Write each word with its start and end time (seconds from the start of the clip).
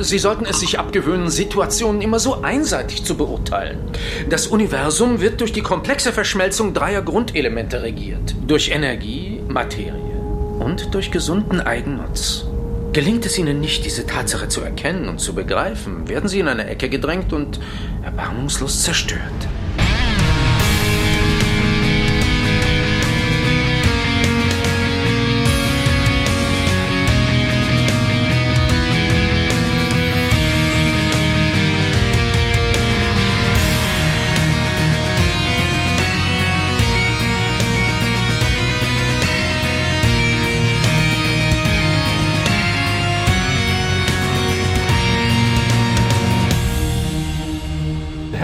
Sie 0.00 0.18
sollten 0.18 0.46
es 0.46 0.60
sich 0.60 0.78
abgewöhnen, 0.78 1.30
Situationen 1.30 2.00
immer 2.02 2.18
so 2.18 2.42
einseitig 2.42 3.04
zu 3.04 3.16
beurteilen. 3.16 3.78
Das 4.28 4.46
Universum 4.46 5.20
wird 5.20 5.40
durch 5.40 5.52
die 5.52 5.62
komplexe 5.62 6.12
Verschmelzung 6.12 6.74
dreier 6.74 7.02
Grundelemente 7.02 7.82
regiert. 7.82 8.34
Durch 8.46 8.70
Energie, 8.70 9.40
Materie 9.48 10.00
und 10.58 10.94
durch 10.94 11.10
gesunden 11.10 11.60
Eigennutz. 11.60 12.46
Gelingt 12.92 13.24
es 13.24 13.38
Ihnen 13.38 13.60
nicht, 13.60 13.84
diese 13.84 14.04
Tatsache 14.06 14.48
zu 14.48 14.62
erkennen 14.62 15.08
und 15.08 15.20
zu 15.20 15.34
begreifen, 15.34 16.08
werden 16.08 16.28
Sie 16.28 16.40
in 16.40 16.48
eine 16.48 16.66
Ecke 16.66 16.88
gedrängt 16.88 17.32
und 17.32 17.60
erbarmungslos 18.02 18.82
zerstört. 18.82 19.20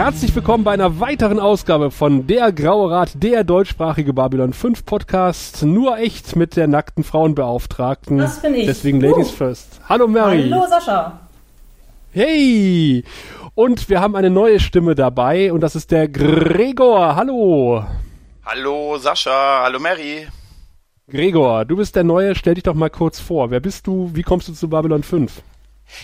Herzlich 0.07 0.33
willkommen 0.33 0.63
bei 0.63 0.71
einer 0.71 1.01
weiteren 1.01 1.37
Ausgabe 1.37 1.91
von 1.91 2.27
Der 2.27 2.53
Graue 2.53 2.89
Rat, 2.91 3.21
der 3.21 3.43
deutschsprachige 3.43 4.13
Babylon 4.13 4.53
5 4.53 4.85
Podcast. 4.85 5.63
Nur 5.63 5.97
echt 5.97 6.37
mit 6.37 6.55
der 6.55 6.67
nackten 6.67 7.03
Frauenbeauftragten. 7.03 8.17
Das 8.17 8.41
bin 8.41 8.53
ich. 8.53 8.67
Deswegen 8.67 9.01
Ladies 9.01 9.33
uh. 9.33 9.35
first. 9.35 9.81
Hallo 9.89 10.07
Mary. 10.07 10.49
Hallo 10.49 10.65
Sascha. 10.65 11.19
Hey. 12.13 13.03
Und 13.53 13.89
wir 13.89 13.99
haben 13.99 14.15
eine 14.15 14.29
neue 14.29 14.61
Stimme 14.61 14.95
dabei 14.95 15.51
und 15.51 15.59
das 15.59 15.75
ist 15.75 15.91
der 15.91 16.07
Gregor. 16.07 17.17
Hallo. 17.17 17.83
Hallo 18.45 18.97
Sascha. 18.99 19.63
Hallo 19.63 19.77
Mary. 19.77 20.25
Gregor, 21.09 21.65
du 21.65 21.75
bist 21.75 21.97
der 21.97 22.05
Neue. 22.05 22.33
Stell 22.35 22.53
dich 22.53 22.63
doch 22.63 22.75
mal 22.75 22.89
kurz 22.89 23.19
vor. 23.19 23.51
Wer 23.51 23.59
bist 23.59 23.85
du? 23.85 24.09
Wie 24.13 24.23
kommst 24.23 24.47
du 24.47 24.53
zu 24.53 24.69
Babylon 24.69 25.03
5? 25.03 25.41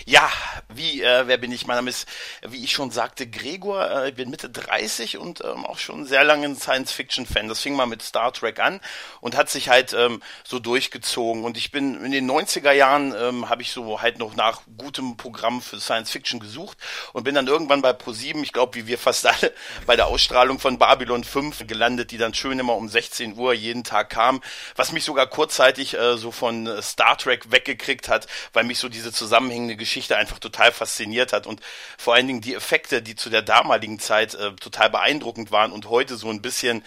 Ja, 0.06 0.30
wie, 0.68 1.02
äh, 1.02 1.26
wer 1.26 1.36
bin 1.36 1.52
ich? 1.52 1.66
Mein 1.66 1.76
Name 1.76 1.90
ist, 1.90 2.08
wie 2.42 2.64
ich 2.64 2.72
schon 2.72 2.90
sagte, 2.90 3.26
Gregor. 3.26 3.90
Äh, 3.90 4.08
ich 4.10 4.14
bin 4.14 4.30
Mitte 4.30 4.48
30 4.48 5.18
und 5.18 5.42
ähm, 5.44 5.64
auch 5.64 5.78
schon 5.78 6.06
sehr 6.06 6.24
lange 6.24 6.46
ein 6.46 6.56
Science-Fiction-Fan. 6.56 7.48
Das 7.48 7.60
fing 7.60 7.76
mal 7.76 7.86
mit 7.86 8.02
Star 8.02 8.32
Trek 8.32 8.60
an 8.60 8.80
und 9.20 9.36
hat 9.36 9.50
sich 9.50 9.68
halt 9.68 9.92
ähm, 9.92 10.22
so 10.42 10.58
durchgezogen. 10.58 11.44
Und 11.44 11.56
ich 11.56 11.70
bin 11.70 12.02
in 12.02 12.12
den 12.12 12.30
90er 12.30 12.72
Jahren, 12.72 13.14
ähm, 13.16 13.48
habe 13.48 13.62
ich 13.62 13.72
so 13.72 14.00
halt 14.00 14.18
noch 14.18 14.34
nach 14.36 14.62
gutem 14.76 15.16
Programm 15.16 15.60
für 15.60 15.80
Science-Fiction 15.80 16.40
gesucht 16.40 16.78
und 17.12 17.24
bin 17.24 17.34
dann 17.34 17.46
irgendwann 17.46 17.82
bei 17.82 17.90
Pro7, 17.90 18.42
ich 18.42 18.52
glaube, 18.52 18.74
wie 18.74 18.86
wir 18.86 18.98
fast 18.98 19.26
alle, 19.26 19.52
bei 19.86 19.96
der 19.96 20.06
Ausstrahlung 20.06 20.58
von 20.58 20.78
Babylon 20.78 21.24
5 21.24 21.66
gelandet, 21.66 22.10
die 22.10 22.18
dann 22.18 22.34
schön 22.34 22.58
immer 22.58 22.74
um 22.74 22.88
16 22.88 23.36
Uhr 23.36 23.52
jeden 23.52 23.84
Tag 23.84 24.10
kam, 24.10 24.40
was 24.76 24.92
mich 24.92 25.04
sogar 25.04 25.26
kurzzeitig 25.26 25.94
äh, 25.94 26.16
so 26.16 26.30
von 26.30 26.82
Star 26.82 27.16
Trek 27.16 27.50
weggekriegt 27.50 28.08
hat, 28.08 28.26
weil 28.52 28.64
mich 28.64 28.78
so 28.78 28.88
diese 28.88 29.12
zusammenhängende 29.12 29.73
eine 29.74 29.76
Geschichte 29.76 30.16
einfach 30.16 30.38
total 30.38 30.72
fasziniert 30.72 31.32
hat 31.32 31.46
und 31.46 31.60
vor 31.98 32.14
allen 32.14 32.26
Dingen 32.26 32.40
die 32.40 32.54
Effekte, 32.54 33.02
die 33.02 33.16
zu 33.16 33.28
der 33.28 33.42
damaligen 33.42 33.98
Zeit 33.98 34.34
äh, 34.34 34.52
total 34.52 34.90
beeindruckend 34.90 35.50
waren 35.50 35.72
und 35.72 35.88
heute 35.88 36.16
so 36.16 36.30
ein 36.30 36.40
bisschen 36.40 36.84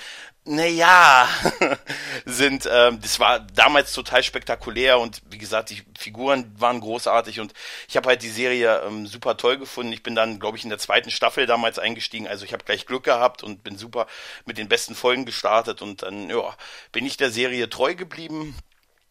naja, 0.50 1.28
sind, 2.26 2.70
ähm, 2.72 3.02
das 3.02 3.20
war 3.20 3.42
damals 3.42 3.92
total 3.92 4.24
spektakulär 4.24 4.98
und 4.98 5.22
wie 5.30 5.38
gesagt, 5.38 5.72
die 5.72 5.84
Figuren 6.00 6.50
waren 6.58 6.80
großartig 6.80 7.42
und 7.42 7.54
ich 7.90 7.98
habe 7.98 8.08
halt 8.08 8.22
die 8.22 8.30
Serie 8.30 8.82
ähm, 8.88 9.08
super 9.08 9.36
toll 9.36 9.58
gefunden. 9.58 9.92
Ich 9.92 10.04
bin 10.04 10.16
dann, 10.16 10.40
glaube 10.40 10.58
ich, 10.58 10.64
in 10.64 10.70
der 10.70 10.80
zweiten 10.80 11.12
Staffel 11.12 11.48
damals 11.48 11.80
eingestiegen, 11.80 12.30
also 12.30 12.46
ich 12.46 12.54
habe 12.54 12.64
gleich 12.64 12.86
Glück 12.86 13.04
gehabt 13.04 13.44
und 13.44 13.62
bin 13.66 13.78
super 13.78 14.08
mit 14.46 14.58
den 14.58 14.70
besten 14.70 14.96
Folgen 14.96 15.26
gestartet 15.26 15.82
und 15.82 16.04
dann, 16.04 16.30
ja, 16.30 16.56
bin 16.94 17.06
ich 17.06 17.18
der 17.18 17.30
Serie 17.30 17.70
treu 17.70 17.94
geblieben 17.94 18.56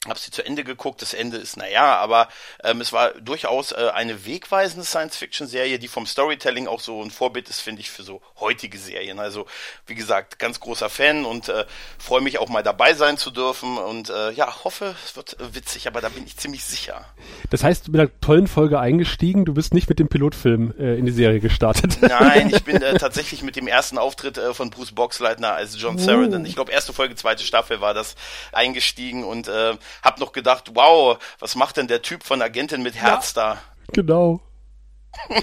habe 0.09 0.19
sie 0.19 0.31
zu 0.31 0.45
Ende 0.45 0.65
geguckt. 0.65 1.03
Das 1.03 1.15
Ende 1.15 1.37
ist 1.37 1.57
naja, 1.57 1.97
aber 1.97 2.29
ähm, 2.63 2.81
es 2.81 2.93
war 2.93 3.11
durchaus 3.13 3.73
äh, 3.73 3.91
eine 3.95 4.27
wegweisende 4.27 4.85
Science-Fiction-Serie, 4.85 5.79
die 5.79 5.89
vom 5.89 6.07
Storytelling 6.07 6.69
auch 6.69 6.81
so 6.81 7.03
ein 7.03 7.11
Vorbild 7.11 7.49
ist, 7.49 7.61
finde 7.61 7.81
ich, 7.81 7.91
für 7.91 8.03
so 8.03 8.21
heutige 8.41 8.79
Serien. 8.79 9.19
Also 9.19 9.47
wie 9.87 9.95
gesagt, 9.95 10.39
ganz 10.39 10.61
großer 10.61 10.89
Fan 10.89 11.25
und 11.25 11.49
äh, 11.49 11.65
freue 11.99 12.21
mich 12.21 12.39
auch 12.39 12.49
mal 12.49 12.63
dabei 12.63 12.95
sein 12.95 13.19
zu 13.19 13.31
dürfen 13.31 13.79
und 13.79 14.11
äh, 14.11 14.33
ja, 14.33 14.65
hoffe, 14.65 14.95
es 15.05 15.17
wird 15.17 15.39
äh, 15.41 15.55
witzig, 15.55 15.87
aber 15.87 16.01
da 16.01 16.09
bin 16.09 16.25
ich 16.27 16.37
ziemlich 16.37 16.65
sicher. 16.65 17.05
Das 17.51 17.63
heißt, 17.63 17.87
du 17.87 17.93
bist 17.93 18.01
mit 18.01 18.01
einer 18.01 18.21
tollen 18.21 18.47
Folge 18.47 18.79
eingestiegen, 18.79 19.45
du 19.45 19.55
bist 19.55 19.75
nicht 19.75 19.89
mit 19.89 19.99
dem 19.99 20.09
Pilotfilm 20.09 20.75
äh, 20.79 20.99
in 20.99 21.07
die 21.07 21.13
Serie 21.13 21.41
gestartet. 21.41 21.99
Nein, 22.01 22.51
ich 22.51 22.65
bin 22.65 22.83
äh, 22.83 22.95
tatsächlich 22.99 23.43
mit 23.43 23.57
dem 23.57 23.69
ersten 23.69 23.99
Auftritt 23.99 24.39
äh, 24.39 24.55
von 24.55 24.71
Bruce 24.71 24.93
Boxleitner 24.93 25.53
als 25.53 25.81
John 25.81 25.97
uh. 25.99 26.45
ich 26.45 26.55
glaube 26.55 26.73
erste 26.73 26.93
Folge, 26.93 27.15
zweite 27.15 27.45
Staffel 27.45 27.81
war 27.81 27.95
das, 27.95 28.17
eingestiegen 28.53 29.25
und 29.25 29.49
äh, 29.49 29.75
hab 30.03 30.21
noch 30.21 30.33
gedacht, 30.33 30.73
wow, 30.75 31.19
was 31.39 31.55
macht 31.55 31.77
denn 31.77 31.89
der 31.89 32.03
Typ 32.03 32.23
von 32.23 32.43
Agentin 32.43 32.83
mit 32.83 32.95
Herz 32.95 33.35
ja, 33.35 33.55
da? 33.55 33.59
Genau. 33.93 34.41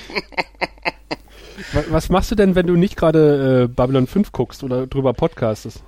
was 1.90 2.10
machst 2.10 2.32
du 2.32 2.36
denn, 2.36 2.56
wenn 2.56 2.68
du 2.68 2.76
nicht 2.76 2.96
gerade 2.96 3.64
äh, 3.64 3.68
Babylon 3.68 4.08
5 4.08 4.32
guckst 4.32 4.64
oder 4.64 4.88
drüber 4.88 5.14
podcastest? 5.14 5.84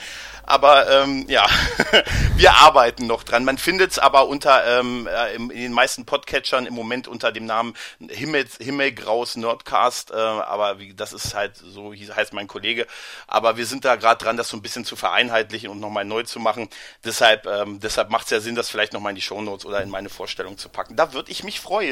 Aber 0.48 0.90
ähm, 0.90 1.26
ja, 1.28 1.46
wir 2.36 2.54
arbeiten 2.54 3.06
noch 3.06 3.22
dran. 3.22 3.44
Man 3.44 3.58
findet 3.58 3.90
es 3.90 3.98
aber 3.98 4.28
unter 4.28 4.80
ähm, 4.80 5.06
äh, 5.06 5.34
in 5.34 5.48
den 5.50 5.72
meisten 5.74 6.06
Podcatchern 6.06 6.64
im 6.64 6.72
Moment 6.72 7.06
unter 7.06 7.32
dem 7.32 7.44
Namen 7.44 7.74
Himmel, 8.08 8.46
Himmelgraus 8.58 9.36
Nerdcast. 9.36 10.10
Äh, 10.10 10.14
aber 10.14 10.78
wie, 10.78 10.94
das 10.94 11.12
ist 11.12 11.34
halt 11.34 11.56
so 11.56 11.92
heißt 11.92 12.32
mein 12.32 12.46
Kollege. 12.46 12.86
Aber 13.26 13.58
wir 13.58 13.66
sind 13.66 13.84
da 13.84 13.96
gerade 13.96 14.24
dran, 14.24 14.38
das 14.38 14.48
so 14.48 14.56
ein 14.56 14.62
bisschen 14.62 14.86
zu 14.86 14.96
vereinheitlichen 14.96 15.68
und 15.68 15.80
nochmal 15.80 16.06
neu 16.06 16.22
zu 16.22 16.40
machen. 16.40 16.70
Deshalb, 17.04 17.46
ähm, 17.46 17.78
deshalb 17.80 18.08
macht 18.08 18.24
es 18.24 18.30
ja 18.30 18.40
Sinn, 18.40 18.54
das 18.54 18.70
vielleicht 18.70 18.94
nochmal 18.94 19.10
in 19.10 19.16
die 19.16 19.22
Shownotes 19.22 19.66
oder 19.66 19.82
in 19.82 19.90
meine 19.90 20.08
Vorstellung 20.08 20.56
zu 20.56 20.70
packen. 20.70 20.96
Da 20.96 21.12
würde 21.12 21.30
ich 21.30 21.44
mich 21.44 21.60
freuen. 21.60 21.87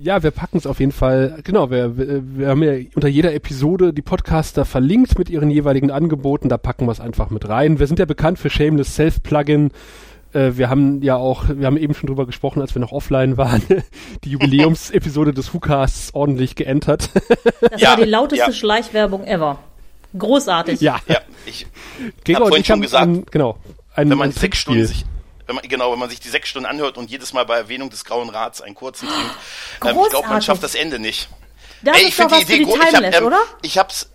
Ja, 0.00 0.22
wir 0.22 0.30
packen 0.30 0.58
es 0.58 0.66
auf 0.66 0.78
jeden 0.78 0.92
Fall. 0.92 1.40
Genau, 1.42 1.70
wir, 1.70 1.96
wir, 1.96 2.48
haben 2.48 2.62
ja 2.62 2.72
unter 2.94 3.08
jeder 3.08 3.34
Episode 3.34 3.92
die 3.92 4.02
Podcaster 4.02 4.64
verlinkt 4.64 5.18
mit 5.18 5.28
ihren 5.28 5.50
jeweiligen 5.50 5.90
Angeboten. 5.90 6.48
Da 6.48 6.56
packen 6.56 6.86
wir 6.86 6.92
es 6.92 7.00
einfach 7.00 7.30
mit 7.30 7.48
rein. 7.48 7.80
Wir 7.80 7.88
sind 7.88 7.98
ja 7.98 8.04
bekannt 8.04 8.38
für 8.38 8.48
Shameless 8.48 8.94
Self-Plugin. 8.94 9.70
Äh, 10.32 10.52
wir 10.54 10.70
haben 10.70 11.02
ja 11.02 11.16
auch, 11.16 11.46
wir 11.48 11.66
haben 11.66 11.76
eben 11.76 11.94
schon 11.94 12.06
drüber 12.06 12.26
gesprochen, 12.26 12.60
als 12.60 12.74
wir 12.74 12.80
noch 12.80 12.92
offline 12.92 13.36
waren, 13.36 13.62
die 14.24 14.30
Jubiläumsepisode 14.30 15.32
des 15.32 15.52
WhoCasts 15.52 16.14
ordentlich 16.14 16.54
geentert. 16.54 17.10
Das 17.60 17.80
ja, 17.80 17.90
war 17.90 17.96
die 17.96 18.04
lauteste 18.04 18.46
ja. 18.46 18.52
Schleichwerbung 18.52 19.24
ever. 19.24 19.58
Großartig. 20.16 20.80
Ja, 20.80 21.00
ja 21.08 21.18
ich 21.44 21.66
habe 22.34 22.46
vorhin 22.46 22.64
schon 22.64 22.80
gesagt, 22.80 23.04
ein, 23.04 23.26
genau, 23.30 23.58
ein, 23.94 24.10
wenn 24.10 24.18
man 24.18 24.32
sechs 24.32 24.58
Stunden 24.58 24.86
sich 24.86 25.04
wenn 25.48 25.56
man, 25.56 25.66
genau, 25.66 25.90
wenn 25.90 25.98
man 25.98 26.10
sich 26.10 26.20
die 26.20 26.28
sechs 26.28 26.50
Stunden 26.50 26.66
anhört 26.66 26.98
und 26.98 27.10
jedes 27.10 27.32
Mal 27.32 27.44
bei 27.46 27.56
Erwähnung 27.56 27.88
des 27.88 28.04
Grauen 28.04 28.28
Rats 28.28 28.60
einen 28.60 28.74
kurzen 28.74 29.08
trinkt, 29.08 29.34
ähm, 29.84 29.98
ich 30.04 30.10
glaube, 30.10 30.28
man 30.28 30.42
schafft 30.42 30.62
das 30.62 30.74
Ende 30.74 30.98
nicht. 30.98 31.28
Das 31.82 31.96
Ey, 31.96 32.02
ich 32.02 32.08
ist 32.10 32.20
doch 32.20 32.30
was 32.30 32.44
die 32.44 32.54
Idee 32.54 32.64
für 32.64 32.78
die 32.78 32.86
Timeless, 32.86 32.90
ich 32.92 33.04
hab, 33.04 33.20
ähm, 33.20 33.26
oder? 33.26 33.40
Ich 33.62 33.78
hab's, 33.78 34.10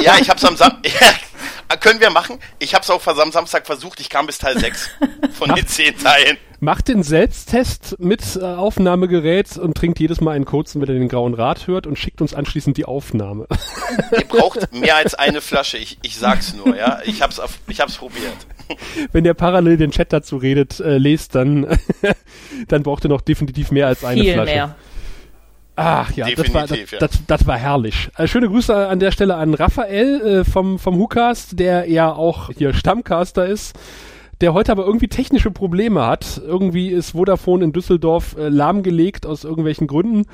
ja, 0.00 0.18
ich 0.18 0.30
hab's 0.30 0.44
am 0.44 0.56
Samstag, 0.56 0.82
können 1.80 2.00
wir 2.00 2.10
machen. 2.10 2.38
Ich 2.58 2.74
habe 2.74 2.82
es 2.82 2.90
auch 2.90 3.04
am 3.06 3.32
Samstag 3.32 3.66
versucht. 3.66 4.00
Ich 4.00 4.08
kam 4.08 4.26
bis 4.26 4.38
Teil 4.38 4.58
6 4.58 4.90
von 5.32 5.54
den 5.54 5.66
10 5.66 5.98
Teilen. 5.98 6.38
Macht 6.60 6.88
den 6.88 7.02
Selbsttest 7.04 7.96
mit 8.00 8.36
äh, 8.36 8.44
Aufnahmegerät 8.44 9.56
und 9.58 9.76
trinkt 9.76 10.00
jedes 10.00 10.20
Mal 10.20 10.32
einen 10.32 10.44
kurzen, 10.44 10.80
wenn 10.80 10.88
er 10.88 10.94
den 10.94 11.08
grauen 11.08 11.34
Rat 11.34 11.68
hört 11.68 11.86
und 11.86 11.96
schickt 11.98 12.20
uns 12.20 12.34
anschließend 12.34 12.76
die 12.76 12.84
Aufnahme. 12.84 13.46
Ihr 14.12 14.24
braucht 14.24 14.72
mehr 14.72 14.96
als 14.96 15.14
eine 15.14 15.40
Flasche. 15.40 15.78
Ich, 15.78 15.98
ich 16.02 16.16
sag's 16.16 16.54
nur, 16.54 16.76
ja. 16.76 17.00
Ich 17.04 17.22
hab's, 17.22 17.38
auf, 17.38 17.58
ich 17.68 17.80
hab's 17.80 17.96
probiert. 17.96 18.36
Wenn 19.12 19.22
der 19.22 19.34
parallel 19.34 19.76
den 19.76 19.92
Chat 19.92 20.12
dazu 20.12 20.36
redet, 20.36 20.80
äh, 20.80 20.98
lest, 20.98 21.36
dann, 21.36 21.78
dann 22.68 22.82
braucht 22.82 23.04
ihr 23.04 23.08
noch 23.08 23.20
definitiv 23.20 23.70
mehr 23.70 23.86
als 23.86 24.04
eine 24.04 24.22
Viel 24.22 24.32
Flasche. 24.34 24.54
mehr. 24.54 24.76
Ach 25.80 26.10
ja, 26.16 26.26
das 26.34 26.52
war, 26.52 26.62
das, 26.62 26.70
Definitiv, 26.70 26.92
ja. 26.92 26.98
das, 26.98 27.24
das 27.28 27.46
war 27.46 27.56
herrlich. 27.56 28.10
Äh, 28.16 28.26
schöne 28.26 28.48
Grüße 28.48 28.74
an 28.88 28.98
der 28.98 29.12
Stelle 29.12 29.36
an 29.36 29.54
Raphael 29.54 30.20
äh, 30.40 30.44
vom, 30.44 30.80
vom 30.80 30.98
WhoCast, 30.98 31.56
der 31.56 31.88
ja 31.88 32.12
auch 32.12 32.50
hier 32.50 32.74
Stammcaster 32.74 33.46
ist, 33.46 33.78
der 34.40 34.54
heute 34.54 34.72
aber 34.72 34.84
irgendwie 34.84 35.06
technische 35.06 35.52
Probleme 35.52 36.04
hat. 36.04 36.42
Irgendwie 36.44 36.88
ist 36.88 37.12
Vodafone 37.12 37.62
in 37.62 37.72
Düsseldorf 37.72 38.34
äh, 38.36 38.48
lahmgelegt 38.48 39.24
aus 39.24 39.44
irgendwelchen 39.44 39.86
Gründen 39.86 40.24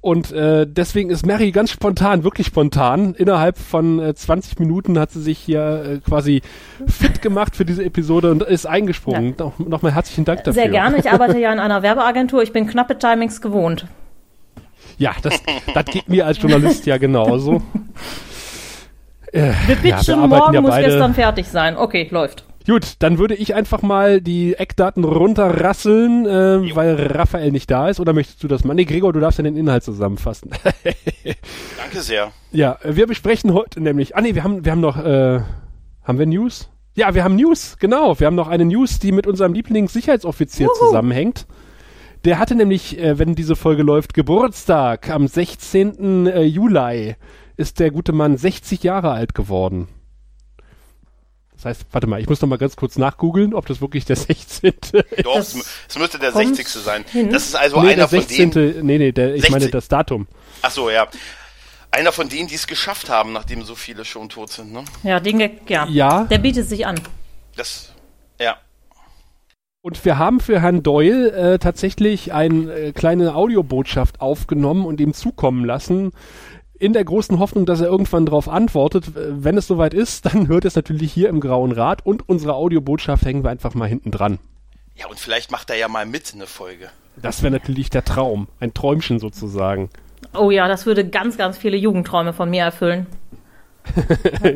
und 0.00 0.30
äh, 0.30 0.68
deswegen 0.68 1.10
ist 1.10 1.26
Mary 1.26 1.50
ganz 1.50 1.72
spontan, 1.72 2.22
wirklich 2.22 2.46
spontan, 2.46 3.14
innerhalb 3.14 3.58
von 3.58 3.98
äh, 3.98 4.14
20 4.14 4.60
Minuten 4.60 5.00
hat 5.00 5.10
sie 5.10 5.20
sich 5.20 5.40
hier 5.40 5.84
äh, 5.84 5.98
quasi 5.98 6.42
fit 6.86 7.22
gemacht 7.22 7.56
für 7.56 7.64
diese 7.64 7.84
Episode 7.84 8.30
und 8.30 8.44
ist 8.44 8.66
eingesprungen. 8.66 9.34
Noch, 9.36 9.58
Nochmal 9.58 9.96
herzlichen 9.96 10.24
Dank 10.24 10.44
dafür. 10.44 10.62
Sehr 10.62 10.70
gerne. 10.70 10.98
Ich 10.98 11.10
arbeite 11.10 11.40
ja 11.40 11.52
in 11.52 11.58
einer 11.58 11.82
Werbeagentur. 11.82 12.40
Ich 12.44 12.52
bin 12.52 12.68
knappe 12.68 12.96
Timings 13.00 13.40
gewohnt. 13.40 13.88
Ja, 14.98 15.14
das, 15.22 15.40
das 15.74 15.84
geht 15.86 16.08
mir 16.08 16.26
als 16.26 16.40
Journalist 16.40 16.86
ja 16.86 16.96
genauso. 16.98 17.62
Äh, 19.32 19.52
Wir 19.66 19.76
ja, 19.88 19.96
pitchen, 19.96 20.14
arbeiten 20.18 20.28
morgen 20.28 20.54
ja 20.54 20.60
muss 20.60 20.70
beide- 20.72 20.88
gestern 20.88 21.14
fertig 21.14 21.46
sein. 21.48 21.78
Okay, 21.78 22.06
läuft. 22.10 22.44
Gut, 22.66 22.96
dann 22.98 23.18
würde 23.18 23.34
ich 23.34 23.54
einfach 23.54 23.80
mal 23.80 24.20
die 24.20 24.54
Eckdaten 24.54 25.04
runterrasseln, 25.04 26.26
äh, 26.26 26.76
weil 26.76 26.94
Raphael 27.12 27.50
nicht 27.50 27.70
da 27.70 27.88
ist. 27.88 27.98
Oder 27.98 28.12
möchtest 28.12 28.42
du 28.44 28.48
das 28.48 28.62
mal? 28.62 28.74
Nee, 28.74 28.84
Gregor, 28.84 29.12
du 29.14 29.20
darfst 29.20 29.38
ja 29.38 29.42
den 29.44 29.56
Inhalt 29.56 29.82
zusammenfassen. 29.84 30.50
Danke 31.78 32.00
sehr. 32.02 32.30
ja, 32.50 32.76
wir 32.84 33.06
besprechen 33.06 33.54
heute 33.54 33.80
nämlich. 33.80 34.14
Ah 34.16 34.20
nee, 34.20 34.34
wir 34.34 34.44
haben, 34.44 34.64
wir 34.66 34.70
haben 34.72 34.80
noch, 34.82 35.02
äh, 35.02 35.40
haben 36.04 36.18
wir 36.18 36.26
News? 36.26 36.68
Ja, 36.94 37.14
wir 37.14 37.24
haben 37.24 37.36
News, 37.36 37.78
genau. 37.80 38.20
Wir 38.20 38.26
haben 38.26 38.36
noch 38.36 38.48
eine 38.48 38.66
News, 38.66 38.98
die 38.98 39.12
mit 39.12 39.26
unserem 39.26 39.54
Lieblingssicherheitsoffizier 39.54 40.68
zusammenhängt. 40.78 41.46
Der 42.24 42.38
hatte 42.38 42.54
nämlich, 42.54 42.98
äh, 42.98 43.18
wenn 43.18 43.34
diese 43.34 43.56
Folge 43.56 43.82
läuft, 43.82 44.14
Geburtstag. 44.14 45.10
Am 45.10 45.26
16. 45.26 46.26
Äh, 46.26 46.42
Juli 46.42 47.16
ist 47.56 47.80
der 47.80 47.90
gute 47.90 48.12
Mann 48.12 48.36
60 48.36 48.82
Jahre 48.82 49.10
alt 49.10 49.34
geworden. 49.34 49.88
Das 51.54 51.64
heißt, 51.64 51.86
warte 51.92 52.06
mal, 52.08 52.20
ich 52.20 52.28
muss 52.28 52.40
noch 52.40 52.48
mal 52.48 52.58
ganz 52.58 52.74
kurz 52.74 52.96
nachgoogeln, 52.96 53.54
ob 53.54 53.66
das 53.66 53.80
wirklich 53.80 54.04
der 54.04 54.16
16. 54.16 54.72
Doch, 55.22 55.36
es, 55.36 55.54
es 55.88 55.98
müsste 55.98 56.18
der 56.18 56.32
kommt 56.32 56.56
60. 56.56 56.82
sein. 56.82 57.04
hin. 57.10 57.30
Das 57.30 57.46
ist 57.46 57.54
also 57.54 57.80
nee, 57.80 57.88
einer 57.88 57.96
der 57.96 58.08
von 58.08 58.20
16. 58.20 58.50
denen. 58.50 58.86
Nee, 58.86 58.98
nee, 58.98 59.12
der, 59.12 59.34
ich 59.34 59.42
60. 59.42 59.50
meine 59.50 59.70
das 59.70 59.88
Datum. 59.88 60.26
Ach 60.62 60.70
so, 60.70 60.90
ja. 60.90 61.08
Einer 61.90 62.10
von 62.10 62.28
denen, 62.28 62.48
die 62.48 62.54
es 62.54 62.66
geschafft 62.66 63.10
haben, 63.10 63.32
nachdem 63.32 63.62
so 63.64 63.74
viele 63.74 64.04
schon 64.04 64.28
tot 64.28 64.50
sind, 64.50 64.72
ne? 64.72 64.84
Ja, 65.02 65.20
den 65.20 65.38
Gag, 65.38 65.68
ja. 65.68 65.86
Ja. 65.88 66.24
Der 66.24 66.38
bietet 66.38 66.68
sich 66.68 66.86
an. 66.86 66.98
Das. 67.54 67.91
Und 69.84 70.04
wir 70.04 70.16
haben 70.16 70.38
für 70.38 70.60
Herrn 70.60 70.84
Doyle 70.84 71.32
äh, 71.32 71.58
tatsächlich 71.58 72.32
eine 72.32 72.72
äh, 72.72 72.92
kleine 72.92 73.34
Audiobotschaft 73.34 74.20
aufgenommen 74.20 74.86
und 74.86 75.00
ihm 75.00 75.12
zukommen 75.12 75.64
lassen, 75.64 76.12
in 76.78 76.92
der 76.92 77.04
großen 77.04 77.40
Hoffnung, 77.40 77.66
dass 77.66 77.80
er 77.80 77.88
irgendwann 77.88 78.24
darauf 78.24 78.48
antwortet. 78.48 79.06
Wenn 79.14 79.58
es 79.58 79.66
soweit 79.66 79.92
ist, 79.92 80.24
dann 80.32 80.46
hört 80.46 80.64
es 80.64 80.76
natürlich 80.76 81.12
hier 81.12 81.28
im 81.28 81.40
Grauen 81.40 81.72
Rat 81.72 82.06
und 82.06 82.28
unsere 82.28 82.54
Audiobotschaft 82.54 83.24
hängen 83.24 83.42
wir 83.42 83.50
einfach 83.50 83.74
mal 83.74 83.88
hinten 83.88 84.12
dran. 84.12 84.38
Ja, 84.94 85.08
und 85.08 85.18
vielleicht 85.18 85.50
macht 85.50 85.68
er 85.68 85.76
ja 85.76 85.88
mal 85.88 86.06
mit 86.06 86.32
eine 86.32 86.46
Folge. 86.46 86.88
Das 87.16 87.42
wäre 87.42 87.50
natürlich 87.50 87.90
der 87.90 88.04
Traum, 88.04 88.46
ein 88.60 88.74
Träumchen 88.74 89.18
sozusagen. 89.18 89.90
Oh 90.32 90.52
ja, 90.52 90.68
das 90.68 90.86
würde 90.86 91.08
ganz, 91.08 91.36
ganz 91.36 91.58
viele 91.58 91.76
Jugendträume 91.76 92.32
von 92.32 92.48
mir 92.48 92.62
erfüllen. 92.62 93.08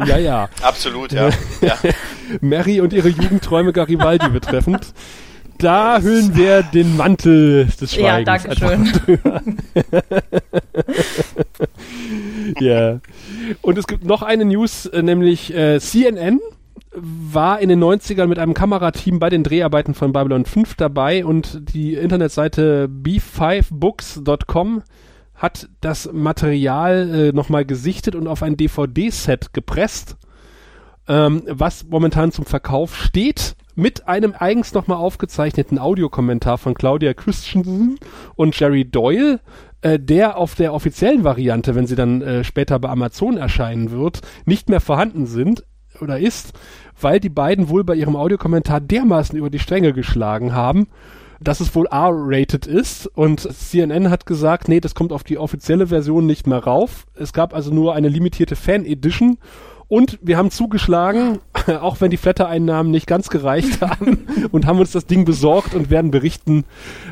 Ja, 0.06 0.18
ja. 0.18 0.48
Absolut, 0.62 1.12
ja. 1.12 1.30
ja. 1.60 1.76
Mary 2.40 2.80
und 2.80 2.92
ihre 2.92 3.08
Jugendträume 3.08 3.72
Garibaldi 3.72 4.28
betreffend. 4.28 4.92
Da 5.58 6.00
hüllen 6.00 6.36
wir 6.36 6.62
den 6.62 6.96
Mantel 6.96 7.66
des 7.80 7.96
Ja, 7.96 8.20
Schweigens. 8.22 8.44
danke 8.44 8.50
einfach 8.50 8.68
schön. 8.68 9.58
Ja. 12.60 13.00
Und 13.62 13.78
es 13.78 13.86
gibt 13.86 14.04
noch 14.04 14.22
eine 14.22 14.44
News, 14.44 14.86
äh, 14.86 15.02
nämlich 15.02 15.54
äh, 15.54 15.80
CNN 15.80 16.40
war 16.94 17.60
in 17.60 17.68
den 17.68 17.82
90ern 17.82 18.26
mit 18.26 18.38
einem 18.38 18.54
Kamerateam 18.54 19.18
bei 19.18 19.28
den 19.28 19.42
Dreharbeiten 19.42 19.94
von 19.94 20.12
Babylon 20.12 20.46
5 20.46 20.76
dabei 20.76 21.24
und 21.24 21.60
die 21.74 21.94
Internetseite 21.94 22.88
b5books.com 22.88 24.82
hat 25.36 25.68
das 25.80 26.10
Material 26.12 27.14
äh, 27.14 27.32
nochmal 27.32 27.64
gesichtet 27.64 28.14
und 28.14 28.26
auf 28.26 28.42
ein 28.42 28.56
DVD-Set 28.56 29.52
gepresst, 29.52 30.16
ähm, 31.08 31.42
was 31.46 31.84
momentan 31.84 32.32
zum 32.32 32.46
Verkauf 32.46 32.96
steht, 32.96 33.56
mit 33.74 34.08
einem 34.08 34.34
eigens 34.36 34.72
nochmal 34.72 34.96
aufgezeichneten 34.96 35.78
Audiokommentar 35.78 36.56
von 36.56 36.74
Claudia 36.74 37.12
Christensen 37.12 37.98
und 38.34 38.58
Jerry 38.58 38.86
Doyle, 38.86 39.40
äh, 39.82 39.98
der 39.98 40.38
auf 40.38 40.54
der 40.54 40.72
offiziellen 40.72 41.24
Variante, 41.24 41.74
wenn 41.74 41.86
sie 41.86 41.96
dann 41.96 42.22
äh, 42.22 42.42
später 42.42 42.78
bei 42.78 42.88
Amazon 42.88 43.36
erscheinen 43.36 43.90
wird, 43.90 44.22
nicht 44.46 44.70
mehr 44.70 44.80
vorhanden 44.80 45.26
sind 45.26 45.64
oder 46.00 46.18
ist, 46.18 46.54
weil 46.98 47.20
die 47.20 47.28
beiden 47.28 47.68
wohl 47.68 47.84
bei 47.84 47.94
ihrem 47.94 48.16
Audiokommentar 48.16 48.80
dermaßen 48.80 49.38
über 49.38 49.50
die 49.50 49.58
Stränge 49.58 49.92
geschlagen 49.92 50.54
haben, 50.54 50.88
dass 51.40 51.60
es 51.60 51.74
wohl 51.74 51.86
R-rated 51.86 52.66
ist 52.66 53.06
und 53.06 53.40
CNN 53.40 54.10
hat 54.10 54.26
gesagt, 54.26 54.68
nee, 54.68 54.80
das 54.80 54.94
kommt 54.94 55.12
auf 55.12 55.24
die 55.24 55.38
offizielle 55.38 55.88
Version 55.88 56.26
nicht 56.26 56.46
mehr 56.46 56.58
rauf. 56.58 57.06
Es 57.14 57.32
gab 57.32 57.54
also 57.54 57.72
nur 57.72 57.94
eine 57.94 58.08
limitierte 58.08 58.56
Fan-Edition 58.56 59.38
und 59.88 60.18
wir 60.20 60.36
haben 60.36 60.50
zugeschlagen, 60.50 61.38
auch 61.80 62.00
wenn 62.00 62.10
die 62.10 62.16
Flatter-Einnahmen 62.16 62.90
nicht 62.90 63.06
ganz 63.06 63.28
gereicht 63.28 63.80
haben 63.80 64.26
und 64.50 64.66
haben 64.66 64.78
uns 64.78 64.90
das 64.90 65.06
Ding 65.06 65.24
besorgt 65.24 65.74
und 65.74 65.90
werden 65.90 66.10
berichten, 66.10 66.64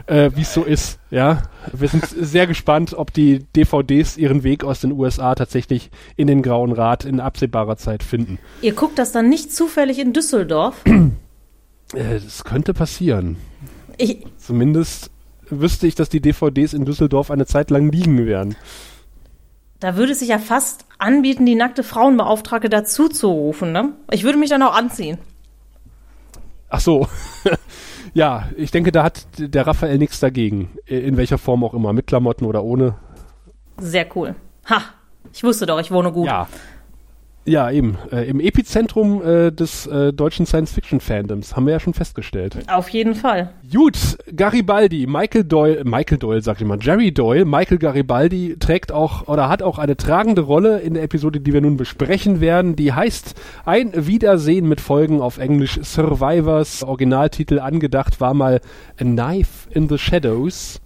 äh, 0.06 0.31
wie 0.35 0.43
es 0.43 0.53
so 0.53 0.65
ist. 0.65 0.99
Ja, 1.11 1.43
wir 1.73 1.88
sind 1.88 2.06
sehr 2.06 2.47
gespannt, 2.47 2.94
ob 2.94 3.12
die 3.12 3.44
DVDs 3.55 4.17
ihren 4.17 4.43
Weg 4.43 4.65
aus 4.65 4.81
den 4.81 4.93
USA 4.93 5.35
tatsächlich 5.35 5.91
in 6.17 6.27
den 6.27 6.43
Grauen 6.43 6.73
Rat 6.73 7.05
in 7.05 7.20
absehbarer 7.20 7.77
Zeit 7.77 8.03
finden. 8.03 8.38
Ihr 8.61 8.75
guckt 8.75 8.99
das 8.99 9.12
dann 9.12 9.29
nicht 9.29 9.55
zufällig 9.55 10.00
in 10.00 10.12
Düsseldorf? 10.12 10.85
Äh, 11.93 12.19
das 12.19 12.43
könnte 12.43 12.75
passieren. 12.75 13.37
Ich, 13.99 14.25
Zumindest 14.38 15.11
wüsste 15.49 15.87
ich, 15.87 15.94
dass 15.94 16.08
die 16.08 16.20
DVDs 16.20 16.73
in 16.73 16.85
Düsseldorf 16.85 17.31
eine 17.31 17.46
Zeit 17.46 17.70
lang 17.70 17.91
liegen 17.91 18.26
werden. 18.26 18.56
da 19.81 19.96
würde 19.96 20.12
es 20.12 20.20
sich 20.20 20.29
ja 20.29 20.38
fast 20.38 20.87
anbieten, 20.99 21.44
die 21.46 21.55
nackte 21.55 21.82
Frauenbeauftragte 21.82 22.69
dazu 22.69 23.08
zu 23.08 23.29
rufen, 23.29 23.73
ne? 23.73 23.93
Ich 24.11 24.25
würde 24.25 24.38
mich 24.38 24.50
dann 24.50 24.62
auch 24.62 24.75
anziehen. 24.75 25.19
Ach 26.70 26.81
so. 26.81 27.06
ja, 28.15 28.48
ich 28.56 28.70
denke, 28.70 28.91
da 28.91 29.05
hat 29.05 29.27
der 29.39 29.67
Raphael 29.67 29.98
nichts 29.98 30.19
dagegen. 30.20 30.70
In 30.86 31.17
welcher 31.17 31.39
Form 31.39 31.63
auch 31.63 31.74
immer. 31.74 31.93
Mit 31.93 32.06
Klamotten 32.06 32.46
oder 32.46 32.65
ohne. 32.65 32.96
Sehr 33.79 34.06
cool. 34.17 34.34
Ha, 34.69 34.82
ich 35.32 35.44
wusste 35.44 35.67
doch, 35.67 35.79
ich 35.79 35.91
wohne 35.91 36.10
gut. 36.10 36.27
Ja. 36.27 36.48
Ja, 37.46 37.70
eben. 37.70 37.98
Äh, 38.10 38.27
Im 38.29 38.41
Epizentrum 38.41 39.22
äh, 39.22 39.53
des 39.53 39.86
äh, 39.86 40.15
deutschen 40.15 40.46
Science-Fiction-Fandoms. 40.46 41.55
Haben 41.55 41.67
wir 41.67 41.74
ja 41.74 41.81
schon 41.81 41.93
festgestellt. 41.93 42.56
Auf 42.69 42.89
jeden 42.89 43.15
Fall. 43.15 43.51
Gut, 43.70 44.17
Garibaldi, 44.34 45.06
Michael 45.06 45.44
Doyle, 45.44 45.84
Michael 45.84 46.17
Doyle 46.17 46.41
sag 46.41 46.60
ich 46.60 46.67
mal, 46.67 46.79
Jerry 46.81 47.13
Doyle, 47.13 47.44
Michael 47.44 47.79
Garibaldi 47.79 48.56
trägt 48.58 48.93
auch 48.93 49.29
oder 49.29 49.51
hat 49.51 49.63
auch 49.63 49.79
eine 49.79 49.96
tragende 49.96 50.41
Rolle 50.41 50.81
in 50.81 50.94
der 50.94 51.03
Episode, 51.03 51.41
die 51.41 51.53
wir 51.53 51.60
nun 51.60 51.77
besprechen 51.77 52.41
werden. 52.41 52.77
Die 52.77 52.94
heißt 52.94 53.34
Ein 53.67 53.93
Wiedersehen 53.94 54.67
mit 54.67 54.81
Folgen 54.81 55.20
auf 55.20 55.36
Englisch 55.36 55.79
Survivors. 55.82 56.82
Originaltitel 56.82 57.58
angedacht 57.58 58.22
war 58.22 58.32
mal 58.32 58.63
A 58.98 59.05
Knife 59.05 59.69
in 59.70 59.91
the 59.91 59.98
Shadows. 59.98 60.81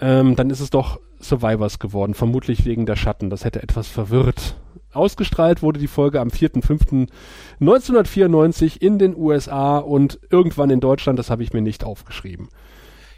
Ähm, 0.00 0.36
dann 0.36 0.48
ist 0.48 0.60
es 0.60 0.70
doch 0.70 1.00
Survivors 1.28 1.78
geworden, 1.78 2.14
vermutlich 2.14 2.64
wegen 2.64 2.86
der 2.86 2.96
Schatten. 2.96 3.30
Das 3.30 3.44
hätte 3.44 3.62
etwas 3.62 3.88
verwirrt. 3.88 4.56
Ausgestrahlt 4.92 5.62
wurde 5.62 5.78
die 5.78 5.88
Folge 5.88 6.20
am 6.20 6.28
4.5.1994 6.28 8.80
in 8.80 8.98
den 8.98 9.14
USA 9.16 9.78
und 9.78 10.18
irgendwann 10.30 10.70
in 10.70 10.80
Deutschland, 10.80 11.18
das 11.18 11.30
habe 11.30 11.42
ich 11.42 11.52
mir 11.52 11.62
nicht 11.62 11.84
aufgeschrieben. 11.84 12.48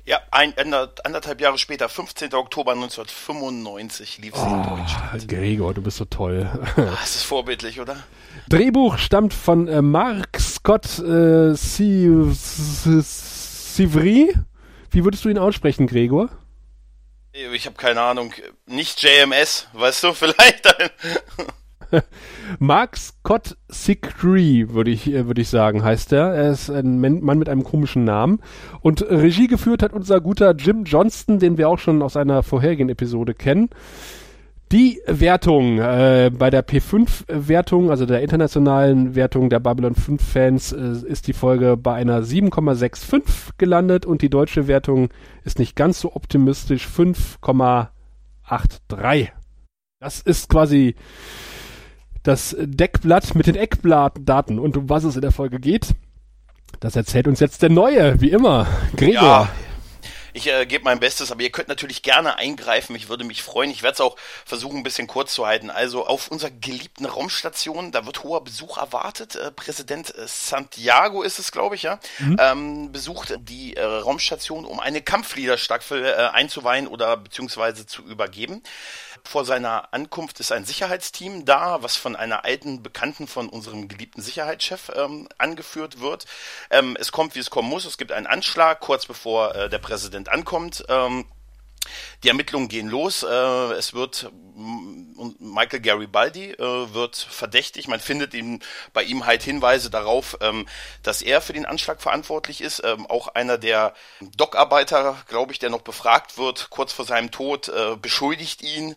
Ja, 0.04 0.18
ein, 0.30 0.54
ander- 0.56 0.92
anderthalb 1.04 1.40
Jahre 1.40 1.58
später, 1.58 1.88
15. 1.88 2.32
Oktober 2.32 2.72
1995, 2.72 4.18
lief 4.18 4.34
sie 4.34 4.46
in 4.46 4.62
Deutschland. 4.62 5.28
Gregor, 5.28 5.74
du 5.74 5.82
bist 5.82 5.98
so 5.98 6.06
toll. 6.06 6.48
Das 6.76 7.16
ist 7.16 7.24
vorbildlich, 7.24 7.78
oder? 7.78 7.96
Drehbuch 8.48 8.96
stammt 8.96 9.34
von 9.34 9.68
äh, 9.68 9.82
Mark 9.82 10.40
Scott 10.40 10.98
äh. 11.00 11.54
Wie 14.90 15.04
würdest 15.04 15.24
du 15.24 15.28
ihn 15.28 15.38
aussprechen, 15.38 15.86
Gregor? 15.86 16.30
Ich 17.32 17.66
habe 17.66 17.76
keine 17.76 18.00
Ahnung. 18.00 18.32
Nicht 18.66 19.02
JMS, 19.02 19.68
weißt 19.72 20.04
du, 20.04 20.12
vielleicht 20.14 20.66
ein. 20.66 20.90
Mark 22.58 22.96
Scott 22.96 23.56
Sigree, 23.68 24.68
würde 24.70 24.90
ich, 24.90 25.06
äh, 25.08 25.26
würde 25.26 25.40
ich 25.40 25.48
sagen, 25.48 25.82
heißt 25.82 26.12
er. 26.12 26.34
Er 26.34 26.50
ist 26.50 26.70
ein 26.70 27.00
Mann 27.00 27.38
mit 27.38 27.48
einem 27.48 27.64
komischen 27.64 28.04
Namen. 28.04 28.40
Und 28.80 29.02
Regie 29.02 29.46
geführt 29.46 29.82
hat 29.82 29.92
unser 29.92 30.20
guter 30.20 30.54
Jim 30.54 30.84
Johnston, 30.84 31.38
den 31.38 31.58
wir 31.58 31.68
auch 31.68 31.78
schon 31.78 32.02
aus 32.02 32.16
einer 32.16 32.42
vorherigen 32.42 32.88
Episode 32.88 33.34
kennen. 33.34 33.70
Die 34.70 35.00
Wertung 35.06 35.78
äh, 35.78 36.30
bei 36.36 36.50
der 36.50 36.66
P5-Wertung, 36.66 37.90
also 37.90 38.04
der 38.04 38.20
internationalen 38.20 39.14
Wertung 39.14 39.48
der 39.48 39.60
Babylon 39.60 39.94
5-Fans, 39.94 40.72
äh, 40.72 41.06
ist 41.06 41.26
die 41.26 41.32
Folge 41.32 41.78
bei 41.78 41.94
einer 41.94 42.22
7,65 42.22 43.52
gelandet 43.56 44.04
und 44.04 44.20
die 44.20 44.28
deutsche 44.28 44.66
Wertung 44.66 45.08
ist 45.44 45.58
nicht 45.58 45.74
ganz 45.74 46.00
so 46.00 46.14
optimistisch, 46.14 46.86
5,83. 46.86 49.28
Das 50.00 50.20
ist 50.20 50.50
quasi 50.50 50.96
das 52.22 52.54
Deckblatt 52.60 53.34
mit 53.34 53.46
den 53.46 53.56
Eckblattdaten 53.56 54.58
und 54.58 54.76
um 54.76 54.90
was 54.90 55.04
es 55.04 55.16
in 55.16 55.22
der 55.22 55.32
Folge 55.32 55.60
geht. 55.60 55.94
Das 56.80 56.94
erzählt 56.94 57.26
uns 57.26 57.40
jetzt 57.40 57.62
der 57.62 57.70
Neue, 57.70 58.20
wie 58.20 58.30
immer, 58.30 58.66
Gregor. 58.96 59.22
Ja. 59.22 59.48
Ich 60.38 60.46
äh, 60.46 60.66
gebe 60.66 60.84
mein 60.84 61.00
Bestes, 61.00 61.32
aber 61.32 61.42
ihr 61.42 61.50
könnt 61.50 61.66
natürlich 61.66 62.02
gerne 62.02 62.36
eingreifen. 62.36 62.94
Ich 62.94 63.08
würde 63.08 63.24
mich 63.24 63.42
freuen. 63.42 63.72
Ich 63.72 63.82
werde 63.82 63.94
es 63.94 64.00
auch 64.00 64.16
versuchen, 64.46 64.76
ein 64.78 64.82
bisschen 64.84 65.08
kurz 65.08 65.34
zu 65.34 65.44
halten. 65.44 65.68
Also 65.68 66.06
auf 66.06 66.28
unserer 66.28 66.52
geliebten 66.52 67.06
Raumstation, 67.06 67.90
da 67.90 68.06
wird 68.06 68.22
hoher 68.22 68.44
Besuch 68.44 68.78
erwartet. 68.78 69.34
Äh, 69.34 69.50
Präsident 69.50 70.14
äh, 70.14 70.28
Santiago 70.28 71.22
ist 71.22 71.40
es, 71.40 71.50
glaube 71.50 71.74
ich, 71.74 71.82
ja, 71.82 71.98
mhm. 72.20 72.36
ähm, 72.38 72.92
besucht 72.92 73.34
die 73.40 73.74
äh, 73.74 73.82
Raumstation, 73.82 74.64
um 74.64 74.78
eine 74.78 75.02
Kampfliederstaffel 75.02 76.04
äh, 76.04 76.28
einzuweihen 76.32 76.86
oder 76.86 77.16
beziehungsweise 77.16 77.84
zu 77.86 78.04
übergeben. 78.04 78.62
Vor 79.24 79.44
seiner 79.44 79.92
Ankunft 79.92 80.38
ist 80.38 80.52
ein 80.52 80.64
Sicherheitsteam 80.64 81.44
da, 81.44 81.82
was 81.82 81.96
von 81.96 82.14
einer 82.14 82.44
alten 82.44 82.82
Bekannten 82.84 83.26
von 83.26 83.48
unserem 83.48 83.88
geliebten 83.88 84.22
Sicherheitschef 84.22 84.92
ähm, 84.94 85.28
angeführt 85.36 86.00
wird. 86.00 86.26
Ähm, 86.70 86.96
es 86.98 87.10
kommt, 87.10 87.34
wie 87.34 87.40
es 87.40 87.50
kommen 87.50 87.68
muss. 87.68 87.84
Es 87.84 87.98
gibt 87.98 88.12
einen 88.12 88.28
Anschlag 88.28 88.78
kurz 88.80 89.06
bevor 89.06 89.54
äh, 89.56 89.68
der 89.68 89.78
Präsident 89.78 90.27
ankommt. 90.28 90.84
Ähm, 90.88 91.24
die 92.22 92.28
Ermittlungen 92.28 92.68
gehen 92.68 92.88
los. 92.88 93.22
Äh, 93.22 93.72
es 93.74 93.94
wird 93.94 94.30
Michael 95.38 95.80
Garibaldi 95.80 96.52
äh, 96.52 96.58
wird 96.58 97.16
verdächtig. 97.16 97.88
Man 97.88 98.00
findet 98.00 98.34
ihn, 98.34 98.60
bei 98.92 99.02
ihm 99.02 99.24
halt 99.26 99.42
Hinweise 99.42 99.90
darauf, 99.90 100.36
ähm, 100.40 100.66
dass 101.02 101.22
er 101.22 101.40
für 101.40 101.52
den 101.52 101.66
Anschlag 101.66 102.02
verantwortlich 102.02 102.60
ist. 102.60 102.82
Ähm, 102.84 103.06
auch 103.06 103.28
einer 103.28 103.58
der 103.58 103.94
Dockarbeiter, 104.36 105.16
glaube 105.28 105.52
ich, 105.52 105.58
der 105.58 105.70
noch 105.70 105.82
befragt 105.82 106.38
wird, 106.38 106.70
kurz 106.70 106.92
vor 106.92 107.04
seinem 107.04 107.30
Tod, 107.30 107.68
äh, 107.68 107.96
beschuldigt 107.96 108.62
ihn 108.62 108.96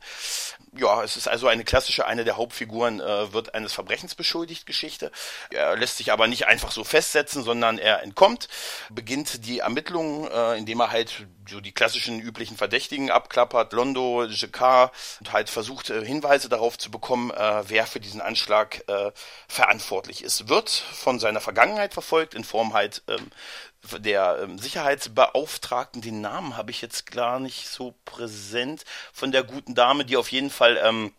ja, 0.73 1.03
es 1.03 1.17
ist 1.17 1.27
also 1.27 1.47
eine 1.47 1.65
klassische, 1.65 2.05
eine 2.05 2.23
der 2.23 2.37
Hauptfiguren 2.37 3.01
äh, 3.01 3.33
wird 3.33 3.53
eines 3.55 3.73
Verbrechens 3.73 4.15
beschuldigt 4.15 4.65
Geschichte. 4.65 5.11
Er 5.49 5.75
lässt 5.75 5.97
sich 5.97 6.13
aber 6.13 6.27
nicht 6.27 6.47
einfach 6.47 6.71
so 6.71 6.85
festsetzen, 6.85 7.43
sondern 7.43 7.77
er 7.77 8.03
entkommt, 8.03 8.47
beginnt 8.89 9.45
die 9.45 9.59
Ermittlungen, 9.59 10.31
äh, 10.31 10.57
indem 10.57 10.79
er 10.79 10.91
halt 10.91 11.27
so 11.49 11.59
die 11.59 11.73
klassischen 11.73 12.21
üblichen 12.21 12.55
Verdächtigen 12.55 13.11
abklappert, 13.11 13.73
Londo, 13.73 14.23
Jacquard, 14.23 14.93
und 15.19 15.33
halt 15.33 15.49
versucht 15.49 15.89
äh, 15.89 16.05
Hinweise 16.05 16.47
darauf 16.47 16.77
zu 16.77 16.89
bekommen, 16.89 17.31
äh, 17.31 17.63
wer 17.67 17.85
für 17.85 17.99
diesen 17.99 18.21
Anschlag 18.21 18.83
äh, 18.87 19.11
verantwortlich 19.49 20.23
ist. 20.23 20.47
Wird 20.47 20.69
von 20.69 21.19
seiner 21.19 21.41
Vergangenheit 21.41 21.93
verfolgt 21.93 22.33
in 22.33 22.45
Form 22.45 22.73
halt 22.73 23.03
ähm, 23.09 23.29
der 23.99 24.39
ähm, 24.41 24.57
Sicherheitsbeauftragten, 24.57 26.01
den 26.01 26.21
Namen 26.21 26.57
habe 26.57 26.71
ich 26.71 26.81
jetzt 26.81 27.11
gar 27.11 27.39
nicht 27.39 27.67
so 27.67 27.93
präsent, 28.05 28.85
von 29.11 29.31
der 29.31 29.43
guten 29.43 29.75
Dame, 29.75 30.05
die 30.05 30.17
auf 30.17 30.31
jeden 30.31 30.49
Fall 30.49 30.79
ähm, 30.83 31.13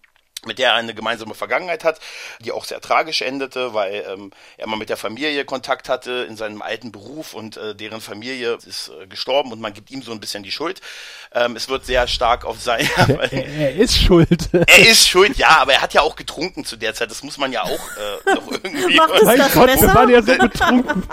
mit 0.47 0.59
der 0.59 0.71
er 0.71 0.75
eine 0.75 0.95
gemeinsame 0.95 1.35
Vergangenheit 1.35 1.85
hat, 1.85 2.01
die 2.41 2.53
auch 2.53 2.65
sehr 2.65 2.81
tragisch 2.81 3.23
endete, 3.23 3.75
weil 3.75 4.05
ähm, 4.09 4.33
er 4.57 4.67
mal 4.67 4.77
mit 4.77 4.89
der 4.89 4.97
Familie 4.97 5.45
Kontakt 5.45 5.89
hatte 5.89 6.27
in 6.29 6.37
seinem 6.37 6.63
alten 6.63 6.93
Beruf 6.93 7.35
und 7.35 7.57
äh, 7.57 7.75
deren 7.75 8.01
Familie 8.01 8.59
ist 8.67 8.91
äh, 9.01 9.07
gestorben 9.07 9.53
und 9.53 9.61
man 9.61 9.73
gibt 9.73 9.91
ihm 9.91 10.03
so 10.03 10.13
ein 10.13 10.21
bisschen 10.21 10.43
die 10.43 10.51
Schuld. 10.51 10.81
Ähm, 11.35 11.57
es 11.57 11.69
wird 11.69 11.87
sehr 11.87 12.07
stark 12.09 12.45
auf 12.45 12.61
sein. 12.61 12.89
er, 12.97 13.33
er, 13.33 13.75
ist 13.77 13.99
schuld. 13.99 14.51
er 14.53 14.79
ist 14.89 15.09
schuld, 15.09 15.37
ja, 15.37 15.59
aber 15.61 15.75
er 15.75 15.83
hat 15.83 15.95
ja 15.95 16.03
auch 16.03 16.17
getrunken 16.17 16.65
zu 16.65 16.77
der 16.77 16.95
Zeit. 16.95 17.11
Das 17.11 17.23
muss 17.23 17.39
man 17.39 17.53
ja 17.53 17.63
auch 17.63 17.71
äh, 17.71 18.35
noch 18.35 18.51
irgendwie. 18.63 18.97
Macht 18.97 19.15
es 19.15 19.23
mein 19.23 19.39
das 19.39 19.53
Gott, 19.53 19.67
besser? 19.67 19.83
wir 19.83 19.95
waren 19.95 20.09
ja 20.11 20.23
so 20.23 20.37
betrunken. 20.37 21.09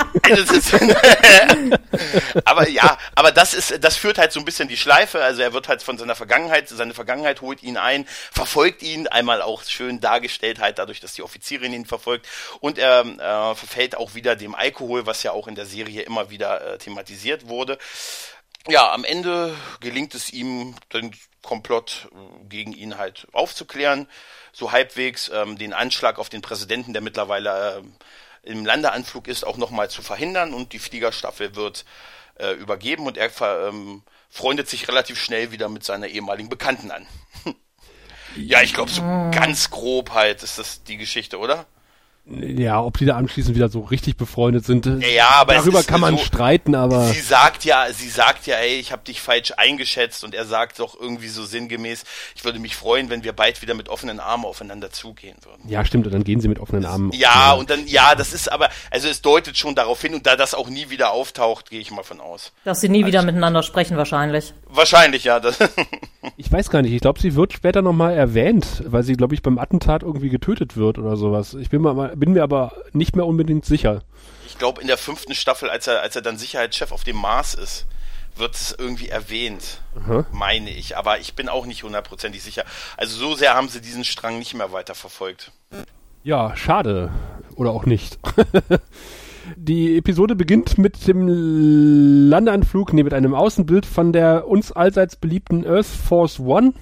aber 2.46 2.70
ja, 2.70 2.98
aber 3.16 3.32
das 3.32 3.54
ist, 3.54 3.84
das 3.84 3.96
führt 3.96 4.18
halt 4.18 4.32
so 4.32 4.40
ein 4.40 4.46
bisschen 4.46 4.68
die 4.68 4.78
Schleife. 4.78 5.24
Also 5.24 5.42
er 5.42 5.54
wird 5.54 5.68
halt 5.68 5.84
von 5.84 5.98
seiner 5.98 6.16
Vergangenheit, 6.16 6.70
seine 6.70 6.94
Vergangenheit 6.94 7.42
holt 7.42 7.64
ihn 7.64 7.78
ein, 7.78 8.06
verfolgt 8.32 8.84
ihn 8.84 9.08
einmal 9.20 9.42
auch 9.42 9.64
schön 9.64 10.00
dargestellt, 10.00 10.60
halt 10.60 10.80
dadurch, 10.80 11.00
dass 11.00 11.14
die 11.14 11.22
Offizierin 11.22 11.74
ihn 11.74 11.86
verfolgt. 11.86 12.28
Und 12.60 12.78
er 12.78 13.02
äh, 13.02 13.56
verfällt 13.56 13.96
auch 13.96 14.16
wieder 14.16 14.36
dem 14.36 14.56
Alkohol, 14.56 15.06
was 15.06 15.24
ja 15.24 15.32
auch 15.32 15.48
in 15.48 15.56
der 15.56 15.66
Serie 15.66 16.02
immer 16.02 16.30
wieder 16.30 16.62
äh, 16.62 16.78
thematisiert 16.78 17.48
wurde. 17.48 17.78
Ja, 18.68 18.92
am 18.92 19.04
Ende 19.04 19.56
gelingt 19.80 20.16
es 20.16 20.32
ihm, 20.34 20.76
den 20.94 21.16
Komplott 21.42 22.10
äh, 22.12 22.46
gegen 22.48 22.74
ihn 22.74 22.98
halt 22.98 23.28
aufzuklären, 23.34 24.08
so 24.52 24.72
halbwegs 24.72 25.30
ähm, 25.34 25.58
den 25.58 25.74
Anschlag 25.74 26.18
auf 26.20 26.30
den 26.30 26.42
Präsidenten, 26.42 26.94
der 26.94 27.02
mittlerweile 27.02 27.84
äh, 28.44 28.50
im 28.52 28.66
Landeanflug 28.66 29.28
ist, 29.28 29.46
auch 29.46 29.58
nochmal 29.58 29.90
zu 29.90 30.02
verhindern 30.02 30.54
und 30.54 30.74
die 30.74 30.80
Fliegerstaffel 30.80 31.56
wird 31.56 31.86
äh, 32.36 32.54
übergeben 32.54 33.06
und 33.06 33.18
er 33.18 33.32
ähm, 33.68 34.04
freundet 34.30 34.70
sich 34.70 34.88
relativ 34.88 35.20
schnell 35.20 35.52
wieder 35.52 35.70
mit 35.70 35.84
seiner 35.84 36.08
ehemaligen 36.08 36.50
Bekannten 36.50 36.92
an. 36.92 37.08
Ja, 38.40 38.62
ich 38.62 38.74
glaube, 38.74 38.90
so 38.92 39.02
ganz 39.02 39.70
grob 39.70 40.12
halt 40.12 40.44
ist 40.44 40.58
das 40.58 40.84
die 40.84 40.98
Geschichte, 40.98 41.38
oder? 41.40 41.66
Ja, 42.32 42.82
ob 42.82 42.98
die 42.98 43.06
da 43.06 43.16
anschließend 43.16 43.56
wieder 43.56 43.70
so 43.70 43.82
richtig 43.82 44.16
befreundet 44.16 44.66
sind, 44.66 44.86
ja, 44.86 45.30
aber 45.38 45.56
darüber 45.56 45.82
kann 45.84 46.00
man 46.00 46.18
so, 46.18 46.24
streiten, 46.24 46.76
aber 46.76 47.08
sie 47.08 47.22
sagt 47.22 47.66
ja, 47.66 47.88
sie 47.92 48.10
sagt 48.10 48.46
ja, 48.46 48.58
ey, 48.58 48.76
ich 48.76 48.92
habe 48.92 49.04
dich 49.04 49.20
falsch 49.20 49.54
eingeschätzt 49.58 50.24
und 50.24 50.36
er 50.36 50.46
sagt 50.46 50.80
doch 50.80 51.00
irgendwie 51.00 51.28
so 51.28 51.44
sinngemäß, 51.44 52.04
ich 52.36 52.44
würde 52.44 52.60
mich 52.60 52.76
freuen, 52.76 53.10
wenn 53.10 53.24
wir 53.24 53.34
bald 53.34 53.64
wieder 53.64 53.74
mit 53.74 53.90
offenen 53.90 54.20
Armen 54.20 54.46
aufeinander 54.46 54.92
zugehen 54.92 55.38
würden. 55.44 55.68
Ja, 55.68 55.84
stimmt, 55.86 56.06
und 56.06 56.14
dann 56.14 56.24
gehen 56.24 56.40
sie 56.40 56.48
mit 56.48 56.60
offenen 56.60 56.86
Armen. 56.86 57.12
Ja, 57.14 57.54
und 57.54 57.72
dann 57.72 57.88
ja, 57.88 58.14
das 58.14 58.34
ist 58.34 58.52
aber 58.52 58.70
also 58.92 59.08
es 59.08 59.22
deutet 59.22 59.58
schon 59.58 59.74
darauf 59.74 60.00
hin 60.02 60.14
und 60.14 60.28
da 60.28 60.36
das 60.36 60.54
auch 60.54 60.70
nie 60.70 60.92
wieder 60.92 61.12
auftaucht, 61.12 61.72
gehe 61.72 61.80
ich 61.80 61.90
mal 61.90 62.04
von 62.04 62.20
aus. 62.20 62.52
Dass 62.64 62.82
sie 62.82 62.90
nie 62.90 63.00
also, 63.00 63.08
wieder 63.08 63.24
miteinander 63.24 63.64
sprechen 63.64 63.98
wahrscheinlich. 63.98 64.54
Wahrscheinlich 64.68 65.24
ja, 65.24 65.40
das 65.40 65.58
Ich 66.38 66.52
weiß 66.52 66.70
gar 66.70 66.82
nicht, 66.82 66.94
ich 66.94 67.02
glaube, 67.02 67.20
sie 67.20 67.36
wird 67.36 67.54
später 67.54 67.82
nochmal 67.82 68.14
erwähnt, 68.14 68.84
weil 68.86 69.04
sie 69.04 69.14
glaube 69.14 69.34
ich 69.34 69.42
beim 69.42 69.58
Attentat 69.58 70.04
irgendwie 70.04 70.30
getötet 70.30 70.78
wird 70.78 70.98
oder 71.00 71.16
sowas. 71.16 71.54
Ich 71.54 71.70
bin 71.70 71.82
mal 71.82 72.19
bin 72.20 72.34
mir 72.34 72.44
aber 72.44 72.74
nicht 72.94 73.16
mehr 73.16 73.26
unbedingt 73.26 73.66
sicher. 73.66 74.04
Ich 74.48 74.58
glaube, 74.58 74.82
in 74.82 74.88
der 74.88 74.98
fünften 74.98 75.36
Staffel, 75.36 75.70
als 75.70 75.88
er, 75.88 76.02
als 76.02 76.16
er 76.16 76.22
dann 76.22 76.38
Sicherheitschef 76.38 76.92
auf 76.92 77.04
dem 77.04 77.18
Mars 77.18 77.54
ist, 77.54 77.86
wird 78.36 78.56
es 78.56 78.76
irgendwie 78.78 79.10
erwähnt, 79.10 79.82
Aha. 79.96 80.26
meine 80.32 80.72
ich. 80.72 80.98
Aber 80.98 81.20
ich 81.20 81.36
bin 81.36 81.50
auch 81.50 81.66
nicht 81.66 81.84
hundertprozentig 81.84 82.42
sicher. 82.42 82.64
Also 82.98 83.18
so 83.18 83.36
sehr 83.36 83.54
haben 83.54 83.70
sie 83.70 83.82
diesen 83.82 84.04
Strang 84.04 84.40
nicht 84.40 84.54
mehr 84.54 84.72
weiter 84.72 84.96
verfolgt. 84.96 85.52
Ja, 86.24 86.56
schade. 86.56 87.12
Oder 87.56 87.72
auch 87.72 87.86
nicht. 87.86 88.20
Die 89.56 89.98
Episode 89.98 90.36
beginnt 90.36 90.78
mit 90.78 91.08
dem 91.08 92.30
Landeanflug, 92.30 92.94
nee, 92.94 93.04
mit 93.04 93.14
einem 93.14 93.34
Außenbild 93.34 93.86
von 93.86 94.14
der 94.14 94.48
uns 94.48 94.72
allseits 94.72 95.16
beliebten 95.16 95.66
Earth 95.66 95.88
Force 95.88 96.40
One 96.40 96.74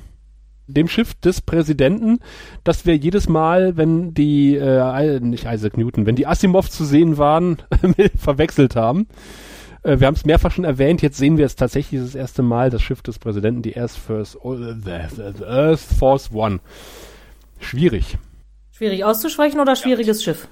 dem 0.68 0.88
Schiff 0.88 1.14
des 1.16 1.42
Präsidenten, 1.42 2.20
dass 2.64 2.86
wir 2.86 2.96
jedes 2.96 3.28
Mal, 3.30 3.78
wenn 3.78 4.14
die, 4.14 4.56
äh, 4.56 5.20
nicht 5.20 5.46
Isaac 5.46 5.78
Newton, 5.78 6.06
wenn 6.06 6.16
die 6.16 6.28
Asimov 6.28 6.70
zu 6.70 6.86
sehen 6.86 7.18
waren, 7.18 7.58
verwechselt 8.18 8.76
haben. 8.76 9.08
Äh, 9.84 10.00
wir 10.00 10.08
haben 10.08 10.16
es 10.16 10.26
mehrfach 10.26 10.52
schon 10.52 10.66
erwähnt, 10.66 11.02
jetzt 11.02 11.18
sehen 11.18 11.38
wir 11.38 11.46
es 11.46 11.56
tatsächlich 11.56 12.02
das 12.02 12.16
erste 12.16 12.44
Mal, 12.44 12.70
das 12.70 12.82
Schiff 12.82 13.02
des 13.02 13.20
Präsidenten, 13.20 13.62
die 13.62 13.78
Earth 13.78 13.92
Force, 13.92 14.38
oh, 14.40 14.56
the, 14.56 15.44
Earth 15.46 15.80
Force 15.80 16.32
One. 16.34 16.60
Schwierig. 17.60 18.18
Schwierig 18.72 19.04
auszusprechen 19.04 19.60
oder 19.60 19.76
schwieriges 19.76 20.24
ja. 20.24 20.34
Schiff? 20.34 20.48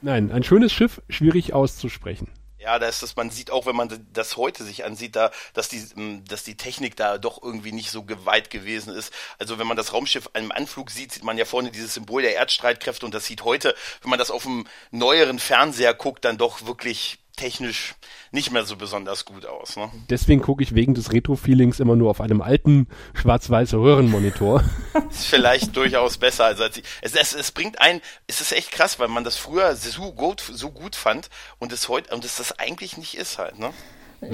Nein, 0.00 0.32
ein 0.32 0.42
schönes 0.42 0.72
Schiff, 0.72 1.00
schwierig 1.08 1.52
auszusprechen. 1.52 2.28
Ja, 2.62 2.78
da 2.78 2.86
ist 2.86 3.02
das, 3.02 3.16
man 3.16 3.30
sieht 3.30 3.50
auch, 3.50 3.66
wenn 3.66 3.74
man 3.74 4.06
das 4.12 4.36
heute 4.36 4.62
sich 4.62 4.84
ansieht, 4.84 5.16
da, 5.16 5.32
dass 5.52 5.68
die, 5.68 5.84
dass 6.28 6.44
die 6.44 6.56
Technik 6.56 6.96
da 6.96 7.18
doch 7.18 7.42
irgendwie 7.42 7.72
nicht 7.72 7.90
so 7.90 8.06
weit 8.24 8.50
gewesen 8.50 8.94
ist. 8.94 9.12
Also 9.40 9.58
wenn 9.58 9.66
man 9.66 9.76
das 9.76 9.92
Raumschiff 9.92 10.30
einem 10.34 10.52
Anflug 10.52 10.90
sieht, 10.90 11.10
sieht 11.12 11.24
man 11.24 11.36
ja 11.36 11.44
vorne 11.44 11.72
dieses 11.72 11.94
Symbol 11.94 12.22
der 12.22 12.36
Erdstreitkräfte 12.36 13.04
und 13.04 13.14
das 13.14 13.26
sieht 13.26 13.42
heute, 13.42 13.74
wenn 14.02 14.10
man 14.10 14.18
das 14.20 14.30
auf 14.30 14.46
einem 14.46 14.68
neueren 14.92 15.40
Fernseher 15.40 15.92
guckt, 15.92 16.24
dann 16.24 16.38
doch 16.38 16.64
wirklich 16.64 17.18
technisch 17.42 17.94
nicht 18.30 18.52
mehr 18.52 18.64
so 18.64 18.76
besonders 18.76 19.24
gut 19.24 19.46
aus. 19.46 19.76
Ne? 19.76 19.90
Deswegen 20.08 20.40
gucke 20.40 20.62
ich 20.62 20.74
wegen 20.76 20.94
des 20.94 21.12
Retro-Feelings 21.12 21.80
immer 21.80 21.96
nur 21.96 22.08
auf 22.10 22.20
einem 22.20 22.40
alten 22.40 22.86
schwarz-weiß 23.14 23.74
Röhrenmonitor. 23.74 24.62
ist 25.10 25.26
vielleicht 25.26 25.76
durchaus 25.76 26.18
besser 26.18 26.44
als, 26.44 26.60
als 26.60 26.76
ich. 26.76 26.84
Es, 27.00 27.14
es, 27.14 27.34
es 27.34 27.50
bringt 27.50 27.80
ein, 27.80 28.00
es 28.28 28.40
ist 28.40 28.52
echt 28.52 28.70
krass, 28.70 28.98
weil 29.00 29.08
man 29.08 29.24
das 29.24 29.36
früher 29.36 29.74
so 29.74 30.12
gut, 30.12 30.40
so 30.40 30.70
gut 30.70 30.94
fand 30.94 31.28
und 31.58 31.72
es 31.72 31.88
heute 31.88 32.14
und 32.14 32.24
es 32.24 32.36
das 32.36 32.58
eigentlich 32.60 32.96
nicht 32.96 33.16
ist 33.16 33.38
halt. 33.38 33.58
Ne? 33.58 33.70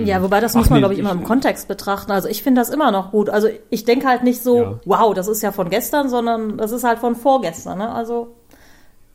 Ja, 0.05 0.23
wobei 0.23 0.41
das 0.41 0.53
Ach 0.55 0.59
muss 0.59 0.69
man, 0.69 0.77
nee, 0.77 0.81
glaube 0.83 0.93
ich, 0.95 1.01
immer 1.01 1.13
ich- 1.15 1.17
im 1.21 1.25
Kontext 1.25 1.67
betrachten. 1.67 2.13
Also 2.13 2.29
ich 2.29 2.43
finde 2.43 2.61
das 2.61 2.69
immer 2.69 2.91
noch 2.91 3.11
gut. 3.11 3.31
Also 3.31 3.49
ich 3.71 3.87
denke 3.87 4.07
halt 4.07 4.23
nicht 4.23 4.43
so, 4.43 4.61
Ja. 4.63 4.81
wow, 4.85 5.15
das 5.15 5.29
ist 5.29 5.43
ja 5.43 5.51
von 5.51 5.71
gestern, 5.71 6.11
sondern 6.11 6.59
das 6.59 6.73
ist 6.73 6.85
halt 6.85 6.99
von 6.99 7.17
vorgestern. 7.17 7.79
Ne? 7.79 7.91
Also 7.91 8.37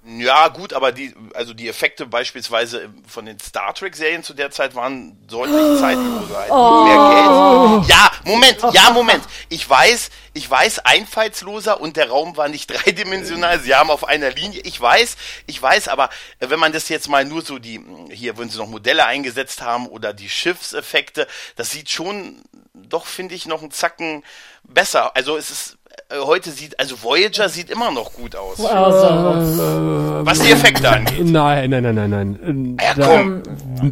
Ja, 0.05 0.49
gut, 0.49 0.73
aber 0.73 0.91
die, 0.91 1.13
also 1.33 1.53
die 1.53 1.69
Effekte 1.69 2.05
beispielsweise 2.05 2.89
von 3.07 3.25
den 3.25 3.39
Star 3.39 3.73
Trek 3.73 3.95
Serien 3.95 4.21
zu 4.21 4.33
der 4.33 4.51
Zeit 4.51 4.75
waren 4.75 5.17
deutlich 5.27 5.79
zeitloser. 5.79 6.37
Halt 6.37 6.51
Oh. 6.51 6.83
Mehr 6.83 7.77
Geld. 7.77 7.89
Ja, 7.89 8.11
Moment, 8.25 8.57
ja, 8.73 8.91
Moment. 8.91 9.23
Ich 9.47 9.69
weiß, 9.69 10.09
ich 10.33 10.49
weiß, 10.49 10.79
einfallsloser 10.79 11.79
und 11.79 11.95
der 11.95 12.09
Raum 12.09 12.35
war 12.35 12.49
nicht 12.49 12.67
dreidimensional. 12.69 13.61
Sie 13.61 13.73
haben 13.73 13.89
auf 13.89 14.05
einer 14.05 14.31
Linie. 14.31 14.59
Ich 14.65 14.79
weiß, 14.79 15.15
ich 15.45 15.61
weiß, 15.61 15.87
aber 15.87 16.09
wenn 16.39 16.59
man 16.59 16.73
das 16.73 16.89
jetzt 16.89 17.07
mal 17.07 17.23
nur 17.23 17.41
so 17.41 17.57
die, 17.57 17.79
hier, 18.11 18.37
wenn 18.37 18.49
sie 18.49 18.57
noch 18.57 18.67
Modelle 18.67 19.05
eingesetzt 19.05 19.61
haben 19.61 19.87
oder 19.87 20.11
die 20.13 20.29
Schiffseffekte, 20.29 21.27
das 21.55 21.71
sieht 21.71 21.89
schon, 21.89 22.41
doch 22.73 23.05
finde 23.05 23.35
ich 23.35 23.45
noch 23.45 23.61
einen 23.61 23.71
Zacken 23.71 24.23
besser. 24.63 25.15
Also 25.15 25.37
es 25.37 25.49
ist, 25.49 25.77
heute 26.25 26.51
sieht, 26.51 26.79
also 26.79 26.95
Voyager 27.01 27.49
sieht 27.49 27.69
immer 27.69 27.91
noch 27.91 28.13
gut 28.13 28.35
aus. 28.35 28.63
also, 28.63 30.25
Was 30.25 30.39
die 30.39 30.51
Effekte 30.51 30.89
angeht. 30.89 31.25
Nein, 31.25 31.69
nein, 31.69 31.83
nein, 31.83 31.95
nein, 31.95 32.09
nein. 32.09 32.77
Ja, 32.81 32.93
komm. 32.95 33.43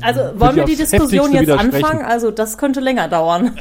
also 0.01 0.39
wollen 0.39 0.55
wir 0.55 0.65
die 0.65 0.75
Diskussion 0.75 1.33
jetzt 1.33 1.49
anfangen? 1.51 2.03
Also 2.05 2.31
das 2.31 2.57
könnte 2.57 2.79
länger 2.79 3.07
dauern. 3.07 3.59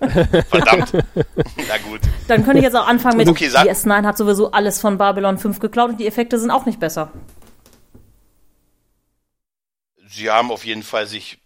Verdammt. 0.00 0.92
Na 1.14 1.76
gut. 1.88 2.00
Dann 2.26 2.42
könnte 2.44 2.58
ich 2.58 2.64
jetzt 2.64 2.74
auch 2.76 2.86
anfangen 2.88 3.18
mit, 3.18 3.28
Okay, 3.28 3.48
sag- 3.48 3.66
DS9 3.66 4.04
hat 4.06 4.16
sowieso 4.16 4.50
alles 4.50 4.80
von 4.80 4.96
Babylon 4.96 5.36
5 5.36 5.58
geklaut 5.60 5.90
und 5.90 6.00
die 6.00 6.06
Effekte 6.06 6.38
sind 6.38 6.50
auch 6.50 6.64
nicht 6.64 6.80
besser. 6.80 7.10
Sie 10.08 10.30
haben 10.30 10.50
auf 10.50 10.64
jeden 10.64 10.82
Fall 10.82 11.06
sich 11.06 11.38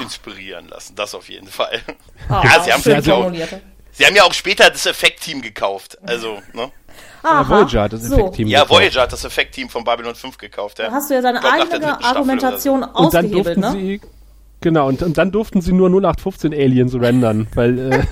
inspirieren 0.00 0.68
lassen. 0.68 0.94
Das 0.96 1.14
auf 1.14 1.28
jeden 1.28 1.48
Fall. 1.48 1.80
Ah, 2.28 2.42
Ja, 2.44 2.62
sie 2.62 2.72
haben 2.72 2.82
schön 2.82 2.92
es 2.98 3.04
geklaut. 3.04 3.34
Sie 3.92 4.06
haben 4.06 4.16
ja 4.16 4.24
auch 4.24 4.32
später 4.34 4.70
das 4.70 4.86
Effektteam 4.86 5.42
gekauft. 5.42 5.98
Also, 6.06 6.38
ne? 6.54 6.70
Aha, 7.22 7.42
Ja, 7.42 7.48
Voyager 7.48 7.82
hat 7.82 7.92
das 7.92 8.02
so. 8.04 8.14
Effektteam 8.16 8.48
Ja, 8.48 8.62
gekauft. 8.62 8.80
Voyager 8.80 9.02
hat 9.02 9.12
das 9.12 9.24
Effektteam 9.24 9.68
von 9.68 9.84
Babylon 9.84 10.14
5 10.14 10.38
gekauft. 10.38 10.78
Ja. 10.78 10.86
Da 10.88 10.92
hast 10.92 11.10
du 11.10 11.14
ja 11.14 11.20
deine 11.20 11.40
glaub, 11.40 11.52
eigene 11.52 12.02
Argumentation 12.04 12.82
Und 12.82 13.14
dann 13.14 13.26
ausgehebelt, 13.26 13.44
durften 13.46 13.60
ne? 13.60 13.72
sie 13.72 14.00
genau 14.60 14.86
und, 14.88 15.02
und 15.02 15.18
dann 15.18 15.32
durften 15.32 15.60
sie 15.60 15.72
nur 15.72 15.88
0815 15.88 16.52
Aliens 16.54 16.94
rendern, 16.94 17.48
weil 17.54 17.92
äh, 17.92 18.02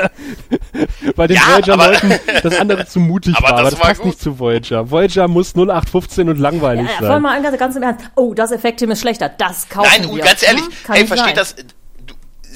bei 1.16 1.26
den 1.26 1.36
Ja, 1.36 1.42
Voyager-Leuten 1.48 2.14
das 2.42 2.58
andere 2.58 2.86
zu 2.86 2.98
mutig 3.00 3.34
Aber 3.38 3.44
war, 3.48 3.52
aber 3.54 3.62
das 3.62 3.70
das 3.72 3.80
war 3.80 3.86
passt 3.88 4.00
gut. 4.00 4.06
nicht 4.06 4.20
zu 4.20 4.38
Voyager. 4.38 4.90
Voyager 4.90 5.28
muss 5.28 5.54
0815 5.54 6.28
und 6.28 6.38
langweilig 6.38 6.86
Ja, 6.86 7.02
ja, 7.02 7.08
sein. 7.08 7.22
mal 7.22 7.42
ganz, 7.42 7.58
ganz 7.58 7.76
im 7.76 7.82
Ernst. 7.82 8.06
Oh, 8.16 8.34
das 8.34 8.52
Effektteam 8.52 8.90
ist 8.90 9.00
schlechter. 9.00 9.28
Das 9.28 9.68
kaufen 9.68 9.88
Nein, 9.92 10.02
wir. 10.04 10.10
und 10.12 10.22
ganz 10.22 10.42
ehrlich, 10.42 10.64
Hm, 10.64 10.94
ey, 10.94 11.06
versteht 11.06 11.36
sein. 11.36 11.36
das? 11.36 11.54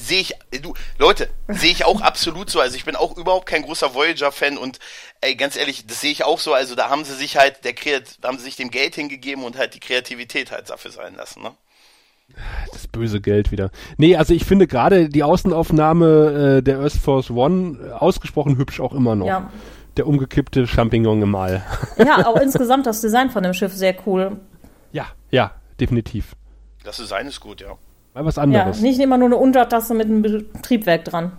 Sehe 0.07 0.21
ich, 0.21 0.35
du, 0.63 0.75
Leute, 0.99 1.29
sehe 1.49 1.73
ich 1.73 1.85
auch 1.85 2.01
absolut 2.01 2.49
so. 2.49 2.61
Also 2.61 2.77
ich 2.77 2.85
bin 2.85 2.95
auch 2.95 3.17
überhaupt 3.17 3.47
kein 3.47 3.63
großer 3.63 3.93
Voyager-Fan 3.93 4.57
und 4.57 4.79
ey, 5.21 5.35
ganz 5.35 5.57
ehrlich, 5.57 5.87
das 5.87 6.01
sehe 6.01 6.13
ich 6.13 6.23
auch 6.23 6.39
so. 6.39 6.55
Also 6.55 6.77
da 6.77 6.91
haben 6.91 7.05
sie 7.05 7.15
sich 7.15 7.37
halt, 7.37 7.65
der 7.65 7.73
Kreat, 7.73 8.19
da 8.21 8.29
haben 8.29 8.39
sie 8.39 8.45
sich 8.45 8.55
dem 8.57 8.71
Geld 8.71 8.95
hingegeben 8.95 9.43
und 9.43 9.59
halt 9.59 9.75
die 9.75 9.81
Kreativität 9.81 10.53
halt 10.53 10.71
dafür 10.71 10.93
sein 10.93 11.17
lassen, 11.17 11.43
ne? 11.43 11.53
Das 12.73 12.87
böse 12.89 13.21
Geld 13.21 13.51
wieder. 13.53 13.71
Nee, 13.97 14.17
also 14.17 14.35
ich 14.35 14.45
finde 14.45 14.67
gerade 14.67 15.09
die 15.09 15.23
Außenaufnahme 15.23 16.59
äh, 16.59 16.63
der 16.63 16.81
Earth 16.81 16.93
Force 16.93 17.31
One 17.31 17.79
äh, 17.79 17.93
ausgesprochen 17.93 18.59
hübsch 18.59 18.81
auch 18.81 18.93
immer 18.93 19.15
noch. 19.15 19.27
Ja. 19.27 19.51
Der 19.97 20.07
umgekippte 20.07 20.67
Champignon 20.67 21.23
im 21.23 21.35
All. 21.35 21.65
Ja, 21.99 22.27
auch 22.27 22.37
insgesamt 22.37 22.87
das 22.87 23.01
Design 23.01 23.31
von 23.31 23.43
dem 23.43 23.55
Schiff 23.55 23.73
sehr 23.73 23.97
cool. 24.07 24.41
ja, 24.93 25.07
ja, 25.31 25.53
definitiv. 25.81 26.37
Das 26.85 26.99
Design 26.99 27.27
ist 27.27 27.41
gut, 27.41 27.61
ja. 27.61 27.77
Mal 28.17 28.25
was 28.25 28.37
Ja, 28.37 28.43
anderes. 28.43 28.81
nicht 28.81 28.99
immer 28.99 29.19
nur 29.19 29.29
eine 29.29 29.37
Untertasse 29.37 29.93
mit 29.93 30.07
einem 30.07 30.47
Triebwerk 30.63 31.05
dran. 31.05 31.33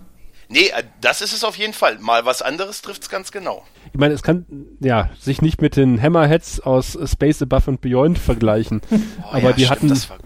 Nee, 0.50 0.68
äh, 0.68 0.84
das 1.02 1.22
ist 1.22 1.34
es 1.34 1.44
auf 1.44 1.58
jeden 1.58 1.74
Fall. 1.74 1.98
Mal 2.00 2.24
was 2.26 2.44
anderes 2.44 2.84
trifft's 2.84 3.10
ganz 3.10 3.32
genau. 3.32 3.64
Ich 3.94 4.00
meine, 4.00 4.14
es 4.14 4.22
kann 4.22 4.46
ja 4.80 5.10
sich 5.20 5.42
nicht 5.42 5.60
mit 5.60 5.76
den 5.76 6.00
Hammerheads 6.00 6.60
aus 6.60 6.96
Space 7.06 7.42
Above 7.42 7.72
and 7.72 7.82
Beyond 7.82 8.20
vergleichen. 8.20 8.82
Oh, 9.24 9.30
aber 9.32 9.40
ja, 9.40 9.52
die 9.54 9.62
stimmt, 9.66 9.72
hatten 9.72 9.88
das 9.90 10.10
war 10.12 10.18
gut. 10.18 10.26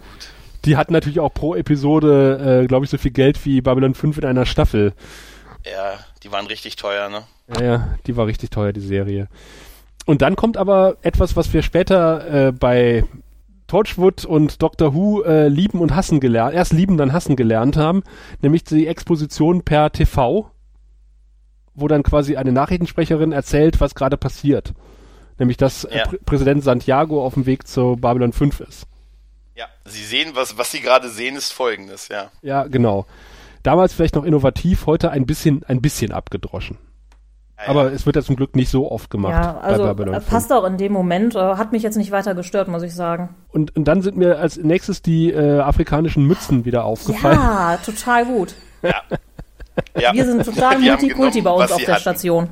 die 0.66 0.76
hatten 0.76 0.92
natürlich 0.92 1.20
auch 1.20 1.32
pro 1.32 1.54
Episode, 1.54 2.60
äh, 2.62 2.66
glaube 2.66 2.84
ich, 2.84 2.90
so 2.90 2.98
viel 2.98 3.10
Geld 3.12 3.42
wie 3.46 3.62
Babylon 3.62 3.94
5 3.94 4.18
in 4.18 4.24
einer 4.26 4.44
Staffel. 4.46 4.92
Ja, 5.64 5.94
die 6.22 6.30
waren 6.30 6.46
richtig 6.46 6.76
teuer, 6.76 7.08
ne? 7.08 7.22
Ja, 7.58 7.64
ja, 7.64 7.88
die 8.06 8.16
war 8.16 8.26
richtig 8.26 8.50
teuer, 8.50 8.72
die 8.74 8.80
Serie. 8.80 9.28
Und 10.04 10.20
dann 10.22 10.36
kommt 10.36 10.56
aber 10.58 10.98
etwas, 11.02 11.34
was 11.34 11.52
wir 11.52 11.62
später 11.62 12.48
äh, 12.48 12.52
bei 12.52 13.04
Torchwood 13.72 14.26
und 14.26 14.60
Doctor 14.60 14.92
Who 14.92 15.22
äh, 15.22 15.48
lieben 15.48 15.80
und 15.80 15.94
hassen 15.94 16.20
gelernt, 16.20 16.52
erst 16.54 16.74
lieben, 16.74 16.98
dann 16.98 17.14
hassen 17.14 17.36
gelernt 17.36 17.78
haben, 17.78 18.02
nämlich 18.42 18.64
die 18.64 18.86
Exposition 18.86 19.62
per 19.62 19.90
TV, 19.90 20.50
wo 21.74 21.88
dann 21.88 22.02
quasi 22.02 22.36
eine 22.36 22.52
Nachrichtensprecherin 22.52 23.32
erzählt, 23.32 23.80
was 23.80 23.94
gerade 23.94 24.18
passiert. 24.18 24.74
Nämlich, 25.38 25.56
dass 25.56 25.84
äh, 25.84 25.96
Ja. 25.96 26.04
Prä 26.04 26.18
Präsident 26.22 26.62
Santiago 26.62 27.24
auf 27.24 27.32
dem 27.32 27.46
Weg 27.46 27.66
zu 27.66 27.96
Babylon 27.98 28.34
5 28.34 28.60
ist. 28.60 28.86
Ja, 29.54 29.64
Sie 29.86 30.04
sehen, 30.04 30.32
was, 30.34 30.58
was 30.58 30.70
Sie 30.70 30.80
gerade 30.80 31.08
sehen, 31.08 31.34
ist 31.34 31.50
folgendes, 31.52 32.08
ja. 32.08 32.30
Ja, 32.42 32.64
genau. 32.64 33.06
Damals 33.62 33.94
vielleicht 33.94 34.16
noch 34.16 34.24
innovativ, 34.24 34.84
heute 34.84 35.10
ein 35.12 35.24
bisschen, 35.24 35.64
ein 35.64 35.80
bisschen 35.80 36.12
abgedroschen. 36.12 36.76
Aber 37.66 37.92
es 37.92 38.06
wird 38.06 38.16
ja 38.16 38.22
zum 38.22 38.36
Glück 38.36 38.56
nicht 38.56 38.70
so 38.70 38.90
oft 38.90 39.10
gemacht 39.10 39.32
Ja, 39.32 39.58
also 39.58 39.82
bei 39.82 39.88
Babylon 39.88 40.14
äh, 40.14 40.20
5. 40.20 40.30
passt 40.30 40.52
auch 40.52 40.64
in 40.64 40.78
dem 40.78 40.92
Moment. 40.92 41.34
Äh, 41.34 41.38
hat 41.38 41.72
mich 41.72 41.82
jetzt 41.82 41.96
nicht 41.96 42.10
weiter 42.10 42.34
gestört, 42.34 42.68
muss 42.68 42.82
ich 42.82 42.94
sagen. 42.94 43.30
Und, 43.50 43.74
und 43.76 43.84
dann 43.84 44.02
sind 44.02 44.16
mir 44.16 44.38
als 44.38 44.56
nächstes 44.56 45.02
die 45.02 45.30
äh, 45.30 45.60
afrikanischen 45.60 46.26
Mützen 46.26 46.64
wieder 46.64 46.84
aufgefallen. 46.84 47.38
Ja, 47.38 47.78
total 47.84 48.26
gut. 48.26 48.54
ja. 48.82 50.12
Wir 50.12 50.24
sind 50.24 50.44
total 50.44 50.76
Die 50.80 50.88
Multikulti 50.88 51.40
bei 51.40 51.50
uns 51.50 51.72
auf 51.72 51.78
der 51.84 51.94
hatten. 51.94 52.00
Station. 52.00 52.48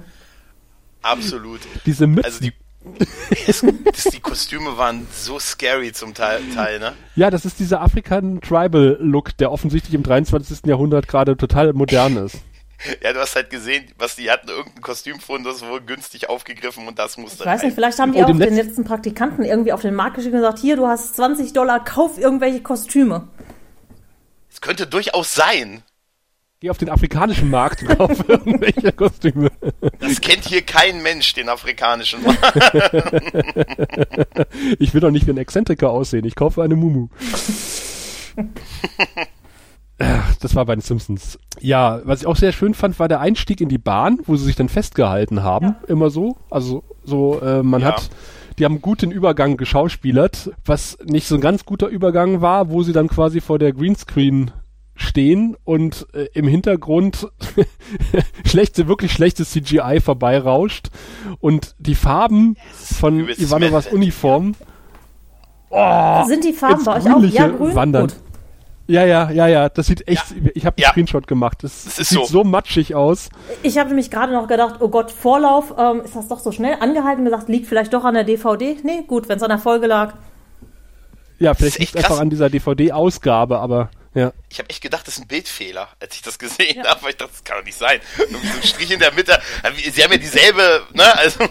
Absolut. 1.03 1.61
Diese 1.87 2.07
Mützen. 2.07 2.25
Also 2.25 2.41
die, 2.41 2.53
es, 3.47 3.65
das, 3.85 4.05
die 4.05 4.21
Kostüme 4.21 4.79
waren 4.79 5.07
so 5.13 5.39
scary 5.39 5.93
zum 5.93 6.15
Teil, 6.15 6.41
Teil 6.55 6.79
ne? 6.79 6.93
ja, 7.15 7.31
das 7.31 7.45
ist 7.45 7.59
dieser 7.61 7.83
African 7.83 8.41
Tribal 8.41 8.97
Look, 9.01 9.37
der 9.37 9.53
offensichtlich 9.53 9.95
im 9.95 10.03
23. 10.03 10.61
Jahrhundert 10.65 11.07
gerade 11.07 11.37
total 11.37 11.75
modern 11.75 12.17
ist. 12.17 12.39
Ja, 13.03 13.13
du 13.13 13.21
hast 13.21 13.37
halt 13.37 13.51
gesehen, 13.51 13.85
was 13.99 14.17
die 14.17 14.31
hatten, 14.31 14.49
irgendein 14.49 14.83
Kostümfund, 14.83 15.47
das 15.47 15.63
wurde 15.65 15.85
günstig 15.85 16.29
aufgegriffen 16.29 16.87
und 16.89 16.99
das 16.99 17.17
musste 17.19 17.43
Ich 17.43 17.47
weiß 17.47 17.61
rein. 17.61 17.67
nicht, 17.69 17.75
vielleicht 17.75 17.99
haben 17.99 18.13
die 18.13 18.19
Oh, 18.21 18.23
auch 18.23 18.27
den 18.27 18.39
letzten- 18.39 18.57
letzten 18.57 18.85
Praktikanten 18.85 19.45
irgendwie 19.45 19.73
auf 19.73 19.83
den 19.83 19.95
Markt 19.95 20.17
geschickt 20.17 20.35
und 20.35 20.41
gesagt, 20.41 20.59
hier, 20.59 20.77
du 20.77 20.87
hast 20.87 21.17
20 21.17 21.53
Dollar, 21.53 21.85
kauf 21.85 22.19
irgendwelche 22.19 22.63
Kostüme. 22.63 23.29
Es 24.51 24.61
könnte 24.61 24.87
durchaus 24.87 25.35
sein. 25.35 25.83
Geh 26.63 26.69
auf 26.69 26.77
den 26.79 26.91
afrikanischen 26.91 27.49
Markt 27.49 27.83
und 27.83 27.97
kauf 27.97 28.25
irgendwelche 28.29 28.93
Kostüme. 28.93 29.51
Das 29.99 30.21
kennt 30.21 30.45
hier 30.47 30.61
kein 30.63 31.03
Mensch, 31.03 31.33
den 31.35 31.49
afrikanischen 31.49 32.23
Markt. 32.23 32.41
Ich 34.79 34.95
will 34.95 35.01
doch 35.01 35.11
nicht 35.11 35.27
wie 35.27 35.31
ein 35.31 35.39
Exzentriker 35.39 35.91
aussehen. 35.91 36.25
Ich 36.25 36.35
kaufe 36.35 36.63
eine 36.63 36.77
Mumu. 36.77 37.09
Das 40.41 40.55
war 40.55 40.65
bei 40.65 40.75
den 40.75 40.81
Simpsons. 40.81 41.39
Ja, 41.61 42.01
was 42.05 42.21
ich 42.23 42.27
auch 42.27 42.37
sehr 42.37 42.53
schön 42.53 42.73
fand, 42.75 42.99
war 42.99 43.09
der 43.09 43.21
Einstieg 43.21 43.61
in 43.61 43.69
die 43.69 43.79
Bahn, 43.79 44.19
wo 44.27 44.37
sie 44.37 44.45
sich 44.47 44.57
dann 44.57 44.69
festgehalten 44.71 45.43
haben. 45.43 45.77
Immer 45.89 46.09
so. 46.11 46.37
Also 46.51 46.83
so, 47.05 47.41
äh, 47.41 47.63
man 47.63 47.83
Ja. 47.83 47.89
hat, 47.89 48.09
die 48.59 48.65
haben 48.65 48.81
gut 48.81 49.03
den 49.03 49.11
Übergang 49.11 49.57
geschauspielert, 49.59 50.53
was 50.65 50.97
nicht 51.05 51.27
so 51.27 51.35
ein 51.35 51.41
ganz 51.43 51.65
guter 51.67 51.89
Übergang 51.89 52.41
war, 52.41 52.71
wo 52.71 52.83
sie 52.83 52.93
dann 52.93 53.09
quasi 53.09 53.41
vor 53.43 53.59
der 53.59 53.73
Greenscreen 53.73 54.51
stehen 54.97 55.57
und 55.65 56.07
äh, 56.15 56.27
im 56.35 56.47
Hintergrund 56.47 57.29
schlechte, 58.47 58.87
wirklich 58.89 59.13
schlechtes 59.13 59.51
CGI 59.51 60.01
vorbeirauscht 60.03 60.89
und 61.41 61.75
die 61.79 61.95
Farben 61.95 62.57
von 62.73 63.21
übelst 63.21 63.41
Ivanovas. 63.41 63.87
Uniform 63.89 64.55
oh, 65.71 66.25
Sind 66.27 66.45
die 66.45 66.53
Farben 66.53 66.85
bei 66.85 66.97
euch 66.97 67.11
auch? 67.11 67.23
Ja, 67.23 67.49
grün? 67.49 67.75
wandern. 67.75 68.07
Gut. 68.09 68.17
Ja, 68.91 69.05
ja, 69.05 69.31
ja, 69.31 69.47
ja, 69.47 69.69
das 69.69 69.87
sieht 69.87 70.09
echt, 70.09 70.25
ich 70.55 70.67
habe 70.67 70.77
einen 70.77 70.83
Ja. 70.83 70.91
Screenshot 70.91 71.27
gemacht, 71.29 71.59
das, 71.63 71.85
Das 71.85 71.99
ist 72.01 72.09
sieht 72.09 72.19
so. 72.19 72.25
so. 72.25 72.45
matschig 72.45 72.95
aus. 72.97 73.29
Ich 73.63 73.79
habe 73.79 73.91
nämlich 73.91 74.11
gerade 74.11 74.33
noch 74.33 74.49
gedacht, 74.49 74.77
oh 74.81 74.89
Gott, 74.89 75.13
Vorlauf, 75.13 75.73
ähm, 75.79 76.01
ist 76.01 76.17
das 76.17 76.27
doch 76.27 76.41
so 76.41 76.51
schnell 76.51 76.77
angehalten 76.81 77.25
gesagt, 77.25 77.49
liegt 77.49 77.67
vielleicht 77.69 77.93
doch 77.95 78.05
an 78.05 78.15
der 78.15 78.25
DVD? 78.25 78.77
Nee, 78.83 79.05
gut, 79.07 79.29
wenn 79.29 79.37
es 79.37 79.43
an 79.45 79.51
der 79.51 79.59
Folge 79.59 79.87
lag. 79.87 80.15
Ja, 81.39 81.55
vielleicht 81.55 81.79
liegt 81.79 81.97
einfach 81.97 82.09
krass. 82.11 82.19
an 82.19 82.31
dieser 82.31 82.51
DVD-Ausgabe, 82.51 83.61
aber 83.61 83.91
ja. 84.13 84.33
Ich 84.49 84.59
habe 84.59 84.69
echt 84.71 84.83
gedacht, 84.83 85.07
das 85.07 85.19
ist 85.19 85.23
ein 85.23 85.29
Bildfehler, 85.29 85.87
als 86.01 86.17
ich 86.17 86.23
das 86.23 86.39
gesehen 86.41 86.83
habe, 86.85 87.03
weil 87.03 87.11
ich 87.11 87.17
dachte, 87.17 87.31
das 87.33 87.45
kann 87.45 87.59
doch 87.59 87.65
nicht 87.65 87.79
sein. 87.79 88.01
Irgendwie 88.19 88.47
so 88.49 88.57
ein 88.57 88.63
Strich 88.67 88.91
in 88.91 88.99
der 88.99 89.15
Mitte. 89.15 89.39
Sie 89.93 90.03
haben 90.03 90.11
ja 90.13 90.19
dieselbe, 90.19 90.83
ne? 90.95 91.17
Also, 91.17 91.45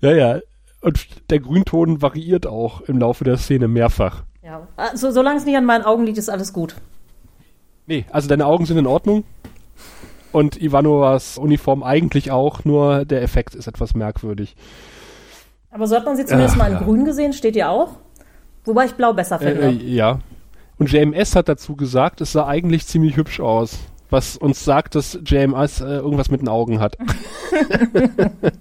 Ja, 0.00 0.12
ja. 0.12 0.38
Und 0.80 1.06
der 1.30 1.40
Grünton 1.40 2.02
variiert 2.02 2.46
auch 2.46 2.82
im 2.82 2.98
Laufe 2.98 3.24
der 3.24 3.36
Szene 3.36 3.68
mehrfach. 3.68 4.22
Ja. 4.44 4.66
Also, 4.76 5.10
solange 5.10 5.38
es 5.38 5.44
nicht 5.46 5.56
an 5.56 5.64
meinen 5.64 5.84
Augen 5.84 6.04
liegt, 6.04 6.18
ist 6.18 6.28
alles 6.28 6.52
gut. 6.52 6.74
Nee, 7.86 8.04
also 8.10 8.28
deine 8.28 8.46
Augen 8.46 8.66
sind 8.66 8.76
in 8.78 8.86
Ordnung. 8.86 9.24
Und 10.32 10.60
Ivanovas 10.60 11.38
Uniform 11.38 11.82
eigentlich 11.82 12.30
auch, 12.30 12.64
nur 12.64 13.04
der 13.04 13.22
Effekt 13.22 13.54
ist 13.54 13.66
etwas 13.68 13.94
merkwürdig. 13.94 14.56
Aber 15.70 15.86
so 15.86 15.96
hat 15.96 16.04
man 16.04 16.16
sie 16.16 16.24
zumindest 16.24 16.54
Ach, 16.54 16.58
mal 16.58 16.72
in 16.72 16.74
ja. 16.78 16.82
grün 16.82 17.04
gesehen, 17.04 17.32
steht 17.32 17.56
ja 17.56 17.68
auch. 17.70 17.96
Wobei 18.64 18.86
ich 18.86 18.94
blau 18.94 19.12
besser 19.12 19.40
Äh, 19.40 19.52
finde. 19.52 19.66
äh, 19.68 19.70
ja. 19.94 20.18
Und 20.78 20.90
JMS 20.90 21.36
hat 21.36 21.48
dazu 21.48 21.76
gesagt, 21.76 22.20
es 22.20 22.32
sah 22.32 22.46
eigentlich 22.46 22.86
ziemlich 22.86 23.16
hübsch 23.16 23.40
aus. 23.40 23.78
Was 24.10 24.36
uns 24.36 24.64
sagt, 24.64 24.94
dass 24.96 25.18
JMS 25.24 25.80
äh, 25.80 25.84
irgendwas 25.84 26.30
mit 26.30 26.40
den 26.40 26.48
Augen 26.48 26.80
hat. 26.80 26.96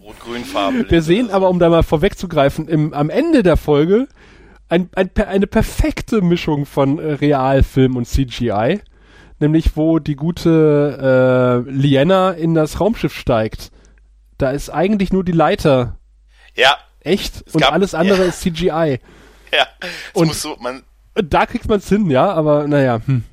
Rot-Grün-Farbe. 0.03 0.85
Wir 0.89 1.01
sehen 1.01 1.31
aber, 1.31 1.49
um 1.49 1.59
da 1.59 1.69
mal 1.69 1.83
vorwegzugreifen, 1.83 2.67
im, 2.67 2.93
am 2.93 3.09
Ende 3.09 3.43
der 3.43 3.57
Folge 3.57 4.07
ein, 4.73 4.89
ein, 4.95 5.11
eine 5.27 5.47
perfekte 5.47 6.21
Mischung 6.21 6.65
von 6.65 6.97
äh, 6.99 7.13
Realfilm 7.13 7.95
und 7.95 8.05
CGI. 8.07 8.81
Nämlich, 9.39 9.75
wo 9.75 9.99
die 9.99 10.15
gute 10.15 11.63
äh, 11.67 11.69
Liana 11.69 12.31
in 12.31 12.53
das 12.53 12.79
Raumschiff 12.79 13.13
steigt. 13.15 13.71
Da 14.37 14.51
ist 14.51 14.69
eigentlich 14.69 15.11
nur 15.13 15.23
die 15.23 15.31
Leiter 15.31 15.97
Ja, 16.55 16.77
echt 17.01 17.43
Es 17.45 17.53
und 17.55 17.61
gab- 17.61 17.73
alles 17.73 17.93
andere 17.93 18.23
ja. 18.23 18.29
ist 18.29 18.41
CGI. 18.41 18.69
ja. 19.51 19.67
Es 19.81 20.21
Und- 20.21 20.33
so, 20.33 20.55
man, 20.59 20.83
da 21.15 21.45
kriegt 21.45 21.67
man's 21.69 21.87
hin, 21.89 22.09
ja, 22.09 22.31
aber 22.31 22.67
naja, 22.67 22.99
hm. 23.05 23.23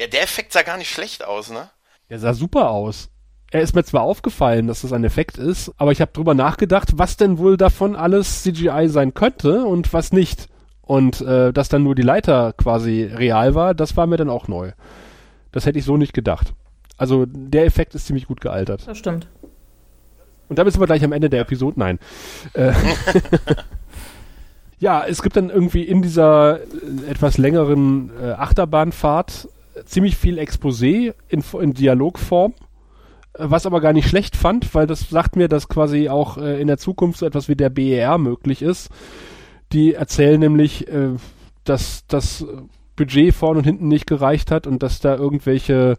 ja, 0.00 0.06
der 0.08 0.22
Effekt 0.22 0.52
sah 0.52 0.62
gar 0.62 0.76
nicht 0.78 0.90
schlecht 0.90 1.24
aus, 1.24 1.50
ne? 1.50 1.68
Er 2.08 2.18
sah 2.18 2.34
super 2.34 2.70
aus. 2.70 3.08
Er 3.50 3.60
ist 3.60 3.74
mir 3.74 3.84
zwar 3.84 4.02
aufgefallen, 4.02 4.66
dass 4.66 4.80
das 4.80 4.92
ein 4.92 5.04
Effekt 5.04 5.38
ist, 5.38 5.70
aber 5.76 5.92
ich 5.92 6.00
habe 6.00 6.10
drüber 6.12 6.34
nachgedacht, 6.34 6.88
was 6.94 7.16
denn 7.16 7.38
wohl 7.38 7.56
davon 7.56 7.94
alles 7.94 8.42
CGI 8.42 8.88
sein 8.88 9.14
könnte 9.14 9.64
und 9.64 9.92
was 9.92 10.10
nicht. 10.12 10.48
Und 10.86 11.20
äh, 11.22 11.52
dass 11.52 11.68
dann 11.68 11.82
nur 11.82 11.94
die 11.94 12.02
Leiter 12.02 12.52
quasi 12.52 13.04
real 13.04 13.54
war, 13.54 13.74
das 13.74 13.96
war 13.96 14.06
mir 14.06 14.16
dann 14.16 14.28
auch 14.28 14.48
neu. 14.48 14.72
Das 15.50 15.66
hätte 15.66 15.78
ich 15.78 15.84
so 15.84 15.96
nicht 15.96 16.12
gedacht. 16.12 16.52
Also 16.96 17.26
der 17.26 17.64
Effekt 17.64 17.94
ist 17.94 18.06
ziemlich 18.06 18.26
gut 18.26 18.40
gealtert. 18.40 18.86
Das 18.86 18.98
stimmt. 18.98 19.26
Und 20.48 20.58
damit 20.58 20.72
sind 20.72 20.82
wir 20.82 20.86
gleich 20.86 21.04
am 21.04 21.12
Ende 21.12 21.30
der 21.30 21.40
Episode. 21.40 21.78
Nein. 21.78 21.98
Äh, 22.52 22.72
ja, 24.78 25.04
es 25.06 25.22
gibt 25.22 25.36
dann 25.36 25.48
irgendwie 25.48 25.82
in 25.82 26.02
dieser 26.02 26.60
äh, 26.60 27.10
etwas 27.10 27.38
längeren 27.38 28.10
äh, 28.22 28.32
Achterbahnfahrt 28.32 29.48
ziemlich 29.86 30.16
viel 30.16 30.38
Exposé 30.38 31.14
in, 31.28 31.42
in 31.60 31.74
Dialogform, 31.74 32.54
was 33.36 33.66
aber 33.66 33.80
gar 33.80 33.92
nicht 33.92 34.08
schlecht 34.08 34.36
fand, 34.36 34.74
weil 34.74 34.86
das 34.86 35.08
sagt 35.08 35.34
mir, 35.34 35.48
dass 35.48 35.68
quasi 35.68 36.08
auch 36.08 36.36
äh, 36.36 36.60
in 36.60 36.68
der 36.68 36.78
Zukunft 36.78 37.18
so 37.18 37.26
etwas 37.26 37.48
wie 37.48 37.56
der 37.56 37.70
BER 37.70 38.18
möglich 38.18 38.62
ist. 38.62 38.90
Die 39.72 39.94
erzählen 39.94 40.38
nämlich, 40.40 40.88
äh, 40.88 41.10
dass 41.64 42.04
das 42.08 42.44
Budget 42.96 43.34
vorn 43.34 43.56
und 43.56 43.64
hinten 43.64 43.88
nicht 43.88 44.06
gereicht 44.06 44.50
hat 44.50 44.66
und 44.66 44.82
dass 44.82 45.00
da 45.00 45.16
irgendwelche 45.16 45.96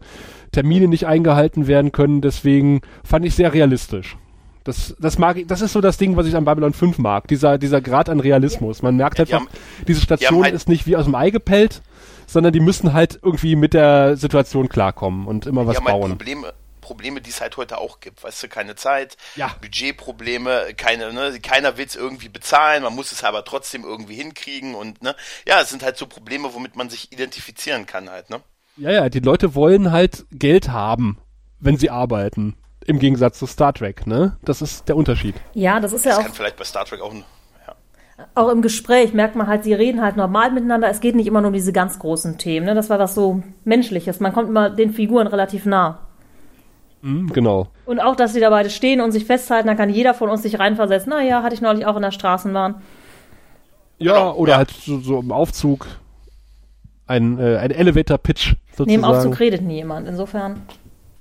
Termine 0.52 0.88
nicht 0.88 1.06
eingehalten 1.06 1.66
werden 1.66 1.92
können. 1.92 2.20
Deswegen 2.22 2.80
fand 3.04 3.26
ich 3.26 3.34
sehr 3.34 3.52
realistisch. 3.52 4.16
Das, 4.64 4.96
das 4.98 5.18
mag 5.18 5.36
ich, 5.36 5.46
das 5.46 5.60
ist 5.60 5.72
so 5.74 5.80
das 5.80 5.96
Ding, 5.98 6.16
was 6.16 6.26
ich 6.26 6.34
an 6.34 6.44
Babylon 6.44 6.72
5 6.72 6.98
mag. 6.98 7.28
Dieser, 7.28 7.58
dieser 7.58 7.80
Grad 7.80 8.08
an 8.08 8.18
Realismus. 8.18 8.82
Man 8.82 8.96
merkt 8.96 9.18
Ja, 9.18 9.24
die 9.26 9.34
einfach, 9.34 9.46
haben- 9.52 9.84
diese 9.86 10.00
Station 10.00 10.34
haben 10.38 10.44
halt- 10.44 10.54
ist 10.54 10.68
nicht 10.68 10.86
wie 10.86 10.96
aus 10.96 11.04
dem 11.04 11.14
Ei 11.14 11.30
gepellt, 11.30 11.82
sondern 12.26 12.52
die 12.52 12.60
müssen 12.60 12.92
halt 12.92 13.18
irgendwie 13.22 13.54
mit 13.56 13.74
der 13.74 14.16
Situation 14.16 14.68
klarkommen 14.68 15.26
und 15.26 15.46
immer 15.46 15.66
was 15.66 15.76
Die 15.76 15.82
haben 15.84 15.92
halt 15.92 16.00
bauen. 16.00 16.10
Probleme, 16.12 16.52
Probleme, 16.86 17.20
die 17.20 17.30
es 17.30 17.40
halt 17.40 17.56
heute 17.56 17.78
auch 17.78 17.98
gibt. 17.98 18.22
Weißt 18.22 18.44
du, 18.44 18.48
keine 18.48 18.76
Zeit, 18.76 19.16
Ja. 19.34 19.50
Budgetprobleme, 19.60 20.74
keine, 20.76 21.12
ne, 21.12 21.40
keiner 21.40 21.76
will 21.76 21.86
es 21.86 21.96
irgendwie 21.96 22.28
bezahlen, 22.28 22.84
man 22.84 22.94
muss 22.94 23.10
es 23.10 23.24
aber 23.24 23.44
trotzdem 23.44 23.82
irgendwie 23.82 24.14
hinkriegen 24.14 24.76
und 24.76 25.02
ne, 25.02 25.16
ja, 25.48 25.60
es 25.60 25.70
sind 25.70 25.82
halt 25.82 25.96
so 25.96 26.06
Probleme, 26.06 26.54
womit 26.54 26.76
man 26.76 26.88
sich 26.88 27.12
identifizieren 27.12 27.86
kann 27.86 28.08
halt, 28.08 28.30
ne? 28.30 28.40
Ja, 28.76 28.92
ja, 28.92 29.08
die 29.08 29.18
Leute 29.20 29.56
wollen 29.56 29.90
halt 29.90 30.26
Geld 30.30 30.68
haben, 30.68 31.18
wenn 31.58 31.76
sie 31.76 31.90
arbeiten. 31.90 32.54
Im 32.84 33.00
Gegensatz 33.00 33.40
zu 33.40 33.46
Star 33.46 33.72
Trek, 33.72 34.06
ne? 34.06 34.36
Das 34.44 34.62
ist 34.62 34.88
der 34.88 34.96
Unterschied. 34.96 35.34
Ja, 35.54 35.80
das 35.80 35.92
ist 35.92 36.04
ja 36.04 36.12
Das 36.12 36.20
auch, 36.20 36.22
kann 36.22 36.34
vielleicht 36.34 36.56
bei 36.56 36.64
Star 36.64 36.84
Trek 36.84 37.00
auch 37.00 37.12
ein, 37.12 37.24
auch 38.34 38.48
im 38.48 38.62
Gespräch, 38.62 39.12
merkt 39.12 39.36
man 39.36 39.46
halt, 39.46 39.64
sie 39.64 39.74
reden 39.74 40.00
halt 40.00 40.16
normal 40.16 40.50
miteinander. 40.50 40.88
Es 40.88 41.00
geht 41.00 41.14
nicht 41.16 41.26
immer 41.26 41.40
nur 41.40 41.48
um 41.48 41.54
diese 41.54 41.72
ganz 41.72 41.98
großen 41.98 42.38
Themen. 42.38 42.66
Ne? 42.66 42.74
Das 42.74 42.88
war 42.88 42.98
was 42.98 43.14
so 43.14 43.42
Menschliches. 43.64 44.20
Man 44.20 44.32
kommt 44.32 44.48
immer 44.48 44.70
den 44.70 44.92
Figuren 44.92 45.26
relativ 45.26 45.66
nah. 45.66 46.05
Hm, 47.06 47.32
genau. 47.32 47.68
Und 47.84 48.00
auch, 48.00 48.16
dass 48.16 48.32
sie 48.32 48.40
da 48.40 48.50
beide 48.50 48.68
stehen 48.68 49.00
und 49.00 49.12
sich 49.12 49.26
festhalten, 49.26 49.68
dann 49.68 49.76
kann 49.76 49.90
jeder 49.90 50.12
von 50.12 50.28
uns 50.28 50.42
sich 50.42 50.58
reinversetzen. 50.58 51.10
Naja, 51.10 51.44
hatte 51.44 51.54
ich 51.54 51.60
neulich 51.60 51.86
auch 51.86 51.94
in 51.94 52.02
der 52.02 52.10
Straßenbahn. 52.10 52.82
Ja, 53.98 54.32
oder 54.32 54.52
ja. 54.52 54.58
halt 54.58 54.70
so, 54.70 54.98
so 54.98 55.20
im 55.20 55.30
Aufzug 55.30 55.86
ein, 57.06 57.38
äh, 57.38 57.58
ein 57.58 57.70
Elevator-Pitch 57.70 58.56
sozusagen. 58.70 58.90
Neben 58.90 59.04
Aufzug 59.04 59.38
redet 59.38 59.62
nie 59.62 59.76
jemand. 59.76 60.08
Insofern. 60.08 60.62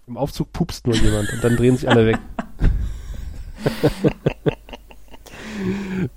Im 0.07 0.17
Aufzug 0.17 0.51
pupst 0.51 0.87
nur 0.87 0.95
jemand 0.95 1.31
und 1.31 1.43
dann 1.43 1.55
drehen 1.55 1.77
sich 1.77 1.87
alle 1.87 2.07
weg. 2.07 2.17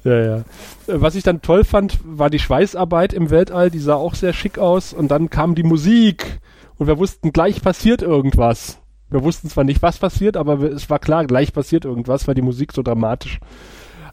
ja, 0.05 0.19
ja. 0.19 0.45
Was 0.87 1.15
ich 1.15 1.25
dann 1.25 1.43
toll 1.43 1.65
fand, 1.65 1.99
war 2.05 2.31
die 2.31 2.39
Schweißarbeit 2.39 3.13
im 3.13 3.29
Weltall, 3.29 3.71
die 3.71 3.81
sah 3.81 3.97
auch 3.97 4.15
sehr 4.15 4.33
schick 4.33 4.59
aus 4.59 4.95
und 4.95 5.09
dann 5.09 5.29
kam 5.29 5.55
die 5.55 5.63
Musik 5.63 6.41
und 6.79 6.87
wir 6.87 6.99
wussten, 6.99 7.33
gleich 7.33 7.61
passiert 7.61 8.01
irgendwas. 8.01 8.81
Wir 9.11 9.23
wussten 9.23 9.49
zwar 9.49 9.65
nicht, 9.65 9.83
was 9.83 9.99
passiert, 9.99 10.37
aber 10.37 10.61
es 10.63 10.91
war 10.91 10.99
klar, 10.99 11.27
gleich 11.27 11.53
passiert 11.53 11.85
irgendwas, 11.85 12.29
weil 12.29 12.35
die 12.35 12.43
Musik 12.43 12.73
so 12.73 12.83
dramatisch 12.83 13.41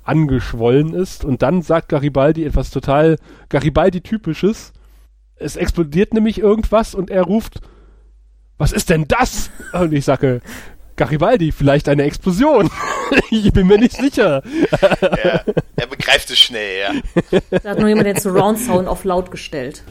angeschwollen 0.04 0.94
ist. 0.94 1.26
Und 1.26 1.42
dann 1.42 1.62
sagt 1.62 1.90
Garibaldi 1.90 2.46
etwas 2.46 2.70
total 2.70 3.18
Garibaldi-typisches. 3.50 4.72
Es 5.36 5.56
explodiert 5.58 6.14
nämlich 6.14 6.40
irgendwas 6.40 6.96
und 6.96 7.10
er 7.10 7.24
ruft, 7.24 7.60
was 8.58 8.72
ist 8.72 8.90
denn 8.90 9.06
das? 9.08 9.50
Und 9.74 9.94
ich 9.94 10.06
sage, 10.06 10.42
Garibaldi, 10.96 11.52
vielleicht 11.52 11.90
eine 11.90 12.04
Explosion. 12.04 12.70
ich 13.32 13.52
bin 13.52 13.68
mir 13.68 13.78
nicht 13.78 13.98
sicher. 13.98 14.42
Er, 15.02 15.44
er 15.76 15.88
begreift 15.88 16.30
es 16.30 16.40
schnell, 16.40 16.80
ja. 16.80 17.40
Da 17.50 17.72
hat 17.72 17.80
nur 17.80 17.90
jemand 17.90 18.08
den 18.08 18.18
Surround 18.18 18.60
Sound 18.60 18.88
auf 18.88 19.04
laut 19.04 19.30
gestellt. 19.30 19.84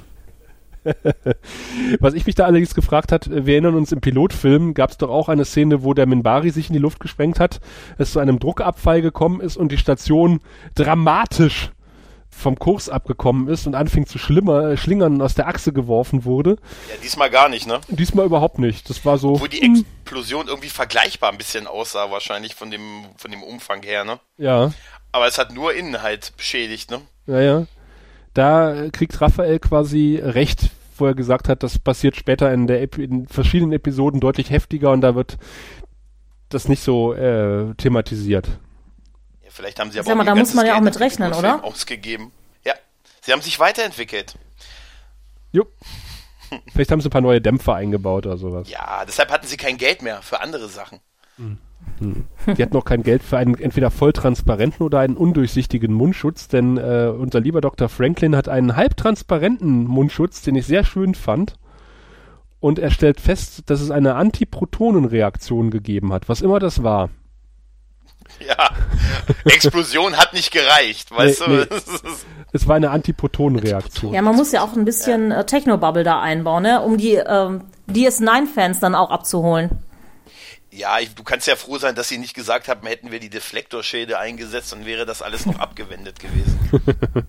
Was 2.01 2.15
ich 2.15 2.27
mich 2.27 2.35
da 2.35 2.45
allerdings 2.45 2.75
gefragt 2.75 3.13
hat, 3.13 3.29
wir 3.31 3.55
erinnern 3.55 3.75
uns 3.75 3.93
im 3.93 4.01
Pilotfilm, 4.01 4.75
gab 4.75 4.91
es 4.91 4.99
doch 4.99 5.11
auch 5.11 5.29
eine 5.29 5.45
Szene, 5.45 5.83
wo 5.83 5.95
der 5.95 6.07
Minbari 6.07 6.51
sich 6.51 6.69
in 6.69 6.75
die 6.75 6.79
Luft 6.79 7.01
gesprengt 7.01 7.41
hat, 7.41 7.61
es 7.99 8.13
zu 8.13 8.21
einem 8.21 8.39
Druckabfall 8.39 9.03
gekommen 9.03 9.41
ist 9.41 9.57
und 9.57 9.73
die 9.73 9.79
Station 9.79 10.41
dramatisch 10.75 11.71
vom 12.37 12.59
Kurs 12.59 12.89
abgekommen 12.89 13.49
ist 13.49 13.67
und 13.67 13.75
anfing 13.75 14.07
zu 14.07 14.19
schlimmer, 14.19 14.71
äh, 14.71 14.77
schlingern 14.77 15.15
und 15.15 15.23
aus 15.23 15.35
der 15.35 15.47
Achse 15.47 15.73
geworfen 15.73 16.25
wurde. 16.25 16.57
Ja, 16.89 16.97
diesmal 17.03 17.31
gar 17.31 17.49
nicht, 17.49 17.67
ne? 17.67 17.81
Diesmal 17.89 18.27
überhaupt 18.27 18.59
nicht. 18.59 18.91
Das 18.91 19.05
war 19.05 19.19
so, 19.19 19.41
Wo 19.41 19.47
die 19.47 19.63
Explosion 19.63 20.49
irgendwie 20.49 20.69
vergleichbar 20.69 21.31
ein 21.31 21.39
bisschen 21.39 21.67
aussah, 21.67 22.11
wahrscheinlich 22.11 22.55
von 22.55 22.71
dem, 22.71 23.05
von 23.17 23.31
dem 23.31 23.43
Umfang 23.43 23.83
her, 23.83 24.05
ne? 24.05 24.19
ja, 24.37 24.73
Aber 25.13 25.29
es 25.29 25.39
hat 25.39 25.53
nur 25.53 25.75
innen 25.75 26.03
halt 26.03 26.37
beschädigt, 26.37 26.91
ne? 26.91 27.01
ja, 27.27 27.41
ja. 27.41 27.67
Da 28.35 28.91
kriegt 28.93 29.21
Raphael 29.21 29.61
quasi 29.61 30.21
recht, 30.23 30.71
wo 30.99 31.07
er 31.07 31.15
gesagt 31.15 31.49
hat, 31.49 31.63
das 31.63 31.79
passiert 31.79 32.17
später 32.17 32.53
in, 32.53 32.67
der 32.67 32.83
Epi 32.83 33.05
in 33.05 33.27
verschiedenen 33.29 33.73
Episoden 33.73 34.21
deutlich 34.21 34.51
heftiger 34.51 34.91
und 34.91 35.01
da 35.01 35.15
wird 35.15 35.39
das 36.49 36.69
nicht 36.69 36.83
so 36.83 37.15
äh, 37.15 37.75
thematisiert. 37.77 38.49
Ja, 39.43 39.51
vielleicht 39.51 39.79
haben 39.81 39.91
sie 39.91 39.99
aber 39.99 40.09
Sag 40.09 40.17
mal, 40.17 40.25
da 40.25 40.35
muss 40.35 40.55
man 40.55 40.67
ja 40.67 40.73
auch 40.73 40.83
Geld 40.83 40.95
mit 40.95 41.01
rechnen, 41.01 41.33
oder? 41.33 41.65
Ausgegeben. 41.65 42.33
Ja. 42.65 42.75
Sie 43.23 43.33
haben 43.33 43.43
sich 43.43 43.59
weiterentwickelt. 43.59 44.35
Jo. 45.53 45.67
Vielleicht 46.73 46.91
haben 46.91 47.01
sie 47.01 47.09
ein 47.09 47.11
paar 47.11 47.21
neue 47.21 47.41
Dämpfer 47.41 47.75
eingebaut 47.75 48.27
oder 48.27 48.37
sowas. 48.37 48.69
Ja, 48.69 49.05
deshalb 49.07 49.31
hatten 49.31 49.47
sie 49.47 49.57
kein 49.57 49.77
Geld 49.77 50.03
mehr 50.03 50.23
für 50.23 50.41
andere 50.41 50.69
Sachen. 50.69 51.01
Die 52.47 52.63
hatten 52.63 52.75
noch 52.75 52.85
kein 52.85 53.03
Geld 53.03 53.23
für 53.23 53.37
einen 53.39 53.55
entweder 53.59 53.91
voll 53.91 54.13
transparenten 54.13 54.85
oder 54.85 55.01
einen 55.01 55.17
undurchsichtigen 55.17 55.93
Mundschutz, 55.93 56.49
denn 56.49 56.77
äh, 56.77 57.13
unser 57.17 57.41
lieber 57.41 57.61
Dr. 57.61 57.89
Franklin 57.89 58.37
hat 58.37 58.49
einen 58.49 58.77
halbtransparenten 58.77 59.85
Mundschutz, 59.85 60.43
den 60.43 60.55
ich 60.57 60.67
sehr 60.67 60.85
schön 60.85 61.15
fand. 61.15 61.55
Und 62.61 62.79
er 62.79 62.91
stellt 62.91 63.21
fest, 63.21 63.65
dass 63.67 63.81
es 63.81 63.91
eine 63.91 64.15
Antiprotonenreaktion 64.15 65.71
gegeben 65.71 66.13
hat, 66.13 66.29
was 66.29 66.41
immer 66.41 66.59
das 66.61 66.83
war. 66.83 67.11
Ja. 68.47 68.71
Explosion 69.45 70.17
hat 70.17 70.33
nicht 70.33 70.51
gereicht, 70.51 71.11
weißt 71.11 71.47
Nee, 71.47 71.65
du? 71.67 71.75
nee. 71.75 72.11
Es 72.53 72.67
war 72.67 72.77
eine 72.77 72.91
Antiprotonenreaktion. 72.91 74.15
Ja, 74.15 74.23
man 74.23 74.35
muss 74.37 74.53
ja 74.53 74.63
auch 74.63 74.75
ein 74.77 74.85
bisschen 74.85 75.31
äh, 75.31 75.45
Technobubble 75.45 76.05
da 76.05 76.21
einbauen, 76.21 76.63
ne? 76.63 76.81
um 76.81 76.97
die 76.97 77.15
ähm, 77.15 77.63
DS9-Fans 77.91 78.81
dann 78.81 78.95
auch 78.95 79.11
abzuholen. 79.11 79.71
Ja, 80.77 80.99
ich, 80.99 81.15
du 81.15 81.23
kannst 81.23 81.47
ja 81.47 81.55
froh 81.55 81.79
sein, 81.79 81.95
dass 81.95 82.09
sie 82.09 82.19
nicht 82.19 82.35
gesagt 82.35 82.67
haben, 82.67 82.85
hätten 82.87 83.13
wir 83.13 83.21
die 83.21 83.31
Deflektorschäde 83.31 84.19
eingesetzt, 84.19 84.73
dann 84.73 84.85
wäre 84.85 85.07
das 85.07 85.23
alles 85.23 85.47
noch 85.47 85.59
abgewendet 85.61 86.19
gewesen. 86.19 86.59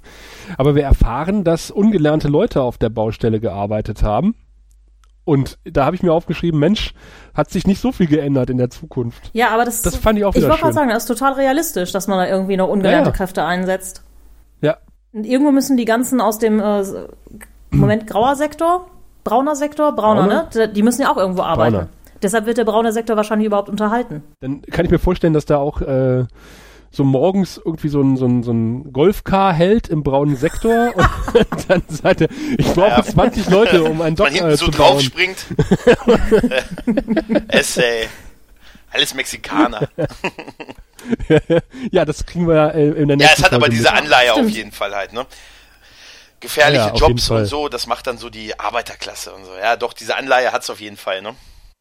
Aber 0.57 0.73
wir 0.73 0.83
erfahren, 0.83 1.43
dass 1.43 1.69
ungelernte 1.69 2.27
Leute 2.27 2.61
auf 2.63 2.77
der 2.79 2.89
Baustelle 2.89 3.39
gearbeitet 3.39 4.01
haben. 4.01 4.33
Und 5.25 5.57
da 5.63 5.85
habe 5.85 5.95
ich 5.95 6.03
mir 6.03 6.11
aufgeschrieben, 6.13 6.59
Mensch, 6.59 6.93
hat 7.33 7.49
sich 7.49 7.65
nicht 7.67 7.81
so 7.81 7.91
viel 7.91 8.07
geändert 8.07 8.49
in 8.49 8.57
der 8.57 8.69
Zukunft. 8.69 9.31
Ja, 9.33 9.49
aber 9.49 9.65
das, 9.65 9.81
Das 9.81 9.95
fand 9.95 10.19
ich 10.19 10.25
auch 10.25 10.35
Ich 10.35 10.43
wollte 10.43 10.61
gerade 10.61 10.73
sagen, 10.73 10.89
das 10.89 11.03
ist 11.03 11.07
total 11.07 11.33
realistisch, 11.33 11.91
dass 11.91 12.07
man 12.07 12.19
da 12.19 12.27
irgendwie 12.27 12.57
noch 12.57 12.67
ungelernte 12.69 13.09
Ja, 13.09 13.11
ja. 13.11 13.17
Kräfte 13.17 13.43
einsetzt. 13.43 14.03
Ja, 14.61 14.77
Und 15.13 15.25
irgendwo 15.25 15.51
müssen 15.51 15.77
die 15.77 15.85
ganzen 15.85 16.21
aus 16.21 16.37
dem 16.37 16.59
äh, 16.59 16.83
Moment 17.71 18.05
grauer 18.05 18.35
Sektor, 18.35 18.87
brauner 19.23 19.55
Sektor, 19.55 19.95
brauner, 19.95 20.27
Brauner? 20.27 20.49
ne? 20.53 20.69
Die 20.69 20.83
müssen 20.83 21.01
ja 21.01 21.11
auch 21.11 21.17
irgendwo 21.17 21.41
arbeiten. 21.41 21.75
Brauner. 21.75 21.89
Deshalb 22.25 22.47
wird 22.47 22.57
der 22.57 22.63
braune 22.65 22.91
Sektor 22.91 23.15
wahrscheinlich 23.15 23.45
überhaupt 23.45 23.69
unterhalten. 23.69 24.23
dann 24.39 24.63
kann 24.63 24.83
ich 24.83 24.89
mir 24.89 24.97
vorstellen, 24.97 25.33
dass 25.33 25.45
da 25.45 25.57
auch 25.57 25.79
äh, 25.81 26.25
so 26.89 27.03
morgens 27.03 27.61
irgendwie 27.63 27.87
so 27.89 28.01
ein, 28.01 28.17
so 28.17 28.25
ein, 28.25 28.41
so 28.41 28.51
ein 28.51 28.91
Golfcar 28.91 29.53
hält 29.53 29.89
im 29.89 30.01
braunen 30.01 30.35
Sektor 30.35 30.91
und 30.95 31.69
dann 31.69 31.83
sagt 31.87 32.21
er, 32.21 32.29
ich 32.57 32.65
brauche 32.73 32.87
Ja. 32.89 33.03
20 33.03 33.47
Leute, 33.51 33.83
um 33.83 34.01
einen 34.01 34.15
Dock 34.15 34.31
äh, 34.33 34.57
so 34.57 34.65
zu 34.65 34.71
bauen. 34.71 34.93
draufspringt. 34.93 35.45
Essay. 37.49 38.07
Alles 38.91 39.13
Mexikaner. 39.13 39.87
ja, 41.91 42.05
das 42.05 42.25
kriegen 42.25 42.47
wir 42.47 42.73
äh, 42.73 42.87
in 42.89 43.07
der 43.07 43.17
nächsten 43.17 43.21
Ja, 43.21 43.29
es 43.37 43.43
hat 43.43 43.51
aber 43.53 43.65
Folge 43.65 43.75
diese 43.75 43.91
mit. 43.91 44.01
Anleihe 44.01 44.33
auf 44.33 44.49
jeden 44.49 44.71
Fall 44.71 44.95
halt, 44.95 45.13
ne? 45.13 45.25
Gefährliche 46.39 46.87
Ja, 46.87 46.93
Jobs 46.95 47.29
und 47.29 47.45
so, 47.45 47.67
das 47.69 47.85
macht 47.87 48.07
dann 48.07 48.17
so 48.17 48.29
die 48.31 48.59
Arbeiterklasse 48.59 49.31
und 49.33 49.45
so. 49.45 49.51
Ja, 49.61 49.75
doch, 49.75 49.93
diese 49.93 50.15
Anleihe 50.15 50.51
hat's 50.51 50.69
auf 50.71 50.79
jeden 50.79 50.97
Fall, 50.97 51.21
ne? 51.21 51.35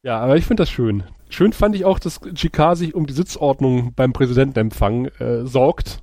Ja, 0.04 0.20
aber 0.20 0.36
ich 0.36 0.44
finde 0.44 0.60
das 0.60 0.70
schön. 0.70 1.02
Schön 1.30 1.54
fand 1.54 1.74
ich 1.74 1.86
auch, 1.86 1.98
dass 1.98 2.20
GK 2.20 2.74
sich 2.76 2.94
um 2.94 3.06
die 3.06 3.14
Sitzordnung 3.14 3.94
beim 3.94 4.12
Präsidentenempfang 4.12 5.06
äh, 5.18 5.46
sorgt 5.46 6.02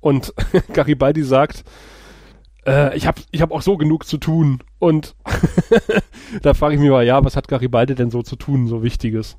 und 0.00 0.34
Garibaldi 0.72 1.22
sagt, 1.22 1.62
äh, 2.66 2.96
ich 2.96 3.06
habe 3.06 3.20
ich 3.30 3.40
hab 3.40 3.52
auch 3.52 3.62
so 3.62 3.76
genug 3.76 4.04
zu 4.04 4.18
tun. 4.18 4.64
Und 4.80 5.14
da 6.42 6.54
frage 6.54 6.74
ich 6.74 6.80
mich 6.80 6.90
mal, 6.90 7.06
ja, 7.06 7.24
was 7.24 7.36
hat 7.36 7.46
Garibaldi 7.46 7.94
denn 7.94 8.10
so 8.10 8.22
zu 8.22 8.34
tun, 8.34 8.66
so 8.66 8.82
Wichtiges? 8.82 9.36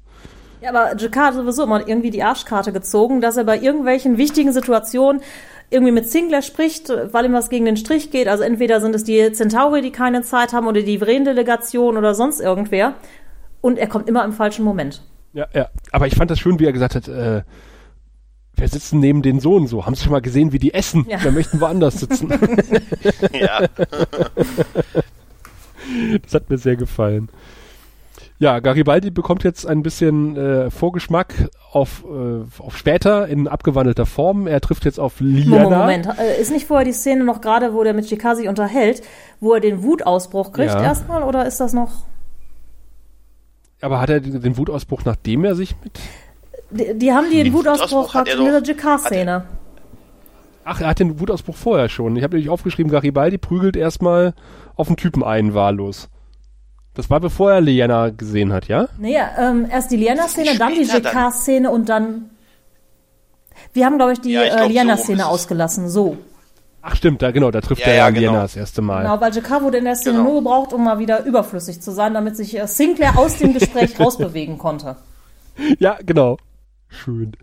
Ja, 0.62 0.69
aber 0.69 0.95
Jakar 0.97 1.25
hat 1.25 1.34
sowieso 1.34 1.63
immer 1.63 1.86
irgendwie 1.86 2.12
die 2.12 2.23
Arschkarte 2.23 2.71
gezogen, 2.71 3.19
dass 3.19 3.36
er 3.36 3.43
bei 3.43 3.60
irgendwelchen 3.60 4.17
wichtigen 4.17 4.54
Situationen 4.54 5.21
irgendwie 5.69 5.91
mit 5.91 6.10
Sinclair 6.10 6.43
spricht, 6.43 6.89
weil 6.89 7.25
ihm 7.25 7.34
was 7.34 7.49
gegen 7.49 7.65
den 7.65 7.77
Strich 7.77 8.12
geht. 8.12 8.27
Also 8.27 8.43
entweder 8.43 8.80
sind 8.80 8.95
es 8.95 9.04
die 9.04 9.32
Centauri, 9.34 9.82
die 9.82 9.91
keine 9.91 10.21
Zeit 10.21 10.54
haben, 10.54 10.67
oder 10.67 10.82
die 10.82 10.99
Vren-Delegation 10.99 11.97
oder 11.97 12.13
sonst 12.13 12.39
irgendwer. 12.39 12.95
Und 13.62 13.78
er 13.78 13.88
kommt 13.88 14.10
immer 14.10 14.26
im 14.26 14.34
falschen 14.34 14.65
Moment. 14.65 15.02
Ja, 15.34 15.47
ja. 15.54 15.69
Aber 15.91 16.08
ich 16.08 16.15
fand 16.15 16.30
das 16.32 16.39
schön, 16.39 16.60
wie 16.60 16.65
er 16.65 16.74
gesagt 16.74 16.95
hat, 16.95 17.08
äh, 17.08 17.43
wir 18.56 18.67
sitzen 18.67 19.00
neben 19.00 19.21
den 19.21 19.39
Sohn 19.39 19.65
so. 19.67 19.86
Haben 19.86 19.95
Sie 19.95 20.04
schon 20.04 20.12
mal 20.12 20.21
gesehen, 20.21 20.52
wie 20.52 20.60
die 20.60 20.74
essen? 20.74 21.06
Ja. 21.08 21.24
Wir 21.24 21.32
möchten 21.32 21.62
woanders 21.62 22.00
sitzen. 22.00 22.30
Ja. 23.34 23.62
Das 26.24 26.34
hat 26.34 26.50
mir 26.50 26.58
sehr 26.58 26.76
gefallen. 26.76 27.30
Ja, 28.39 28.60
Garibaldi 28.60 29.12
bekommt 29.12 29.43
jetzt 29.43 29.67
ein 29.67 29.84
bisschen 29.84 30.36
äh, 30.36 30.71
Vorgeschmack 30.71 31.50
auf, 31.71 32.04
äh, 32.06 32.62
auf 32.62 32.76
später 32.78 33.28
in 33.28 33.47
abgewandelter 33.47 34.06
Form. 34.06 34.47
Er 34.47 34.62
trifft 34.62 34.86
jetzt 34.86 35.00
auf 35.00 35.19
Liana. 35.19 35.80
Moment, 35.80 36.06
Moment. 36.08 36.19
Äh, 36.19 36.41
Ist 36.41 36.52
nicht 36.52 36.65
vorher 36.67 36.86
die 36.86 36.93
Szene 36.93 37.24
noch 37.24 37.41
gerade, 37.41 37.74
wo 37.74 37.84
der 37.84 37.93
mit 37.93 38.06
sich 38.06 38.19
unterhält, 38.47 39.02
wo 39.39 39.54
er 39.54 39.60
den 39.60 39.84
Wutausbruch 39.84 40.54
kriegt 40.54 40.71
Ja. 40.74 40.82
erstmal, 40.82 41.24
oder 41.24 41.45
ist 41.45 41.60
das 41.60 41.74
noch... 41.74 42.06
Aber 43.82 44.00
hat 44.00 44.10
er 44.10 44.20
den 44.20 44.41
den 44.41 44.58
Wutausbruch, 44.58 45.02
nachdem 45.06 45.44
er 45.44 45.56
sich 45.56 45.76
mit... 45.84 46.00
Die, 46.70 46.98
die 46.98 47.12
haben 47.12 47.30
den 47.30 47.46
Den 47.46 47.54
Wutausbruch 47.54 47.91
Wutausbruch 47.91 48.13
hat 48.13 48.28
er 48.28 48.38
in 48.38 48.46
dieser 48.46 48.63
Jakar-Szene. 48.63 49.44
Ach, 50.63 50.80
er 50.80 50.88
hat 50.88 51.00
den 51.00 51.20
Wutausbruch 51.20 51.56
vorher 51.56 51.89
schon. 51.89 52.15
Ich 52.15 52.24
habe 52.24 52.36
nämlich 52.36 52.50
aufgeschrieben, 52.50 52.91
Garibaldi 52.91 53.38
prügelt 53.38 53.76
erstmal 53.76 54.34
auf 54.76 54.88
den 54.88 54.96
Typen 54.98 55.24
ein, 55.24 55.54
wahllos. 55.54 56.10
Das 56.94 57.10
war 57.10 57.20
bevor 57.20 57.52
er 57.52 57.62
Liana 57.62 58.10
gesehen 58.10 58.54
hat, 58.54 58.67
ja? 58.67 58.88
Nee, 58.98 59.17
ähm, 59.38 59.65
erst 59.70 59.91
die 59.91 59.98
Liana-Szene, 59.98 60.58
dann 60.58 60.74
die. 60.74 60.84
Jakar-Szene 60.84 61.72
und 61.72 61.89
dann. 61.89 62.30
Wir 63.74 63.86
haben, 63.86 63.98
glaube 63.98 64.13
ich, 64.13 64.22
die 64.22 64.32
Ja, 64.32 64.44
ich 64.44 64.48
äh, 64.48 64.56
glaub, 64.56 64.67
so 64.67 64.74
Liana-Szene 64.74 65.22
es. 65.22 65.28
ausgelassen. 65.28 65.89
So. 65.89 66.17
Ach 66.82 66.96
stimmt, 66.96 67.22
da 67.22 67.32
genau, 67.32 67.52
da 67.52 67.62
trifft 67.62 67.82
Ja, 67.82 67.88
er 67.88 67.96
ja, 67.96 68.10
genau. 68.10 68.34
Das 68.34 68.56
erste 68.56 68.82
Mal. 68.82 69.04
Genau, 69.04 69.22
weil 69.22 69.32
in 69.76 69.86
der 69.86 69.96
Szene 69.96 70.17
Genau. 70.17 70.30
nur 70.32 70.41
gebraucht, 70.41 70.74
um 70.74 70.84
mal 70.84 71.00
wieder 71.00 71.24
überflüssig 71.26 71.82
zu 71.82 71.91
sein, 71.91 72.13
damit 72.13 72.36
sich 72.36 72.58
äh, 72.58 72.67
Sinclair 72.67 73.17
aus 73.17 73.38
dem 73.38 73.54
Gespräch 73.54 74.00
rausbewegen 74.00 74.58
konnte. 74.58 74.96
Ja, 75.80 75.98
genau. 76.04 76.38
Schön. 76.88 77.34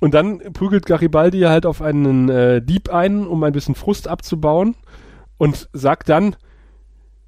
Und 0.00 0.14
dann 0.14 0.38
prügelt 0.52 0.86
Garibaldi 0.86 1.40
halt 1.40 1.66
auf 1.66 1.82
einen 1.82 2.28
äh, 2.28 2.62
Dieb 2.62 2.88
ein, 2.88 3.26
um 3.26 3.42
ein 3.44 3.52
bisschen 3.52 3.74
Frust 3.74 4.08
abzubauen 4.08 4.74
und 5.38 5.68
sagt 5.72 6.08
dann, 6.08 6.36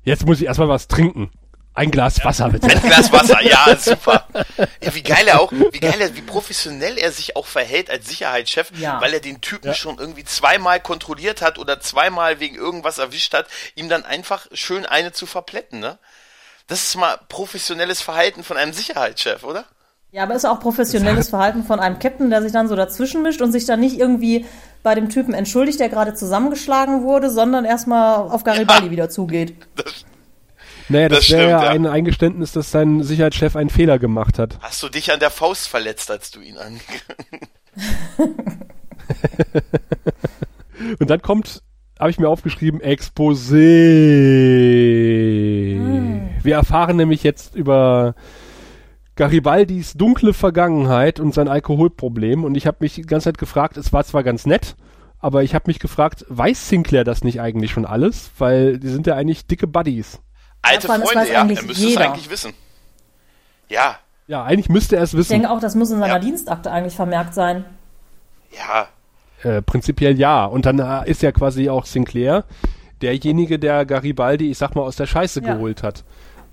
jetzt 0.02 0.26
muss 0.26 0.40
ich 0.40 0.46
erstmal 0.46 0.68
was 0.68 0.88
trinken. 0.88 1.30
Ein 1.74 1.90
Glas 1.90 2.22
Wasser 2.24 2.50
bitte. 2.50 2.66
Ein 2.68 2.82
Glas 2.82 3.10
Wasser, 3.12 3.40
ja, 3.42 3.76
super. 3.78 4.26
Ja, 4.82 4.94
wie 4.94 5.02
geil 5.02 5.26
er 5.26 5.40
auch, 5.40 5.50
wie 5.52 5.80
geil 5.80 6.00
er, 6.00 6.14
wie 6.14 6.20
professionell 6.20 6.98
er 6.98 7.12
sich 7.12 7.34
auch 7.34 7.46
verhält 7.46 7.88
als 7.90 8.08
Sicherheitschef, 8.08 8.70
Ja. 8.76 9.00
weil 9.00 9.14
er 9.14 9.20
den 9.20 9.40
Typen 9.40 9.72
schon 9.74 9.98
irgendwie 9.98 10.24
zweimal 10.24 10.80
kontrolliert 10.80 11.40
hat 11.40 11.58
oder 11.58 11.80
zweimal 11.80 12.40
wegen 12.40 12.56
irgendwas 12.56 12.98
erwischt 12.98 13.32
hat, 13.32 13.46
ihm 13.74 13.88
dann 13.88 14.04
einfach 14.04 14.46
schön 14.52 14.84
eine 14.84 15.12
zu 15.12 15.24
verpletten, 15.26 15.80
ne? 15.80 15.98
Das 16.66 16.84
ist 16.84 16.96
mal 16.96 17.18
professionelles 17.28 18.00
Verhalten 18.02 18.44
von 18.44 18.56
einem 18.56 18.72
Sicherheitschef, 18.72 19.42
oder? 19.42 19.64
Ja, 20.12 20.24
aber 20.24 20.34
ist 20.34 20.44
auch 20.44 20.60
professionelles 20.60 21.30
Verhalten 21.30 21.64
von 21.64 21.80
einem 21.80 21.98
Captain, 21.98 22.28
der 22.28 22.42
sich 22.42 22.52
dann 22.52 22.68
so 22.68 22.76
dazwischen 22.76 23.22
mischt 23.22 23.40
und 23.40 23.50
sich 23.50 23.64
dann 23.64 23.80
nicht 23.80 23.98
irgendwie 23.98 24.44
bei 24.82 24.94
dem 24.94 25.08
Typen 25.08 25.32
entschuldigt, 25.32 25.80
der 25.80 25.88
gerade 25.88 26.12
zusammengeschlagen 26.12 27.02
wurde, 27.02 27.30
sondern 27.30 27.64
erstmal 27.64 28.16
auf 28.30 28.44
Garibaldi 28.44 28.90
wieder 28.90 29.08
zugeht. 29.08 29.56
Naja, 30.92 31.08
das, 31.08 31.20
Das 31.20 31.30
wäre 31.30 31.48
ja 31.48 31.60
ein 31.60 31.86
Eingeständnis, 31.86 32.52
dass 32.52 32.70
sein 32.70 33.02
Sicherheitschef 33.02 33.56
einen 33.56 33.70
Fehler 33.70 33.98
gemacht 33.98 34.38
hat. 34.38 34.58
Hast 34.60 34.82
du 34.82 34.88
dich 34.88 35.10
an 35.12 35.20
der 35.20 35.30
Faust 35.30 35.68
verletzt, 35.68 36.10
als 36.10 36.30
du 36.30 36.40
ihn 36.40 36.58
an... 36.58 36.80
Und 40.98 41.10
dann 41.10 41.22
kommt, 41.22 41.62
habe 41.98 42.10
ich 42.10 42.18
mir 42.18 42.28
aufgeschrieben, 42.28 42.80
Exposé. 42.80 43.56
Wir 46.42 46.54
erfahren 46.54 46.96
nämlich 46.96 47.22
jetzt 47.22 47.54
über 47.54 48.14
Garibaldis 49.14 49.94
dunkle 49.94 50.32
Vergangenheit 50.32 51.20
und 51.20 51.34
sein 51.34 51.48
Alkoholproblem. 51.48 52.44
Und 52.44 52.56
ich 52.56 52.66
habe 52.66 52.78
mich 52.80 52.94
die 52.94 53.02
ganze 53.02 53.26
Zeit 53.26 53.38
gefragt, 53.38 53.76
es 53.76 53.92
war 53.92 54.04
zwar 54.04 54.22
ganz 54.22 54.46
nett, 54.46 54.76
aber 55.18 55.42
ich 55.42 55.54
habe 55.54 55.64
mich 55.68 55.78
gefragt, 55.78 56.24
weiß 56.28 56.68
Sinclair 56.68 57.04
das 57.04 57.22
nicht 57.22 57.40
eigentlich 57.40 57.70
schon 57.70 57.86
alles? 57.86 58.32
Weil 58.38 58.78
die 58.78 58.88
sind 58.88 59.06
ja 59.06 59.14
eigentlich 59.14 59.46
dicke 59.46 59.66
Buddies. 59.66 60.20
Alte 60.62 60.86
Freunde, 60.86 61.32
ja, 61.32 61.42
eigentlich 61.42 61.58
er 61.58 61.64
müsste 61.64 61.86
es 61.88 61.96
eigentlich 61.96 62.30
wissen. 62.30 62.54
Ja, 63.68 63.98
Ja, 64.28 64.44
eigentlich 64.44 64.68
müsste 64.68 64.96
er 64.96 65.02
es 65.02 65.12
Ich 65.12 65.18
wissen. 65.18 65.32
denke 65.32 65.50
auch, 65.50 65.60
das 65.60 65.74
muss 65.74 65.90
in 65.90 65.98
seiner 65.98 66.14
Ja. 66.14 66.18
Dienstakte 66.18 66.70
eigentlich 66.70 66.94
vermerkt 66.94 67.34
sein. 67.34 67.64
ja, 68.56 68.88
Äh, 69.42 69.60
prinzipiell 69.60 70.16
ja. 70.18 70.44
Und 70.44 70.66
dann 70.66 70.78
äh, 70.78 71.10
ist 71.10 71.20
ja 71.22 71.32
quasi 71.32 71.68
auch 71.68 71.84
Sinclair 71.84 72.44
derjenige, 73.00 73.58
der 73.58 73.84
Garibaldi, 73.84 74.52
ich 74.52 74.58
sag 74.58 74.76
mal, 74.76 74.82
aus 74.82 74.94
der 74.94 75.06
Scheiße 75.08 75.42
Ja. 75.42 75.54
geholt 75.54 75.82
hat. 75.82 76.04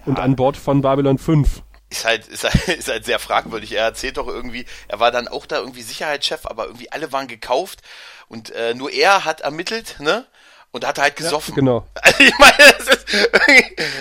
Und 0.08 0.20
an 0.20 0.36
Bord 0.36 0.58
von 0.58 0.82
Babylon 0.82 1.20
5. 1.20 1.62
ist 1.92 2.06
halt, 2.06 2.28
ist 2.28 2.44
halt, 2.46 2.68
ist 2.80 2.88
halt 2.90 3.06
sehr 3.06 3.20
fragwürdig. 3.20 3.74
Er 3.74 3.84
erzählt 3.84 4.18
doch 4.18 4.28
irgendwie, 4.28 4.66
er 4.88 5.00
war 5.00 5.12
dann 5.12 5.28
auch 5.28 5.46
da 5.46 5.58
irgendwie 5.60 5.84
Sicherheitschef, 5.84 6.48
aber 6.48 6.66
irgendwie 6.66 6.92
alle 6.92 7.12
waren 7.12 7.28
gekauft 7.28 7.82
und 8.28 8.50
äh, 8.52 8.74
nur 8.74 8.92
er 8.92 9.24
hat 9.26 9.42
ermittelt, 9.42 9.98
ne? 10.00 10.26
Und 10.72 10.86
hat 10.86 11.00
halt 11.00 11.16
gesoffen. 11.16 11.56
Genau. 11.56 11.86
Also 11.96 12.20
ich 12.24 12.38
meine, 12.38 12.54
das 12.58 12.88
ist, 12.88 13.08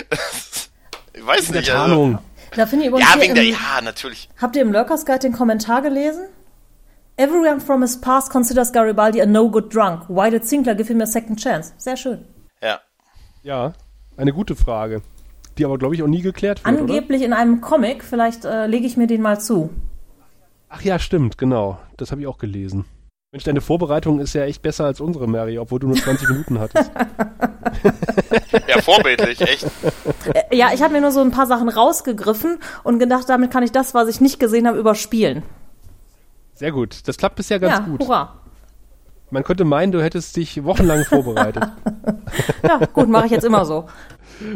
das 0.09 0.19
ist 0.19 0.71
ich 1.13 1.25
weiß 1.25 1.47
Der 1.47 1.61
nicht. 1.61 1.71
Also, 1.71 1.81
Tarnung. 1.81 2.19
Da 2.55 2.65
finde 2.65 2.85
ich 2.85 2.89
übrigens 2.89 3.09
ja, 3.09 3.15
hier 3.15 3.23
wegen 3.23 3.35
der, 3.35 3.43
im, 3.43 3.51
ja, 3.51 3.81
natürlich. 3.81 4.29
Habt 4.37 4.55
ihr 4.55 4.61
im 4.61 4.71
Lurkers 4.71 5.05
Guide 5.05 5.19
den 5.19 5.33
Kommentar 5.33 5.81
gelesen? 5.81 6.27
Everyone 7.17 7.59
from 7.59 7.81
his 7.81 7.99
past 7.99 8.31
considers 8.31 8.71
Garibaldi 8.71 9.21
a 9.21 9.25
no-good 9.25 9.73
drunk. 9.73 10.05
Why 10.07 10.29
did 10.29 10.45
Sinclair 10.45 10.75
give 10.75 10.87
him 10.87 11.01
a 11.01 11.05
second 11.05 11.39
chance? 11.39 11.73
Sehr 11.77 11.97
schön. 11.97 12.25
Ja. 12.61 12.79
Ja, 13.43 13.73
eine 14.17 14.31
gute 14.33 14.55
Frage. 14.55 15.01
Die 15.57 15.65
aber, 15.65 15.77
glaube 15.77 15.95
ich, 15.95 16.03
auch 16.03 16.07
nie 16.07 16.21
geklärt 16.21 16.63
wird, 16.63 16.73
oder? 16.73 16.93
Angeblich 16.93 17.21
in 17.21 17.33
einem 17.33 17.59
Comic, 17.59 18.03
vielleicht 18.03 18.45
äh, 18.45 18.67
lege 18.67 18.87
ich 18.87 18.95
mir 18.95 19.07
den 19.07 19.21
mal 19.21 19.41
zu. 19.41 19.69
Ach 20.69 20.81
ja, 20.81 20.99
stimmt, 20.99 21.37
genau. 21.37 21.79
Das 21.97 22.11
habe 22.11 22.21
ich 22.21 22.27
auch 22.27 22.37
gelesen. 22.37 22.85
Mensch, 23.31 23.43
deine 23.43 23.61
Vorbereitung 23.61 24.19
ist 24.19 24.33
ja 24.33 24.43
echt 24.45 24.63
besser 24.63 24.85
als 24.85 24.99
unsere, 24.99 25.27
Mary, 25.27 25.59
obwohl 25.59 25.79
du 25.79 25.87
nur 25.87 25.97
20 25.97 26.29
Minuten 26.29 26.59
hattest. 26.59 26.89
Ja, 28.67 28.81
vorbildlich, 28.81 29.39
echt. 29.41 29.67
Äh, 30.33 30.55
ja, 30.55 30.71
ich 30.73 30.81
habe 30.81 30.93
mir 30.93 31.01
nur 31.01 31.11
so 31.11 31.21
ein 31.21 31.29
paar 31.29 31.45
Sachen 31.45 31.69
rausgegriffen 31.69 32.57
und 32.83 32.97
gedacht, 32.97 33.29
damit 33.29 33.51
kann 33.51 33.61
ich 33.61 33.71
das, 33.71 33.93
was 33.93 34.09
ich 34.09 34.19
nicht 34.19 34.39
gesehen 34.39 34.67
habe, 34.67 34.79
überspielen. 34.79 35.43
Sehr 36.55 36.71
gut. 36.71 37.07
Das 37.07 37.17
klappt 37.17 37.35
bisher 37.35 37.59
ganz 37.59 37.77
ja, 37.77 37.85
gut. 37.85 37.99
hurra. 38.01 38.41
Man 39.29 39.43
könnte 39.43 39.63
meinen, 39.63 39.91
du 39.91 40.01
hättest 40.01 40.35
dich 40.35 40.63
wochenlang 40.63 41.05
vorbereitet. 41.05 41.67
Ja, 42.63 42.85
gut, 42.93 43.09
mache 43.09 43.25
ich 43.25 43.31
jetzt 43.31 43.45
immer 43.45 43.65
so. 43.65 43.87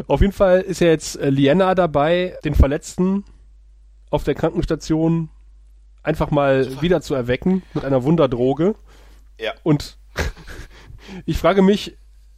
Auf 0.06 0.20
jeden 0.20 0.32
Fall 0.32 0.60
ist 0.60 0.80
ja 0.80 0.88
jetzt 0.88 1.16
äh, 1.16 1.30
Liena 1.30 1.74
dabei, 1.74 2.36
den 2.44 2.54
Verletzten 2.54 3.24
auf 4.10 4.22
der 4.24 4.34
Krankenstation 4.34 5.30
einfach 6.04 6.30
mal 6.30 6.80
wieder 6.80 7.00
zu 7.00 7.14
erwecken 7.14 7.62
mit 7.74 7.84
einer 7.84 8.04
Wunderdroge. 8.04 8.76
Ja. 9.40 9.52
Und 9.64 9.96
ich 11.26 11.38
frage 11.38 11.62
mich, 11.62 11.96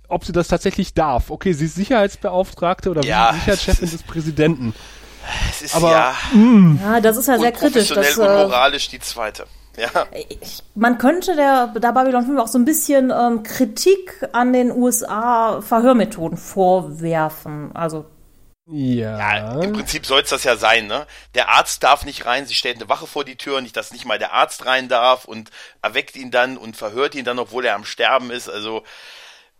ob 0.08 0.24
sie 0.24 0.32
das 0.32 0.48
tatsächlich 0.48 0.94
darf. 0.94 1.30
Okay, 1.30 1.52
sie 1.52 1.66
ist 1.66 1.74
Sicherheitsbeauftragte 1.74 2.90
oder 2.90 3.02
Ja, 3.04 3.32
Sicherheitschefin 3.34 3.84
es 3.84 3.90
des 3.92 4.02
Präsidenten. 4.02 4.72
Es 5.50 5.62
ist 5.62 5.74
Aber- 5.74 5.90
ja 5.90 6.14
Ja, 6.82 7.00
das 7.00 7.16
ist 7.16 7.26
ja 7.26 7.38
sehr 7.38 7.52
kritisch. 7.52 7.88
Das, 7.88 8.16
und 8.16 8.24
äh, 8.26 8.44
moralisch 8.46 8.88
die 8.88 9.00
zweite. 9.00 9.44
Ja. 9.76 10.06
ich, 10.40 10.62
man 10.74 10.96
könnte 10.96 11.36
der, 11.36 11.66
der 11.78 11.92
Babylon 11.92 12.24
5 12.24 12.40
auch 12.40 12.46
so 12.48 12.58
ein 12.58 12.64
bisschen 12.64 13.12
ähm, 13.14 13.42
Kritik 13.42 14.26
an 14.32 14.54
den 14.54 14.70
USA 14.72 15.60
Verhörmethoden 15.60 16.38
vorwerfen. 16.38 17.74
Also 17.74 18.06
Ja. 18.68 19.18
Ja, 19.18 19.62
im 19.62 19.72
Prinzip 19.72 20.06
soll 20.06 20.22
es 20.22 20.30
das 20.30 20.42
ja 20.42 20.56
sein, 20.56 20.88
ne? 20.88 21.06
Der 21.34 21.50
Arzt 21.50 21.84
darf 21.84 22.04
nicht 22.04 22.26
rein, 22.26 22.46
sie 22.46 22.54
stellt 22.54 22.76
eine 22.76 22.88
Wache 22.88 23.06
vor 23.06 23.24
die 23.24 23.36
Tür, 23.36 23.60
nicht, 23.60 23.76
dass 23.76 23.92
nicht 23.92 24.04
mal 24.04 24.18
der 24.18 24.32
Arzt 24.32 24.66
rein 24.66 24.88
darf 24.88 25.24
und 25.24 25.50
erweckt 25.82 26.16
ihn 26.16 26.32
dann 26.32 26.56
und 26.56 26.76
verhört 26.76 27.14
ihn 27.14 27.24
dann, 27.24 27.38
obwohl 27.38 27.64
er 27.64 27.76
am 27.76 27.84
Sterben 27.84 28.30
ist. 28.30 28.48
Also 28.48 28.82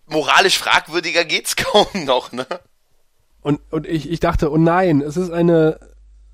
moralisch 0.07 0.59
fragwürdiger 0.59 1.25
geht's 1.25 1.55
kaum 1.57 1.87
noch, 2.05 2.33
ne? 2.33 2.47
Und, 3.43 3.61
und 3.71 3.87
ich, 3.87 4.11
ich 4.11 4.19
dachte, 4.19 4.51
oh 4.51 4.57
nein, 4.57 5.01
es 5.01 5.17
ist 5.17 5.31
eine, 5.31 5.79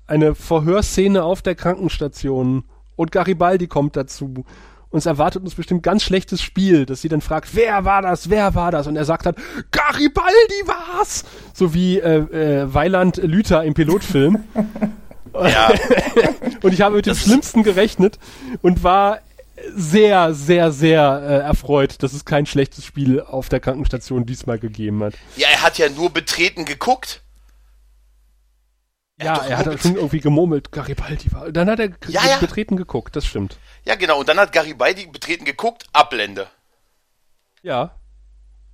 eine 0.07 0.33
Verhörszene 0.33 1.23
auf 1.23 1.43
der 1.43 1.53
Krankenstation 1.53 2.63
und 2.95 3.11
Garibaldi 3.11 3.67
kommt 3.67 3.95
dazu. 3.95 4.45
Und 4.93 4.99
es 4.99 5.07
erwartet 5.07 5.41
uns 5.41 5.55
bestimmt 5.55 5.81
ganz 5.81 6.03
schlechtes 6.03 6.43
Spiel, 6.43 6.85
dass 6.85 7.01
sie 7.01 7.09
dann 7.09 7.19
fragt, 7.21 7.55
wer 7.55 7.83
war 7.83 8.03
das, 8.03 8.29
wer 8.29 8.53
war 8.53 8.69
das? 8.69 8.85
Und 8.85 8.95
er 8.95 9.05
sagt 9.05 9.25
dann, 9.25 9.33
Garibaldi 9.71 10.67
war's! 10.67 11.25
So 11.51 11.73
wie 11.73 11.97
äh, 11.97 12.17
äh, 12.61 12.71
Weiland 12.71 13.17
Lüther 13.17 13.63
im 13.63 13.73
Pilotfilm. 13.73 14.43
Ja, 15.33 15.73
Und 16.61 16.73
ich 16.75 16.81
habe 16.81 16.95
mit 16.97 17.07
dem 17.07 17.15
Schlimmsten 17.15 17.63
gerechnet 17.63 18.19
und 18.61 18.83
war 18.83 19.17
sehr, 19.75 20.35
sehr, 20.35 20.71
sehr 20.71 21.23
äh, 21.27 21.37
erfreut, 21.39 22.03
dass 22.03 22.13
es 22.13 22.23
kein 22.23 22.45
schlechtes 22.45 22.85
Spiel 22.85 23.19
auf 23.19 23.49
der 23.49 23.59
Krankenstation 23.59 24.27
diesmal 24.27 24.59
gegeben 24.59 25.03
hat. 25.03 25.15
ja, 25.35 25.47
er 25.51 25.63
hat 25.63 25.79
ja 25.79 25.89
nur 25.89 26.11
betreten 26.11 26.65
geguckt. 26.65 27.23
Ja, 29.19 29.37
doch 29.37 29.45
er 29.49 29.57
hat 29.57 29.81
schon 29.81 29.95
irgendwie 29.95 30.19
gemurmelt, 30.19 30.71
Garibaldi 30.71 31.31
war. 31.31 31.51
Dann 31.51 31.67
hat 31.67 31.79
er 31.79 31.89
Ja, 32.07 32.21
ja. 32.27 32.37
betreten 32.37 32.75
geguckt, 32.75 33.15
das 33.15 33.25
stimmt. 33.25 33.57
Ja, 33.85 33.95
genau. 33.95 34.19
Und 34.19 34.29
dann 34.29 34.39
hat 34.39 34.53
Garibaldi 34.53 35.07
betreten 35.07 35.45
geguckt, 35.45 35.85
Abblende. 35.93 36.47
Ja. 37.61 37.95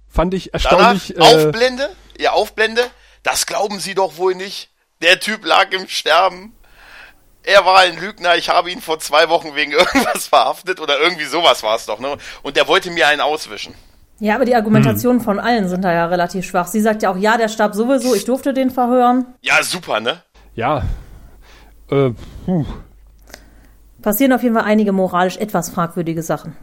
Fand 0.08 0.34
ich 0.34 0.52
Danach 0.52 0.93
erstaunlich. 0.93 1.17
Äh, 1.17 1.22
Aufblende, 1.22 1.89
ja, 2.17 2.32
Aufblende. 2.32 2.84
Das 3.24 3.45
glauben 3.45 3.80
Sie 3.80 3.95
doch 3.95 4.17
wohl 4.17 4.36
nicht. 4.36 4.69
Der 5.02 5.19
Typ 5.19 5.45
lag 5.45 5.72
im 5.72 5.88
Sterben. 5.88 6.56
Er 7.43 7.65
war 7.65 7.80
ein 7.80 8.00
Lügner. 8.00 8.36
Ich 8.36 8.50
habe 8.50 8.72
ihn 8.72 8.82
vor 8.82 9.00
zwei 9.00 9.30
Wochen 9.30 9.56
wegen 9.56 9.72
irgendwas 9.74 10.28
verhaftet 10.28 10.80
oder 10.80 11.00
irgendwie 11.00 11.26
sowas 11.26 11.63
war 11.63 11.76
es 11.76 11.86
doch, 11.86 12.00
ne? 12.00 12.17
Und 12.43 12.58
der 12.58 12.67
wollte 12.67 12.91
mir 12.91 13.08
einen 13.08 13.22
auswischen. 13.22 13.74
Ja, 14.19 14.36
aber 14.36 14.43
die 14.43 14.56
Argumentationen 14.56 15.22
von 15.22 15.39
allen 15.39 15.69
sind 15.69 15.82
da 15.84 15.93
ja 15.93 16.06
relativ 16.08 16.45
schwach. 16.45 16.67
Sie 16.67 16.82
sagt 16.82 17.04
ja 17.04 17.12
auch, 17.12 17.15
ja, 17.15 17.38
der 17.38 17.48
starb 17.48 17.74
sowieso, 17.74 18.13
ich 18.13 18.26
durfte 18.26 18.54
den 18.54 18.69
verhören. 18.69 19.26
Ja, 19.41 19.63
super, 19.63 20.02
ne? 20.02 20.22
ja. 20.56 20.84
Äh, 21.89 22.12
puh. 22.45 22.65
Passieren 24.01 24.33
auf 24.33 24.43
jeden 24.43 24.55
Fall 24.55 24.63
einige 24.63 24.91
moralisch 24.91 25.38
etwas 25.38 25.69
fragwürdige 25.69 26.23
Sachen. 26.23 26.53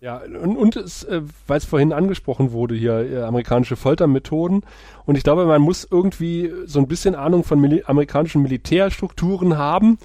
Ja, 0.00 0.16
und, 0.16 0.56
und 0.56 0.76
es, 0.76 1.04
äh, 1.04 1.20
weil 1.46 1.58
es 1.58 1.66
vorhin 1.66 1.92
angesprochen 1.92 2.52
wurde 2.52 2.74
hier, 2.74 3.00
äh, 3.00 3.22
amerikanische 3.22 3.76
Foltermethoden. 3.76 4.62
Und 5.04 5.16
ich 5.16 5.24
glaube, 5.24 5.44
man 5.44 5.60
muss 5.60 5.86
irgendwie 5.88 6.50
so 6.64 6.78
ein 6.78 6.88
bisschen 6.88 7.14
Ahnung 7.14 7.44
von 7.44 7.60
Mili 7.60 7.82
amerikanischen 7.86 8.40
Militärstrukturen 8.40 9.58
haben, 9.58 9.98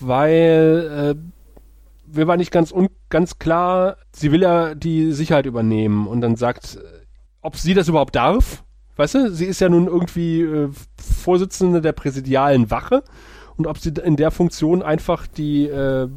weil 0.00 1.16
äh, 1.16 2.16
mir 2.16 2.26
war 2.26 2.38
nicht 2.38 2.50
ganz, 2.50 2.72
ganz 3.10 3.38
klar, 3.38 3.98
sie 4.12 4.32
will 4.32 4.40
ja 4.40 4.74
die 4.74 5.12
Sicherheit 5.12 5.44
übernehmen 5.44 6.06
und 6.06 6.22
dann 6.22 6.36
sagt, 6.36 6.76
äh, 6.76 6.98
ob 7.42 7.56
sie 7.56 7.74
das 7.74 7.88
überhaupt 7.88 8.16
darf. 8.16 8.64
Weißt 8.96 9.14
du, 9.14 9.30
sie 9.30 9.44
ist 9.44 9.60
ja 9.60 9.68
nun 9.68 9.88
irgendwie 9.88 10.40
äh, 10.40 10.70
Vorsitzende 10.96 11.82
der 11.82 11.92
präsidialen 11.92 12.70
Wache 12.70 13.04
und 13.58 13.66
ob 13.66 13.78
sie 13.78 13.90
in 14.02 14.16
der 14.16 14.30
Funktion 14.30 14.82
einfach 14.82 15.26
die 15.26 15.66
äh, 15.66 16.08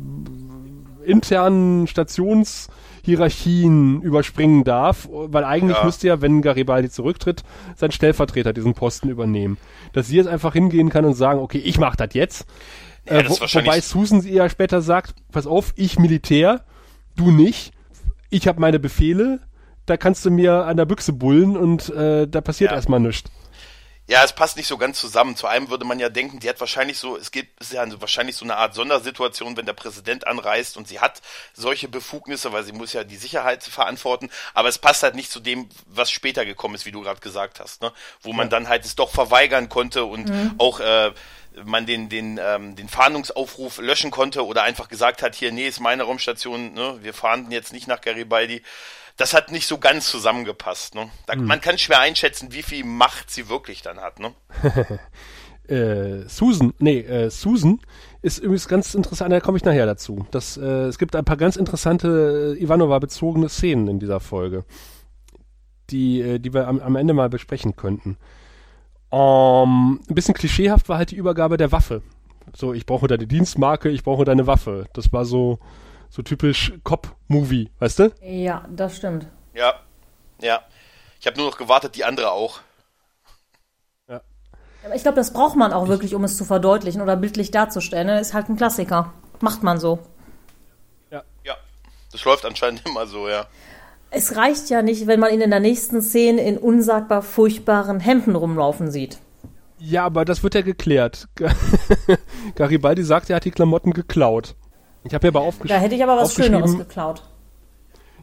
internen 1.04 1.88
Stationshierarchien 1.88 4.01
überspringen 4.01 4.63
darf, 4.63 5.08
weil 5.12 5.43
eigentlich 5.43 5.77
Ja. 5.77 5.84
müsste 5.86 6.08
ja, 6.08 6.21
wenn 6.21 6.41
Garibaldi 6.41 6.89
zurücktritt, 6.89 7.43
sein 7.75 7.91
Stellvertreter 7.91 8.54
diesen 8.54 8.73
Posten 8.73 9.10
übernehmen. 9.10 9.58
Dass 9.93 10.08
sie 10.08 10.17
jetzt 10.17 10.27
einfach 10.27 10.54
hingehen 10.54 10.89
kann 10.89 11.06
und 11.06 11.13
sagen, 11.15 11.39
okay, 11.39 11.58
ich 11.58 11.80
mach 11.80 11.95
das 11.95 12.10
jetzt. 12.13 12.45
Ja, 13.08 13.17
äh, 13.19 13.23
das 13.23 13.38
wo, 13.38 13.41
wahrscheinlich- 13.41 13.71
wobei 13.71 13.82
Susan 13.82 14.21
sie 14.21 14.34
ja 14.34 14.47
später 14.49 14.82
sagt, 14.82 15.15
pass 15.32 15.47
auf, 15.47 15.73
ich 15.75 15.97
Militär, 15.99 16.62
du 17.15 17.32
nicht, 17.32 17.73
ich 18.30 18.47
habe 18.47 18.62
meine 18.62 18.80
Befehle, 18.80 19.39
da 19.88 19.97
kannst 19.97 20.23
du 20.25 20.32
mir 20.32 20.65
an 20.65 20.77
der 20.77 20.86
Büchse 20.86 21.12
bullen 21.13 21.58
und 21.58 21.89
äh, 21.89 22.27
da 22.27 22.41
passiert 22.41 22.71
Ja. 22.71 22.77
erstmal 22.77 22.99
nichts. 22.99 23.32
Ja, 24.12 24.26
es 24.26 24.34
passt 24.34 24.58
nicht 24.58 24.67
so 24.67 24.78
ganz 24.78 25.00
zusammen. 25.00 25.38
Zu 25.38 25.47
einem 25.47 25.69
würde 25.69 25.86
man 25.86 25.97
ja 25.97 26.10
denken, 26.10 26.41
die 26.41 26.50
hat 26.50 26.60
wahrscheinlich 26.60 26.97
so, 26.97 27.15
es 27.15 27.32
geht, 27.32 27.47
es 27.62 27.67
ist 27.67 27.74
ja 27.76 28.02
wahrscheinlich 28.02 28.36
so 28.36 28.43
eine 28.43 28.58
Art 28.58 28.74
Sondersituation, 28.74 29.56
wenn 29.56 29.65
der 29.65 29.71
Präsident 29.71 30.28
anreist 30.28 30.76
und 30.76 30.86
sie 30.86 31.00
hat 31.00 31.21
solche 31.54 31.88
Befugnisse, 31.88 32.52
weil 32.52 32.65
sie 32.65 32.74
muss 32.74 32.91
ja 32.91 33.06
die 33.06 33.15
Sicherheit 33.15 33.63
verantworten, 33.63 34.30
aber 34.54 34.67
es 34.67 34.80
passt 34.80 35.04
halt 35.04 35.15
nicht 35.15 35.32
zu 35.32 35.39
dem, 35.39 35.69
was 35.86 36.12
später 36.12 36.45
gekommen 36.45 36.76
ist, 36.76 36.86
wie 36.86 36.91
du 36.91 37.00
gerade 37.00 37.21
gesagt 37.21 37.62
hast, 37.62 37.82
ne? 37.82 37.93
Wo 38.21 38.34
man 38.34 38.50
dann 38.50 38.67
halt 38.67 38.84
es 38.84 38.95
doch 38.95 39.12
verweigern 39.12 39.69
konnte 39.69 40.04
und 40.04 40.30
auch 40.58 40.82
äh, 40.82 41.13
man 41.63 41.86
den, 41.86 42.10
den, 42.10 42.38
ähm, 42.43 42.76
den 42.76 42.89
Fahndungsaufruf 42.89 43.78
löschen 43.78 44.12
konnte 44.12 44.45
oder 44.45 44.63
einfach 44.63 44.89
gesagt 44.89 45.24
hat, 45.24 45.36
hier, 45.36 45.54
nee, 45.54 45.69
ist 45.69 45.80
meine 45.80 46.04
Raumstation, 46.04 46.74
ne? 46.74 47.00
wir 47.02 47.13
fahnden 47.13 47.54
jetzt 47.54 47.71
nicht 47.71 47.88
nach 47.88 48.02
Garibaldi. 48.02 48.62
Das 49.21 49.36
hat 49.36 49.51
nicht 49.51 49.67
so 49.67 49.77
ganz 49.77 50.10
zusammengepasst. 50.10 50.95
Ne? 50.95 51.12
Da, 51.27 51.36
Man 51.36 51.62
kann 51.62 51.77
schwer 51.77 51.99
einschätzen, 51.99 52.53
wie 52.53 52.63
viel 52.63 52.84
Macht 52.84 53.29
sie 53.29 53.49
wirklich 53.49 53.84
dann 53.84 53.99
hat. 53.99 54.19
Ne? 54.19 54.34
äh, 55.67 56.27
Susan, 56.27 56.73
nee, 56.79 57.01
äh, 57.01 57.29
Susan 57.29 57.79
ist 58.23 58.39
übrigens 58.39 58.67
ganz 58.67 58.95
interessant, 58.95 59.31
da 59.31 59.39
komme 59.39 59.60
ich 59.60 59.63
nachher 59.63 59.86
dazu. 59.86 60.25
Das, 60.31 60.57
äh, 60.57 60.86
es 60.86 60.97
gibt 60.97 61.15
ein 61.15 61.23
paar 61.23 61.38
ganz 61.38 61.55
interessante 61.55 62.55
äh, 62.57 62.63
Ivanova-bezogene 62.63 63.47
Szenen 63.47 63.88
in 63.89 63.99
dieser 63.99 64.21
Folge, 64.21 64.65
die, 65.91 66.21
äh, 66.21 66.39
die 66.39 66.55
wir 66.55 66.67
am, 66.67 66.79
am 66.79 66.95
Ende 66.95 67.13
mal 67.13 67.29
besprechen 67.29 67.75
könnten. 67.75 68.17
Ähm, 69.12 69.99
ein 70.10 70.15
bisschen 70.15 70.34
klischeehaft 70.34 70.89
war 70.89 70.97
halt 70.97 71.12
die 71.12 71.17
Übergabe 71.17 71.57
der 71.57 71.71
Waffe. 71.71 72.01
So, 72.55 72.73
ich 72.73 72.88
brauche 72.88 73.05
deine 73.05 73.27
Dienstmarke, 73.27 73.89
ich 73.89 74.01
brauche 74.01 74.25
deine 74.25 74.47
Waffe. 74.47 74.88
Das 74.93 75.13
war 75.13 75.25
so, 75.25 75.60
so 76.12 76.21
typisch 76.21 76.74
Cop-Movie, 76.84 77.71
weißt 77.80 78.00
du? 78.00 78.12
Ja, 78.21 78.65
das 78.69 78.97
stimmt. 78.97 79.26
Ja, 79.56 79.74
ja. 80.41 80.62
Ich 81.19 81.26
habe 81.26 81.38
nur 81.38 81.50
noch 81.50 81.58
gewartet, 81.58 81.95
die 81.95 82.04
andere 82.04 82.32
auch. 82.32 82.60
Aber 84.84 84.95
ich 84.95 85.04
glaube, 85.04 85.17
das 85.17 85.32
braucht 85.32 85.56
man 85.56 85.74
auch 85.74 85.88
wirklich, 85.88 86.15
um 86.15 86.24
es 86.24 86.38
zu 86.38 86.43
verdeutlichen 86.43 87.02
oder 87.02 87.15
bildlich 87.15 87.52
darzustellen. 87.52 88.08
ne? 88.08 88.19
Ist 88.19 88.34
halt 88.34 88.50
ein 88.50 88.58
Klassiker. 88.58 89.13
Macht 89.39 89.62
man 89.63 89.80
so. 89.80 90.00
Ja, 91.12 91.24
das 92.12 92.26
läuft 92.26 92.45
anscheinend 92.45 92.84
immer 92.86 93.08
so, 93.08 93.30
ja. 93.30 93.45
Es 94.10 94.36
reicht 94.36 94.69
ja 94.69 94.82
nicht, 94.82 95.08
wenn 95.08 95.19
man 95.19 95.34
ihn 95.34 95.41
in 95.41 95.52
der 95.52 95.62
nächsten 95.62 96.02
Szene 96.02 96.41
in 96.41 96.58
unsagbar 96.58 97.21
furchtbaren 97.21 98.00
Hemden 98.00 98.36
rumlaufen 98.36 98.91
sieht. 98.91 99.19
Ja, 99.78 100.06
aber 100.06 100.26
das 100.26 100.43
wird 100.43 100.54
ja 100.54 100.62
geklärt. 100.62 101.28
Garibaldi 102.56 103.04
sagt, 103.04 103.30
er 103.30 103.38
hat 103.38 103.45
die 103.45 103.52
Klamotten 103.52 103.93
geklaut. 103.93 104.56
Ich 105.03 105.13
habe 105.13 105.25
mir 105.27 105.29
aber 105.37 105.41
aufgesch 105.45 105.69
Da 105.69 105.77
hätte 105.77 105.95
ich 105.95 106.03
aber 106.03 106.17
was 106.17 106.29
aufgeschrieben- 106.31 106.59
Schöneres 106.59 106.77
geklaut. 106.77 107.23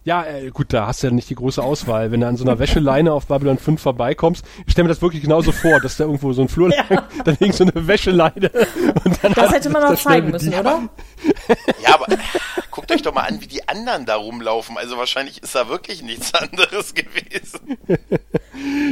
Ja, 0.05 0.25
äh, 0.25 0.49
gut, 0.51 0.73
da 0.73 0.87
hast 0.87 1.03
du 1.03 1.09
ja 1.09 1.13
nicht 1.13 1.29
die 1.29 1.35
große 1.35 1.63
Auswahl. 1.63 2.11
Wenn 2.13 2.21
du 2.21 2.27
an 2.29 2.37
so 2.37 2.45
einer 2.45 2.59
Wäscheleine 2.59 3.13
auf 3.13 3.27
Babylon 3.27 3.59
5 3.59 3.83
vorbeikommst, 3.83 4.43
ich 4.65 4.73
stelle 4.73 4.85
mir 4.85 4.95
das 4.95 5.03
wirklich 5.03 5.23
genauso 5.23 5.53
vor, 5.53 5.81
dass 5.81 5.97
da 5.99 6.05
irgendwo 6.05 6.33
so 6.33 6.41
ein 6.41 6.49
Flur 6.49 6.71
Ja. 6.75 6.85
lang, 6.89 7.03
da 7.25 7.33
liegt 7.41 7.55
so 7.57 7.65
eine 7.65 7.87
Wäscheleine 7.87 8.51
und 9.05 9.19
dann 9.23 9.35
Das 9.35 9.53
hätte 9.53 9.69
man 9.69 9.83
noch 9.83 10.01
zeigen 10.01 10.31
müssen, 10.31 10.55
oder? 10.55 10.89
Ja, 11.83 11.95
aber 11.95 12.07
guckt 12.79 12.93
euch 12.93 13.03
doch 13.03 13.13
mal 13.13 13.23
an, 13.23 13.41
wie 13.41 13.49
die 13.49 13.67
anderen 13.69 14.07
da 14.07 14.15
rumlaufen. 14.15 14.79
Also 14.79 14.97
wahrscheinlich 14.97 15.43
ist 15.43 15.53
da 15.57 15.69
wirklich 15.69 16.05
nichts 16.05 16.33
anderes 16.41 16.95
gewesen. 16.95 17.77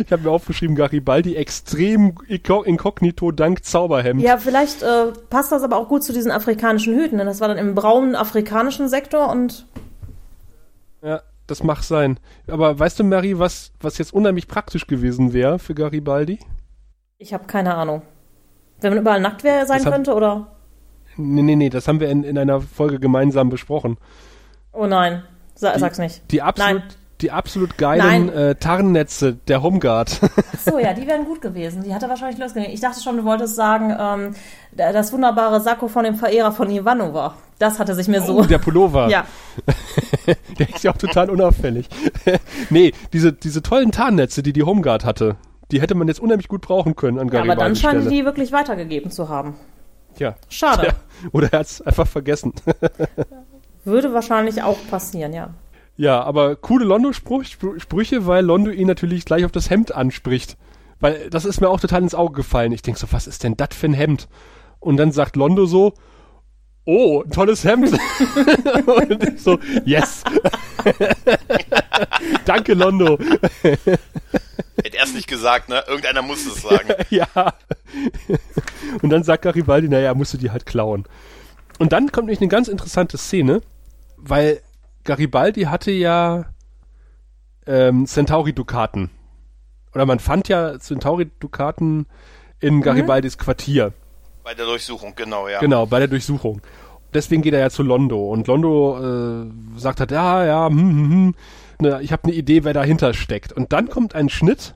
Ich 0.04 0.10
habe 0.10 0.22
mir 0.24 0.30
aufgeschrieben, 0.30 0.74
Garibaldi 0.74 1.36
extrem 1.36 2.10
inko- 2.28 2.64
inkognito 2.64 3.30
dank 3.30 3.64
Zauberhemd. 3.64 4.20
Ja, 4.22 4.38
vielleicht 4.38 4.82
äh, 4.82 5.12
passt 5.30 5.52
das 5.52 5.62
aber 5.62 5.76
auch 5.76 5.86
gut 5.88 6.02
zu 6.02 6.12
diesen 6.12 6.32
afrikanischen 6.32 6.96
Hüten, 6.98 7.18
denn 7.18 7.28
das 7.28 7.40
war 7.40 7.46
dann 7.46 7.58
im 7.58 7.76
braunen 7.76 8.16
afrikanischen 8.16 8.88
Sektor 8.88 9.28
und 9.30 9.66
Ja, 11.00 11.22
das 11.46 11.62
mag 11.62 11.84
sein. 11.84 12.18
Aber 12.48 12.76
weißt 12.76 12.98
du, 12.98 13.04
Mary, 13.04 13.38
was, 13.38 13.70
was 13.80 13.98
jetzt 13.98 14.12
unheimlich 14.12 14.48
praktisch 14.48 14.88
gewesen 14.88 15.32
wäre 15.32 15.60
für 15.60 15.74
Garibaldi? 15.76 16.40
ich 17.18 17.32
habe 17.32 17.46
keine 17.46 17.76
Ahnung. 17.76 18.02
Wenn 18.80 18.90
man 18.94 18.98
überall 19.00 19.20
nackt 19.20 19.44
wäre 19.44 19.64
sein 19.64 19.82
Das 19.84 19.92
könnte, 19.92 20.12
oder? 20.12 20.55
Nee, 21.16 21.42
nee, 21.42 21.56
nee, 21.56 21.70
das 21.70 21.88
haben 21.88 22.00
wir 22.00 22.08
in, 22.08 22.24
in 22.24 22.36
einer 22.38 22.60
Folge 22.60 22.98
gemeinsam 22.98 23.48
besprochen. 23.48 23.96
Oh 24.72 24.86
nein, 24.86 25.22
Sa 25.54 25.72
Die- 25.72 25.80
sag's 25.80 25.98
nicht. 25.98 26.22
Die 26.30 26.42
absolut, 26.42 26.80
Nein. 26.80 26.88
die 27.22 27.30
absolut 27.30 27.78
geilen 27.78 28.28
äh, 28.28 28.54
Tarnnetze 28.56 29.34
der 29.48 29.62
Homeguard. 29.62 30.20
Ach 30.36 30.58
so, 30.70 30.78
ja, 30.78 30.92
die 30.92 31.06
wären 31.06 31.24
gut 31.24 31.40
gewesen. 31.40 31.82
Die 31.82 31.94
hat 31.94 32.02
er 32.02 32.08
wahrscheinlich 32.10 32.38
losgelegt. 32.38 32.74
Ich 32.74 32.80
dachte 32.80 33.00
schon, 33.02 33.16
du 33.16 33.24
wolltest 33.24 33.56
sagen, 33.56 33.90
ähm, 33.98 34.34
da- 34.72 34.92
das 34.92 35.12
wunderbare 35.12 35.60
Sakko 35.62 35.88
von 35.88 36.04
dem 36.04 36.14
Verehrer 36.16 36.52
von 36.52 36.68
Ivanova. 36.70 37.34
Das 37.58 37.78
hatte 37.78 37.94
sich 37.94 38.06
mir 38.06 38.20
so. 38.20 38.38
Oh, 38.40 38.42
der 38.44 38.58
Pullover. 38.58 39.08
ja, 39.10 39.24
Der 40.58 40.68
ist 40.68 40.84
ja 40.84 40.90
auch 40.92 40.98
total 40.98 41.30
unauffällig. 41.30 41.88
nee, 42.70 42.92
diese, 43.14 43.32
diese 43.32 43.62
tollen 43.62 43.92
Tarnnetze, 43.92 44.42
die 44.42 44.52
die 44.52 44.62
Homeguard 44.62 45.04
hatte, 45.06 45.36
die 45.70 45.80
hätte 45.80 45.94
man 45.94 46.06
jetzt 46.08 46.20
unheimlich 46.20 46.48
gut 46.48 46.60
brauchen 46.60 46.96
können 46.96 47.18
an 47.18 47.28
ja, 47.28 47.40
aber 47.40 47.46
Garibaldi 47.56 47.60
dann 47.62 47.76
scheinen 47.76 48.08
die 48.10 48.24
wirklich 48.26 48.52
weitergegeben 48.52 49.10
zu 49.10 49.28
haben. 49.30 49.54
Tja. 50.16 50.36
Schade. 50.48 50.82
Tja. 50.82 50.94
Oder 51.32 51.52
er 51.52 51.60
hat's 51.60 51.80
einfach 51.80 52.06
vergessen. 52.06 52.52
Würde 53.84 54.12
wahrscheinlich 54.12 54.62
auch 54.62 54.78
passieren, 54.90 55.32
ja. 55.32 55.50
ja, 55.96 56.22
aber 56.22 56.56
coole 56.56 56.84
Londo-Sprüche, 56.84 58.26
weil 58.26 58.44
Londo 58.44 58.70
ihn 58.70 58.88
natürlich 58.88 59.24
gleich 59.24 59.44
auf 59.44 59.52
das 59.52 59.70
Hemd 59.70 59.94
anspricht. 59.94 60.56
Weil 60.98 61.30
das 61.30 61.44
ist 61.44 61.60
mir 61.60 61.68
auch 61.68 61.80
total 61.80 62.02
ins 62.02 62.14
Auge 62.14 62.34
gefallen. 62.34 62.72
Ich 62.72 62.82
denk 62.82 62.98
so, 62.98 63.06
was 63.10 63.26
ist 63.26 63.44
denn 63.44 63.56
das 63.56 63.68
für 63.72 63.86
ein 63.86 63.94
Hemd? 63.94 64.28
Und 64.80 64.96
dann 64.96 65.12
sagt 65.12 65.36
Londo 65.36 65.66
so, 65.66 65.94
oh, 66.86 67.22
ein 67.22 67.30
tolles 67.30 67.64
Hemd. 67.64 67.92
und 68.86 69.22
ich 69.22 69.42
so, 69.42 69.58
yes. 69.84 70.24
Danke, 72.44 72.74
Londo. 72.74 73.18
Hätte 74.82 74.96
erst 74.96 75.14
nicht 75.14 75.28
gesagt, 75.28 75.68
ne? 75.68 75.84
Irgendeiner 75.86 76.22
muss 76.22 76.46
es 76.46 76.62
sagen. 76.62 76.88
ja. 77.10 77.26
Und 79.02 79.10
dann 79.10 79.22
sagt 79.22 79.42
Garibaldi, 79.42 79.88
naja, 79.88 80.14
musst 80.14 80.34
du 80.34 80.38
die 80.38 80.50
halt 80.50 80.66
klauen. 80.66 81.04
Und 81.78 81.92
dann 81.92 82.12
kommt 82.12 82.26
nämlich 82.26 82.40
eine 82.40 82.48
ganz 82.48 82.68
interessante 82.68 83.18
Szene, 83.18 83.60
weil 84.16 84.60
Garibaldi 85.04 85.62
hatte 85.62 85.90
ja 85.90 86.46
ähm, 87.66 88.06
Centauri-Dukaten. 88.06 89.10
Oder 89.94 90.06
man 90.06 90.18
fand 90.18 90.48
ja 90.48 90.78
Centauri-Dukaten 90.78 92.06
in 92.60 92.80
Garibaldis 92.82 93.38
Quartier. 93.38 93.92
Bei 94.44 94.54
der 94.54 94.66
Durchsuchung, 94.66 95.14
genau, 95.16 95.48
ja. 95.48 95.60
Genau, 95.60 95.86
bei 95.86 95.98
der 95.98 96.08
Durchsuchung. 96.08 96.60
Deswegen 97.12 97.42
geht 97.42 97.54
er 97.54 97.60
ja 97.60 97.70
zu 97.70 97.82
Londo. 97.82 98.30
Und 98.30 98.46
Londo 98.46 98.98
äh, 98.98 99.78
sagt 99.78 100.00
halt, 100.00 100.10
ja, 100.10 100.44
ja, 100.44 100.66
hm, 100.66 100.78
hm, 100.78 101.10
hm. 101.10 101.34
Ne, 101.78 102.00
ich 102.02 102.12
habe 102.12 102.24
eine 102.24 102.32
Idee, 102.32 102.64
wer 102.64 102.72
dahinter 102.72 103.14
steckt. 103.14 103.52
Und 103.52 103.72
dann 103.72 103.88
kommt 103.88 104.14
ein 104.14 104.28
Schnitt, 104.28 104.74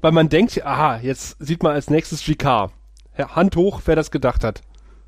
weil 0.00 0.12
man 0.12 0.28
denkt, 0.28 0.64
aha, 0.64 0.98
jetzt 1.02 1.36
sieht 1.38 1.62
man 1.62 1.72
als 1.72 1.90
nächstes 1.90 2.24
GK. 2.24 2.70
Hand 3.18 3.56
hoch, 3.56 3.82
wer 3.84 3.96
das 3.96 4.10
gedacht 4.10 4.44
hat. 4.44 4.62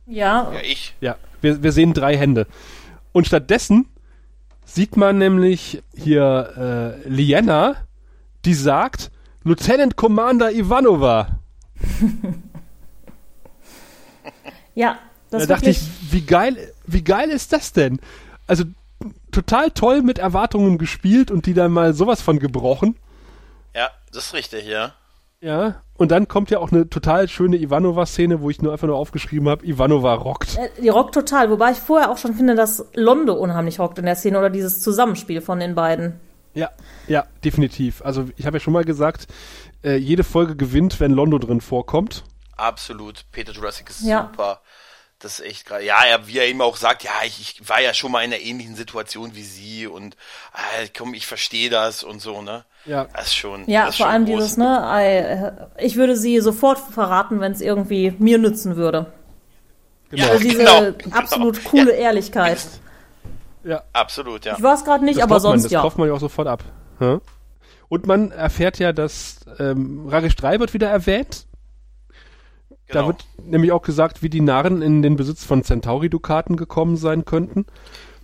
Ja, 0.06 0.52
Ja, 0.52 0.60
ich. 0.60 0.94
Ja, 1.00 1.16
wir, 1.40 1.62
wir 1.62 1.72
sehen 1.72 1.94
drei 1.94 2.16
Hände. 2.16 2.46
Und 3.12 3.26
stattdessen 3.26 3.86
sieht 4.64 4.96
man 4.96 5.18
nämlich 5.18 5.82
hier 5.94 7.02
äh, 7.04 7.08
Liena, 7.08 7.76
die 8.44 8.54
sagt, 8.54 9.10
Lieutenant 9.44 9.96
Commander 9.96 10.52
Ivanova. 10.52 11.38
ja, 14.74 14.98
das 15.30 15.46
da 15.46 15.54
dachte 15.54 15.70
ich, 15.70 15.80
wie 16.10 16.22
geil, 16.22 16.72
wie 16.86 17.02
geil 17.02 17.30
ist 17.30 17.52
das 17.52 17.72
denn? 17.72 17.98
Also 18.46 18.64
total 19.32 19.70
toll 19.70 20.02
mit 20.02 20.18
Erwartungen 20.18 20.78
gespielt 20.78 21.30
und 21.30 21.46
die 21.46 21.54
dann 21.54 21.72
mal 21.72 21.94
sowas 21.94 22.22
von 22.22 22.38
gebrochen. 22.38 22.96
Ja, 23.74 23.88
das 24.12 24.26
ist 24.26 24.34
richtig, 24.34 24.66
ja. 24.66 24.92
Ja, 25.40 25.82
und 25.96 26.12
dann 26.12 26.28
kommt 26.28 26.50
ja 26.50 26.60
auch 26.60 26.70
eine 26.70 26.88
total 26.88 27.28
schöne 27.28 27.56
Ivanova-Szene, 27.56 28.42
wo 28.42 28.50
ich 28.50 28.62
nur 28.62 28.70
einfach 28.72 28.86
nur 28.86 28.96
aufgeschrieben 28.96 29.48
habe, 29.48 29.66
Ivanova 29.66 30.14
rockt. 30.14 30.56
äh, 30.56 30.68
die 30.80 30.88
rockt 30.88 31.14
total. 31.14 31.50
Wobei 31.50 31.72
ich 31.72 31.78
vorher 31.78 32.12
auch 32.12 32.18
schon 32.18 32.34
finde, 32.34 32.54
dass 32.54 32.84
Londo 32.94 33.32
unheimlich 33.34 33.80
rockt 33.80 33.98
in 33.98 34.04
der 34.06 34.14
Szene 34.14 34.38
oder 34.38 34.50
dieses 34.50 34.80
Zusammenspiel 34.80 35.40
von 35.40 35.58
den 35.58 35.74
beiden. 35.74 36.20
Ja, 36.54 36.70
ja, 37.08 37.24
definitiv. 37.44 38.02
Also 38.04 38.26
ich 38.36 38.46
habe 38.46 38.58
ja 38.58 38.60
schon 38.60 38.72
mal 38.72 38.84
gesagt, 38.84 39.26
äh, 39.82 39.96
jede 39.96 40.22
Folge 40.22 40.54
gewinnt, 40.54 41.00
wenn 41.00 41.10
Londo 41.10 41.38
drin 41.38 41.60
vorkommt. 41.60 42.22
Absolut. 42.56 43.24
Peter 43.32 43.52
Jurassic 43.52 43.90
ist 43.90 44.02
Ja. 44.02 44.30
super. 44.30 44.60
Das 45.22 45.38
ist 45.38 45.46
echt 45.46 45.66
gerade. 45.66 45.84
Ja, 45.84 46.02
er, 46.04 46.26
wie 46.26 46.38
er 46.38 46.48
eben 46.48 46.60
auch 46.60 46.76
sagt, 46.76 47.04
ja, 47.04 47.12
ich, 47.24 47.40
ich 47.40 47.68
war 47.68 47.80
ja 47.80 47.94
schon 47.94 48.10
mal 48.10 48.24
in 48.24 48.32
einer 48.32 48.42
ähnlichen 48.42 48.74
Situation 48.74 49.36
wie 49.36 49.44
sie 49.44 49.86
und 49.86 50.16
ah, 50.52 50.58
komm, 50.96 51.14
ich 51.14 51.26
verstehe 51.26 51.70
das 51.70 52.02
und 52.02 52.20
so, 52.20 52.42
ne? 52.42 52.64
Ja. 52.86 53.06
Das 53.14 53.28
ist 53.28 53.36
schon. 53.36 53.62
Ja, 53.68 53.86
das 53.86 53.90
ist 53.90 53.96
vor 53.98 54.06
schon 54.06 54.14
allem 54.14 54.24
groß. 54.26 54.38
dieses, 54.38 54.56
ne, 54.56 55.70
ich 55.78 55.94
würde 55.94 56.16
sie 56.16 56.40
sofort 56.40 56.78
verraten, 56.78 57.38
wenn 57.38 57.52
es 57.52 57.60
irgendwie 57.60 58.14
mir 58.18 58.38
nützen 58.38 58.74
würde. 58.74 59.12
Genau. 60.10 60.28
Also 60.28 60.42
diese 60.42 60.58
genau, 60.58 60.92
genau. 60.98 61.16
absolut 61.16 61.64
coole 61.66 61.92
Ehrlichkeit. 61.92 62.58
Ja, 63.64 63.82
Absolut, 63.92 64.44
ja. 64.44 64.56
Ich 64.56 64.62
war 64.62 64.74
es 64.74 64.84
gerade 64.84 65.04
nicht, 65.04 65.18
das 65.18 65.22
aber 65.22 65.36
kauft 65.36 65.44
man, 65.44 65.52
sonst 65.52 65.64
das 65.64 65.72
ja. 65.72 65.80
kauft 65.82 65.98
man 65.98 66.08
ja 66.08 66.14
auch 66.14 66.20
sofort 66.20 66.48
ab. 66.48 66.64
Hä? 66.98 67.18
Und 67.88 68.06
man 68.06 68.32
erfährt 68.32 68.80
ja, 68.80 68.92
dass 68.92 69.40
ähm, 69.60 70.08
Ragesh 70.08 70.34
3 70.34 70.58
wird 70.58 70.74
wieder 70.74 70.88
erwähnt. 70.88 71.46
Da 72.93 73.01
Genau. 73.01 73.07
wird 73.09 73.24
nämlich 73.45 73.72
auch 73.72 73.82
gesagt, 73.82 74.22
wie 74.22 74.28
die 74.28 74.40
Narren 74.40 74.82
in 74.82 75.03
den 75.03 75.16
Besitz 75.16 75.45
von 75.45 75.64
Centauri-Dukaten 75.64 76.57
gekommen 76.57 76.97
sein 76.97 77.24
könnten. 77.24 77.66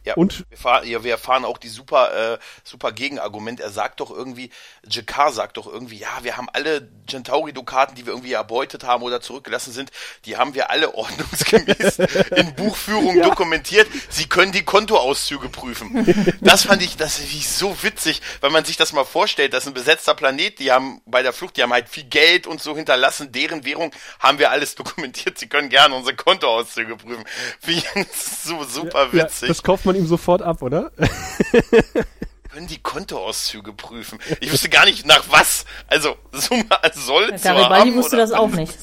Ja, 0.05 0.15
Und 0.15 0.45
wir, 0.49 0.59
fahren, 0.59 0.87
ja, 0.87 1.05
wir 1.05 1.13
erfahren 1.13 1.45
auch 1.45 1.59
die 1.59 1.69
super, 1.69 2.35
äh, 2.35 2.39
super 2.65 2.93
Gegenargument. 2.93 3.61
Er 3.61 3.71
sagt 3.71 4.01
doch 4.01 4.11
irgendwie, 4.11 4.51
Jakar 4.89 5.33
sagt 5.33 5.57
doch 5.57 5.67
irgendwie, 5.67 5.99
ja, 5.99 6.09
wir 6.23 6.37
haben 6.37 6.49
alle 6.53 6.89
Centauri-Dukaten, 7.09 7.95
die 7.95 8.07
wir 8.07 8.13
irgendwie 8.13 8.33
erbeutet 8.33 8.85
haben 8.85 9.03
oder 9.03 9.21
zurückgelassen 9.21 9.73
sind, 9.73 9.91
die 10.25 10.37
haben 10.37 10.55
wir 10.55 10.71
alle 10.71 10.95
ordnungsgemäß 10.99 11.99
in 12.37 12.55
Buchführung 12.55 13.21
dokumentiert. 13.23 13.89
Sie 14.09 14.27
können 14.27 14.53
die 14.53 14.65
Kontoauszüge 14.65 15.49
prüfen. 15.49 16.39
Das 16.41 16.65
fand 16.65 16.83
ich, 16.83 16.97
das 16.97 17.19
ich 17.19 17.49
so 17.49 17.83
witzig, 17.83 18.23
weil 18.41 18.51
man 18.51 18.65
sich 18.65 18.77
das 18.77 18.93
mal 18.93 19.05
vorstellt, 19.05 19.53
das 19.53 19.65
ist 19.65 19.69
ein 19.69 19.75
besetzter 19.75 20.15
Planet, 20.15 20.59
die 20.59 20.73
haben 20.73 21.01
bei 21.07 21.23
der 21.23 21.33
Flucht, 21.33 21.57
die 21.57 21.63
haben 21.63 21.73
halt 21.73 21.89
viel 21.89 22.05
Geld 22.05 22.47
und 22.47 22.63
so 22.63 22.77
hinterlassen, 22.77 23.33
deren 23.33 23.65
Währung 23.65 23.93
haben 24.21 24.39
wir 24.39 24.51
alles 24.51 24.75
dokumentiert. 24.77 25.39
Sie 25.39 25.49
können 25.49 25.69
gerne 25.69 25.95
unsere 25.95 26.17
Kontoauszüge 26.17 26.97
prüfen. 26.97 27.25
Wie, 27.63 27.83
so 28.45 28.65
super 28.65 29.09
ja, 29.13 29.25
witzig 29.25 29.49
das 29.49 29.63
kauft 29.63 29.85
man 29.89 29.97
ihm 29.97 30.07
sofort 30.07 30.43
ab, 30.43 30.63
oder? 30.63 30.93
können 32.51 32.67
die 32.67 32.79
Kontoauszüge 32.81 33.73
prüfen. 33.73 34.19
Ich 34.41 34.53
wüsste 34.53 34.69
gar 34.69 34.85
nicht 34.85 35.07
nach 35.07 35.25
was. 35.31 35.65
Also, 35.87 36.17
so 36.33 36.55
mal 36.57 36.79
soll 36.95 37.37
zu 37.37 37.45
Garibaldi 37.45 37.91
haben, 37.91 37.95
wusste 37.97 38.17
oder? 38.17 38.23
das 38.25 38.33
auch 38.33 38.49
nicht. 38.51 38.77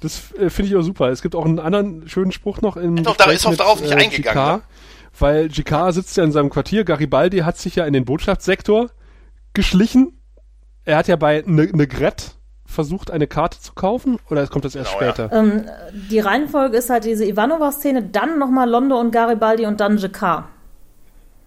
Das 0.00 0.32
äh, 0.34 0.50
finde 0.50 0.70
ich 0.70 0.76
auch 0.76 0.82
super. 0.82 1.08
Es 1.08 1.22
gibt 1.22 1.34
auch 1.34 1.44
einen 1.44 1.58
anderen 1.58 2.08
schönen 2.08 2.32
Spruch 2.32 2.60
noch 2.60 2.76
im 2.76 2.98
Ist 2.98 3.08
auch 3.08 3.16
da- 3.16 3.30
ist 3.30 3.46
auch 3.46 3.50
mit, 3.50 3.60
darauf 3.60 3.80
nicht 3.80 3.92
äh, 3.92 3.96
eingegangen, 3.96 4.44
GK, 4.44 4.56
ne? 4.56 4.62
Weil 5.18 5.48
GK 5.48 5.92
sitzt 5.92 6.16
ja 6.16 6.24
in 6.24 6.32
seinem 6.32 6.50
Quartier. 6.50 6.84
Garibaldi 6.84 7.38
hat 7.38 7.56
sich 7.58 7.76
ja 7.76 7.86
in 7.86 7.94
den 7.94 8.04
Botschaftssektor 8.04 8.90
geschlichen. 9.54 10.20
Er 10.84 10.98
hat 10.98 11.08
ja 11.08 11.16
bei 11.16 11.42
Ne- 11.46 11.70
Negret 11.72 12.35
versucht, 12.66 13.10
eine 13.10 13.26
Karte 13.26 13.60
zu 13.60 13.72
kaufen. 13.74 14.18
Oder 14.30 14.46
kommt 14.46 14.64
das 14.64 14.74
erst 14.74 14.92
Genau, 14.92 15.04
ja. 15.06 15.12
später? 15.14 15.32
Ähm, 15.32 15.64
die 16.10 16.18
Reihenfolge 16.18 16.76
ist 16.76 16.90
halt 16.90 17.04
diese 17.04 17.24
Ivanova-Szene, 17.24 18.02
dann 18.02 18.38
nochmal 18.38 18.68
Londo 18.68 18.98
und 18.98 19.10
Garibaldi 19.10 19.66
und 19.66 19.80
dann 19.80 19.98
Jakar. 19.98 20.48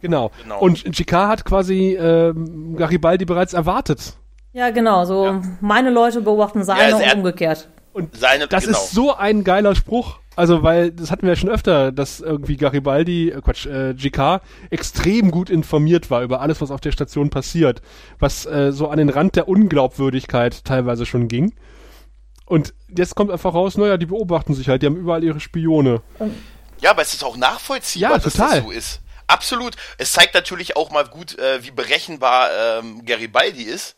Genau. 0.02 0.32
Genau. 0.44 0.60
Und 0.60 0.84
GK 0.86 1.28
hat 1.28 1.46
quasi 1.46 1.98
ähm, 2.00 2.76
Garibaldi 2.78 3.26
bereits 3.26 3.54
erwartet. 3.54 4.14
Ja, 4.54 4.72
genau, 4.72 5.06
so 5.06 5.42
meine 5.62 5.92
Leute 5.92 6.22
beobachten 6.22 6.64
seine 6.64 6.82
also 6.82 6.98
er- 7.00 7.12
und 7.14 7.18
umgekehrt. 7.20 7.68
Und 7.94 8.16
Seine, 8.16 8.48
das 8.48 8.66
genau. 8.66 8.78
ist 8.78 8.92
so 8.92 9.16
ein 9.16 9.44
geiler 9.44 9.76
Spruch. 9.76 10.20
Also, 10.40 10.64
weil 10.64 10.92
das 10.94 11.12
hatten 11.12 11.24
wir 11.24 11.32
ja 11.32 11.36
schon 11.36 11.50
öfter, 11.50 11.92
dass 11.92 12.22
irgendwie 12.22 12.56
Garibaldi, 12.56 13.30
äh, 13.30 13.42
Quatsch, 13.42 13.66
äh, 13.66 13.94
GK 13.94 14.40
extrem 14.70 15.32
gut 15.32 15.50
informiert 15.50 16.10
war 16.10 16.22
über 16.22 16.40
alles, 16.40 16.62
was 16.62 16.72
auf 16.72 16.80
der 16.80 16.94
Station 16.94 17.30
passiert, 17.30 17.82
was 18.20 18.46
äh, 18.46 18.72
so 18.72 18.88
an 18.88 19.00
den 19.00 19.10
Rand 19.10 19.36
der 19.36 19.50
Unglaubwürdigkeit 19.50 20.64
teilweise 20.64 21.06
schon 21.06 21.28
ging. 21.28 21.54
Und 22.46 22.74
jetzt 22.88 23.16
kommt 23.16 23.32
einfach 23.32 23.54
raus, 23.54 23.76
naja, 23.76 23.98
die 23.98 24.06
beobachten 24.06 24.54
sich 24.54 24.70
halt, 24.70 24.82
die 24.82 24.86
haben 24.86 24.96
überall 24.96 25.26
ihre 25.26 25.42
Spione. 25.42 26.02
Ja, 26.80 26.92
aber 26.92 27.02
es 27.02 27.14
ist 27.14 27.26
auch 27.26 27.36
nachvollziehbar, 27.36 28.12
Ja, 28.12 28.18
dass 28.18 28.34
das 28.36 28.64
so 28.64 28.72
ist. 28.72 29.02
Absolut. 29.28 29.76
Es 29.98 30.14
zeigt 30.14 30.36
natürlich 30.36 30.78
auch 30.78 30.90
mal 30.90 31.04
gut, 31.06 31.38
äh, 31.38 31.66
wie 31.66 31.72
berechenbar 31.72 32.50
ähm, 32.80 33.06
Garibaldi 33.06 33.64
ist. 33.64 33.98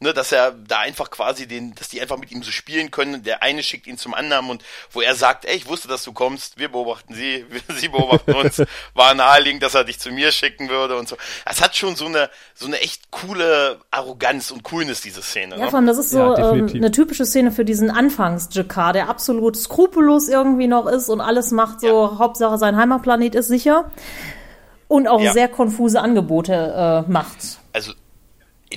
Ne, 0.00 0.14
dass 0.14 0.30
er 0.30 0.52
da 0.52 0.78
einfach 0.78 1.10
quasi 1.10 1.48
den, 1.48 1.74
dass 1.74 1.88
die 1.88 2.00
einfach 2.00 2.18
mit 2.18 2.30
ihm 2.30 2.44
so 2.44 2.52
spielen 2.52 2.92
können. 2.92 3.24
Der 3.24 3.42
eine 3.42 3.64
schickt 3.64 3.88
ihn 3.88 3.98
zum 3.98 4.14
anderen 4.14 4.48
und 4.48 4.62
wo 4.92 5.00
er 5.00 5.16
sagt, 5.16 5.44
ey, 5.44 5.56
ich 5.56 5.66
wusste, 5.66 5.88
dass 5.88 6.04
du 6.04 6.12
kommst, 6.12 6.56
wir 6.56 6.68
beobachten 6.70 7.14
sie, 7.14 7.44
wir, 7.48 7.60
sie 7.76 7.88
beobachten 7.88 8.32
uns, 8.34 8.62
war 8.94 9.14
naheliegend, 9.14 9.60
dass 9.64 9.74
er 9.74 9.82
dich 9.82 9.98
zu 9.98 10.12
mir 10.12 10.30
schicken 10.30 10.68
würde 10.68 10.96
und 10.96 11.08
so. 11.08 11.16
Das 11.44 11.60
hat 11.60 11.74
schon 11.74 11.96
so 11.96 12.06
eine, 12.06 12.30
so 12.54 12.66
eine 12.66 12.80
echt 12.80 13.10
coole 13.10 13.80
Arroganz 13.90 14.52
und 14.52 14.62
Coolness, 14.62 15.00
diese 15.00 15.20
Szene. 15.20 15.56
Ja, 15.56 15.64
ne? 15.64 15.70
vor 15.70 15.78
allem, 15.78 15.88
das 15.88 15.98
ist 15.98 16.10
so 16.10 16.18
Ja, 16.18 16.52
ähm, 16.52 16.68
eine 16.72 16.92
typische 16.92 17.26
Szene 17.26 17.50
für 17.50 17.64
diesen 17.64 17.90
Anfangs-Jakar, 17.90 18.92
der 18.92 19.08
absolut 19.08 19.56
skrupellos 19.56 20.28
irgendwie 20.28 20.68
noch 20.68 20.86
ist 20.86 21.08
und 21.08 21.20
alles 21.20 21.50
macht 21.50 21.80
so, 21.80 22.20
Hauptsache 22.20 22.56
sein 22.56 22.76
Heimatplanet 22.76 23.34
ist 23.34 23.48
sicher. 23.48 23.90
Und 24.86 25.08
auch 25.08 25.20
Ja. 25.20 25.32
sehr 25.32 25.48
konfuse 25.48 26.00
Angebote 26.00 27.04
äh, 27.06 27.10
macht. 27.10 27.58
also 27.72 27.92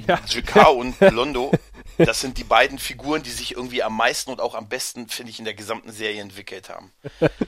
Ja. 0.08 0.20
Jakar 0.28 0.76
und 0.76 1.00
Londo, 1.00 1.52
das 1.98 2.22
sind 2.22 2.38
die 2.38 2.44
beiden 2.44 2.80
Figuren, 2.80 3.24
die 3.24 3.30
sich 3.30 3.56
irgendwie 3.56 3.84
am 3.84 3.96
meisten 3.96 4.32
und 4.32 4.42
auch 4.42 4.56
am 4.56 4.68
besten, 4.68 5.08
finde 5.08 5.32
ich, 5.32 5.40
in 5.40 5.46
der 5.46 5.54
gesamten 5.54 5.92
Serie 5.92 6.22
entwickelt 6.22 6.70
haben. 6.70 6.92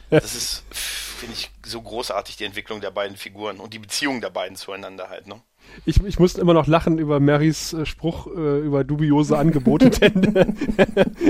Das 0.10 0.36
ist, 0.36 0.64
finde 0.72 1.36
ich, 1.36 1.52
so 1.66 1.82
großartig, 1.82 2.38
die 2.38 2.46
Entwicklung 2.46 2.82
der 2.82 2.92
beiden 2.92 3.18
Figuren 3.18 3.60
und 3.60 3.74
die 3.74 3.80
Beziehung 3.80 4.22
der 4.22 4.30
beiden 4.30 4.56
zueinander 4.58 5.10
halt, 5.10 5.28
ne? 5.28 5.42
Ich, 5.86 6.04
ich 6.04 6.20
musste 6.20 6.40
immer 6.40 6.54
noch 6.54 6.68
lachen 6.68 6.98
über 6.98 7.20
Marys 7.20 7.74
äh, 7.74 7.86
Spruch 7.86 8.28
äh, 8.28 8.60
über 8.60 8.84
dubiose 8.84 9.38
Angebote, 9.38 9.90
denn 9.90 10.58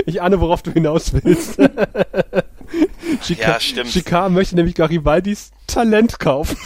ich 0.06 0.20
ahne, 0.22 0.40
worauf 0.40 0.62
du 0.62 0.72
hinaus 0.72 1.12
willst. 1.12 1.56
GK, 3.26 3.38
Ja, 3.38 3.60
stimmt. 3.60 3.92
GK 3.92 4.28
möchte 4.30 4.56
nämlich 4.56 4.74
Garibaldis 4.74 5.52
Talent 5.66 6.18
kaufen. 6.18 6.56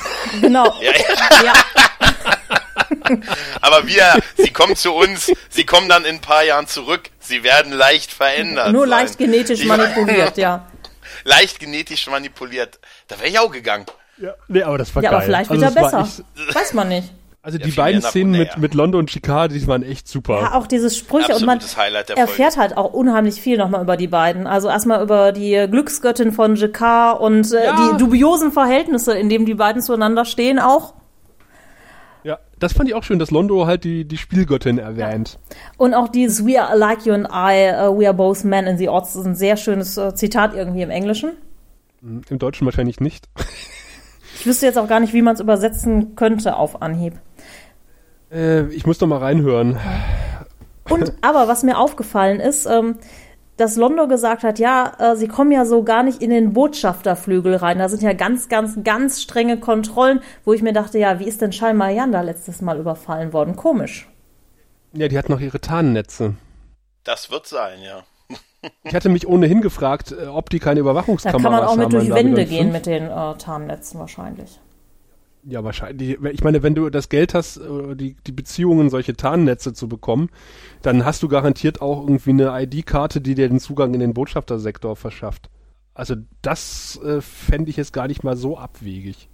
Genau. 0.41 0.75
Ja, 0.81 0.93
ja. 0.93 1.45
ja. 1.45 1.53
Aber 3.61 3.87
wir, 3.87 4.03
sie 4.37 4.51
kommen 4.51 4.77
zu 4.77 4.93
uns, 4.93 5.33
sie 5.51 5.65
kommen 5.65 5.89
dann 5.89 6.05
in 6.05 6.17
ein 6.17 6.21
paar 6.21 6.45
Jahren 6.45 6.67
zurück, 6.67 7.11
sie 7.21 7.43
werden 7.45 7.73
leicht 7.73 8.13
verändert. 8.13 8.73
Nur 8.73 8.83
sein. 8.83 8.91
leicht 8.91 9.19
genetisch 9.19 9.61
Ich- 9.61 9.67
manipuliert, 9.67 10.37
ja. 10.37 10.67
Leicht 11.25 11.59
genetisch 11.59 12.07
manipuliert. 12.09 12.79
Da 13.09 13.19
wäre 13.19 13.29
ich 13.29 13.39
auch 13.39 13.51
gegangen. 13.51 13.87
Ja, 14.19 14.35
nee, 14.49 14.63
aber 14.63 14.79
das 14.79 14.95
war 14.95 15.03
Ja, 15.03 15.11
geil. 15.11 15.17
aber 15.19 15.27
vielleicht 15.27 15.51
Also 15.51 15.65
er 15.65 15.75
war 15.75 15.83
besser. 16.05 16.23
echt- 16.47 16.55
Weiß 16.55 16.73
man 16.75 16.89
nicht. 16.89 17.13
Also 17.41 17.57
die 17.57 17.71
beiden 17.71 18.03
Szenen 18.03 18.33
mit, 18.33 18.59
mit 18.59 18.75
Londo 18.75 18.99
und 18.99 19.09
Chicard, 19.09 19.53
die 19.53 19.67
waren 19.67 19.83
echt 19.83 20.07
super. 20.09 20.41
Ja, 20.43 20.55
auch 20.55 20.67
diese 20.67 20.91
Sprüche 20.91 21.35
und 21.35 21.47
man 21.47 21.61
erfährt 22.15 22.57
halt 22.59 22.77
auch 22.77 22.93
unheimlich 22.93 23.41
viel 23.41 23.57
nochmal 23.57 23.81
über 23.81 23.97
die 23.97 24.09
beiden. 24.09 24.47
Also 24.47 24.69
erstmal 24.69 25.03
über 25.03 25.33
die 25.33 25.67
Glücksgöttin 25.71 26.33
von 26.33 26.57
Chicard 26.57 27.19
und 27.21 27.51
äh, 27.53 27.65
ja. 27.65 27.91
die 27.93 27.97
dubiosen 27.99 28.53
Verhältnisse, 28.53 29.15
in 29.17 29.29
denen 29.31 29.47
die 29.47 29.55
beiden 29.55 29.81
zueinander 29.81 30.25
stehen 30.25 30.59
auch. 30.59 30.95
Ja, 32.25 32.39
das 32.59 32.73
fand 32.73 32.89
ich 32.89 32.95
auch 32.95 33.05
schön, 33.05 33.19
dass 33.19 33.31
Londo 33.31 33.67
halt 33.67 33.85
die, 33.85 34.05
die 34.05 34.17
Spielgöttin 34.17 34.79
erwähnt. 34.79 35.39
Und 35.77 35.95
auch 35.95 36.09
dieses 36.09 36.45
We 36.45 36.61
are 36.61 36.77
like 36.77 37.07
you 37.07 37.13
and 37.13 37.27
I, 37.27 37.71
uh, 37.73 37.99
we 37.99 38.07
are 38.07 38.15
both 38.15 38.45
men 38.45 38.67
in 38.67 38.77
the 38.77 38.89
odds, 38.89 39.15
ist 39.17 39.27
ein 39.27 39.35
sehr 39.35 39.57
schönes 39.57 39.97
uh, 39.99 40.11
Zitat 40.11 40.55
irgendwie 40.55 40.83
im 40.83 40.91
Englischen. 40.91 41.33
Hm, 42.01 42.23
Im 42.29 42.39
Deutschen 42.39 42.65
wahrscheinlich 42.65 43.01
nicht. 43.01 43.29
ich 44.39 44.47
wüsste 44.47 44.67
jetzt 44.67 44.79
auch 44.79 44.89
gar 44.89 45.01
nicht, 45.01 45.13
wie 45.13 45.23
man 45.23 45.35
es 45.35 45.41
übersetzen 45.41 46.17
könnte 46.17 46.57
auf 46.57 46.83
Anhieb. 46.83 47.15
Äh, 48.33 48.67
ich 48.69 48.87
muss 48.87 48.99
doch 48.99 49.07
mal 49.07 49.19
reinhören. 49.19 49.79
Und 50.89 51.13
aber 51.21 51.49
was 51.49 51.63
mir 51.63 51.79
aufgefallen 51.79 52.41
ist, 52.41 52.67
ähm, 52.67 52.97
dass 53.59 53.77
Londo 53.77 54.07
gesagt 54.07 54.45
hat, 54.45 54.59
ja, 54.59 54.95
äh, 54.99 55.17
sie 55.17 55.29
kommen 55.29 55.53
ja 55.53 55.67
so 55.67 55.83
gar 55.83 56.03
nicht 56.03 56.23
in 56.23 56.31
den 56.31 56.53
Botschafterflügel 56.53 57.57
rein. 57.57 57.79
Da 57.79 57.89
sind 57.89 58.03
ja 58.03 58.13
ganz, 58.13 58.49
ganz, 58.49 58.79
ganz 58.85 59.21
strenge 59.21 59.59
Kontrollen, 59.59 60.21
wo 60.45 60.53
ich 60.53 60.63
mir 60.63 60.73
dachte, 60.73 60.99
ja, 60.99 61.19
wie 61.19 61.25
ist 61.25 61.43
denn 61.43 61.53
Shalmayan 61.53 62.13
da 62.13 62.23
letztes 62.23 62.63
Mal 62.63 62.79
überfallen 62.79 63.33
worden? 63.33 63.57
Komisch. 63.57 64.09
Ja, 64.93 65.09
die 65.09 65.19
hat 65.19 65.29
noch 65.29 65.41
ihre 65.41 65.61
Tarnnetze. 65.61 66.35
Das 67.05 67.31
wird 67.31 67.47
sein, 67.47 67.81
ja. 67.83 68.05
Ich 68.85 68.95
hatte 68.95 69.09
mich 69.09 69.27
ohnehin 69.27 69.61
gefragt, 69.61 70.13
äh, 70.13 70.27
ob 70.27 70.51
die 70.51 70.61
keine 70.61 70.81
Überwachungskameras 70.81 71.45
haben. 71.45 71.53
Da 71.53 71.59
kann 71.59 71.61
man 71.61 71.69
auch 71.69 71.77
mit 71.77 71.93
durch 71.93 72.15
Wände 72.15 72.45
gehen 72.47 72.73
mit 72.73 72.87
den 72.87 73.05
äh, 73.05 73.35
Tarnnetzen 73.39 73.99
wahrscheinlich. 74.01 74.61
Ja, 75.45 75.65
wahrscheinlich. 75.65 76.19
Ich 76.33 76.43
meine, 76.43 76.63
wenn 76.63 76.75
du 76.75 76.91
das 76.91 77.09
Geld 77.09 77.35
hast, 77.35 77.59
äh, 77.59 77.95
die, 77.95 78.17
die 78.27 78.33
Beziehungen, 78.33 78.91
solche 78.91 79.15
Tarnnetze 79.15 79.73
zu 79.73 79.89
bekommen, 79.89 80.31
dann 80.83 81.05
hast 81.05 81.23
du 81.23 81.29
garantiert 81.29 81.81
auch 81.81 82.03
irgendwie 82.03 82.31
eine 82.31 82.63
ID-Karte, 82.63 83.21
die 83.21 83.35
dir 83.35 83.49
den 83.49 83.61
Zugang 83.61 83.95
in 83.95 84.01
den 84.01 84.15
Botschaftersektor 84.15 84.97
verschafft. 84.97 85.49
Also 85.95 86.15
das 86.43 87.01
äh, 87.03 87.21
fände 87.21 87.71
ich 87.71 87.77
jetzt 87.77 87.93
gar 87.93 88.07
nicht 88.07 88.25
mal 88.25 88.37
so 88.37 88.57
abwegig. 88.59 89.29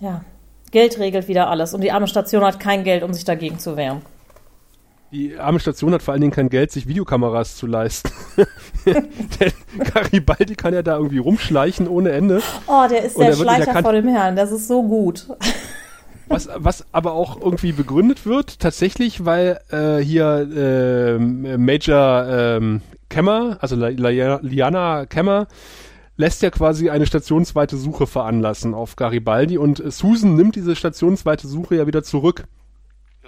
Ja, 0.00 0.24
Geld 0.70 0.98
regelt 0.98 1.28
wieder 1.28 1.48
alles 1.48 1.74
und 1.74 1.82
die 1.82 1.92
arme 1.92 2.06
Station 2.06 2.44
hat 2.44 2.60
kein 2.60 2.84
Geld, 2.84 3.02
um 3.02 3.12
sich 3.12 3.24
dagegen 3.24 3.58
zu 3.58 3.76
wehren. 3.76 4.02
Die 5.10 5.38
arme 5.38 5.58
Station 5.58 5.94
hat 5.94 6.02
vor 6.02 6.12
allen 6.12 6.20
Dingen 6.20 6.34
kein 6.34 6.50
Geld, 6.50 6.70
sich 6.70 6.86
Videokameras 6.86 7.56
zu 7.56 7.66
leisten. 7.66 8.10
der 8.86 9.52
Garibaldi 9.92 10.54
kann 10.54 10.74
ja 10.74 10.82
da 10.82 10.96
irgendwie 10.96 11.18
rumschleichen 11.18 11.88
ohne 11.88 12.10
Ende. 12.10 12.42
Oh, 12.66 12.86
der 12.90 13.04
ist 13.04 13.18
der 13.18 13.32
Schleicher 13.32 13.80
vor 13.80 13.92
dem 13.92 14.08
Herrn, 14.08 14.36
das 14.36 14.52
ist 14.52 14.68
so 14.68 14.82
gut. 14.82 15.26
Was, 16.28 16.50
was 16.54 16.84
aber 16.92 17.12
auch 17.12 17.40
irgendwie 17.40 17.72
begründet 17.72 18.26
wird, 18.26 18.60
tatsächlich, 18.60 19.24
weil 19.24 19.60
äh, 19.70 19.96
hier 19.96 20.46
äh, 20.54 21.18
Major 21.18 22.26
ähm, 22.28 22.82
Kemmer, 23.08 23.56
also 23.60 23.76
Liana 23.76 25.06
Kemmer, 25.06 25.46
lässt 26.18 26.42
ja 26.42 26.50
quasi 26.50 26.90
eine 26.90 27.06
stationsweite 27.06 27.78
Suche 27.78 28.06
veranlassen 28.06 28.74
auf 28.74 28.96
Garibaldi 28.96 29.56
und 29.56 29.82
Susan 29.90 30.34
nimmt 30.34 30.56
diese 30.56 30.76
stationsweite 30.76 31.48
Suche 31.48 31.76
ja 31.76 31.86
wieder 31.86 32.02
zurück. 32.02 32.44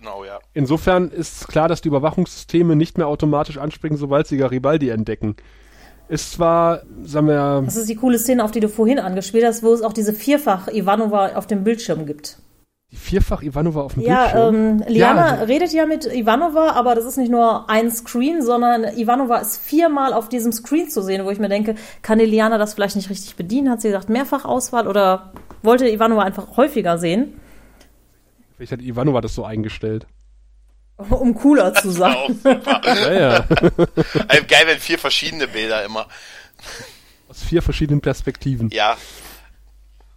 Genau, 0.00 0.24
ja. 0.24 0.38
Insofern 0.54 1.10
ist 1.10 1.48
klar, 1.48 1.68
dass 1.68 1.82
die 1.82 1.88
Überwachungssysteme 1.88 2.74
nicht 2.74 2.96
mehr 2.96 3.06
automatisch 3.06 3.58
anspringen, 3.58 3.98
sobald 3.98 4.26
sie 4.26 4.38
Garibaldi 4.38 4.88
entdecken. 4.88 5.36
Ist 6.08 6.32
zwar, 6.32 6.82
sagen 7.04 7.28
wir. 7.28 7.62
Das 7.64 7.76
ist 7.76 7.88
die 7.88 7.96
coole 7.96 8.18
Szene, 8.18 8.42
auf 8.42 8.50
die 8.50 8.60
du 8.60 8.68
vorhin 8.68 8.98
angespielt 8.98 9.44
hast, 9.44 9.62
wo 9.62 9.72
es 9.72 9.82
auch 9.82 9.92
diese 9.92 10.12
vierfach 10.12 10.68
Ivanova 10.68 11.36
auf 11.36 11.46
dem 11.46 11.64
Bildschirm 11.64 12.06
gibt. 12.06 12.38
Die 12.90 12.96
vierfach 12.96 13.42
Ivanova 13.42 13.82
auf 13.82 13.94
dem 13.94 14.02
ja, 14.02 14.22
Bildschirm? 14.22 14.54
Ähm, 14.54 14.84
Liana 14.88 15.36
ja, 15.36 15.42
redet 15.44 15.72
ja 15.72 15.86
mit 15.86 16.06
Ivanova, 16.06 16.72
aber 16.72 16.94
das 16.94 17.04
ist 17.04 17.18
nicht 17.18 17.30
nur 17.30 17.68
ein 17.70 17.90
Screen, 17.90 18.42
sondern 18.42 18.84
Ivanova 18.96 19.36
ist 19.36 19.58
viermal 19.58 20.12
auf 20.12 20.28
diesem 20.28 20.50
Screen 20.50 20.88
zu 20.88 21.02
sehen, 21.02 21.24
wo 21.24 21.30
ich 21.30 21.38
mir 21.38 21.48
denke, 21.48 21.76
kann 22.02 22.18
die 22.18 22.24
Liana 22.24 22.58
das 22.58 22.74
vielleicht 22.74 22.96
nicht 22.96 23.10
richtig 23.10 23.36
bedienen? 23.36 23.70
Hat 23.70 23.82
sie 23.82 23.88
gesagt, 23.88 24.08
mehrfach 24.08 24.44
Auswahl 24.46 24.88
oder 24.88 25.32
wollte 25.62 25.88
Ivanova 25.88 26.22
einfach 26.22 26.56
häufiger 26.56 26.98
sehen? 26.98 27.34
Vielleicht 28.60 28.72
hat 28.72 28.82
Ivanova 28.82 29.22
das 29.22 29.34
so 29.34 29.42
eingestellt. 29.42 30.06
Um 31.08 31.34
cooler 31.34 31.72
zu 31.72 31.90
sein. 31.90 32.38
ja, 32.44 33.12
ja. 33.12 33.30
also 33.48 34.44
geil, 34.48 34.64
wenn 34.66 34.78
vier 34.78 34.98
verschiedene 34.98 35.48
Bilder 35.48 35.82
immer. 35.82 36.06
Aus 37.30 37.42
vier 37.42 37.62
verschiedenen 37.62 38.02
Perspektiven. 38.02 38.68
Ja. 38.68 38.98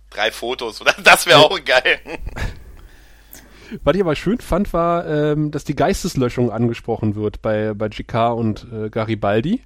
Drei 0.10 0.30
Fotos, 0.30 0.82
oder? 0.82 0.94
Das 1.06 1.26
wäre 1.26 1.40
auch 1.40 1.58
geil. 1.64 2.02
Was 3.82 3.96
ich 3.96 4.02
aber 4.02 4.18
schön 4.18 4.40
fand, 4.40 4.74
war, 4.74 5.08
ähm, 5.08 5.52
dass 5.52 5.64
die 5.64 5.78
Geisteslöschung 5.78 6.52
angesprochen 6.52 7.16
wird 7.16 7.42
bei, 7.42 7.74
bei 7.74 7.88
GK 7.88 8.34
und 8.34 8.68
äh, 8.74 8.90
Garibaldi. 8.90 9.64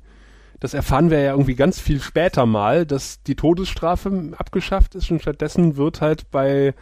Das 0.59 0.75
erfahren 0.75 1.09
wir 1.09 1.19
ja 1.21 1.32
irgendwie 1.32 1.55
ganz 1.55 1.80
viel 1.80 1.99
später 1.99 2.45
mal, 2.45 2.86
dass 2.86 3.23
die 3.23 3.36
Todesstrafe 3.36 4.34
abgeschafft 4.38 4.93
ist 4.93 5.09
und 5.09 5.23
stattdessen 5.23 5.78
wird 5.78 5.99
halt 5.99 6.30
bei 6.30 6.75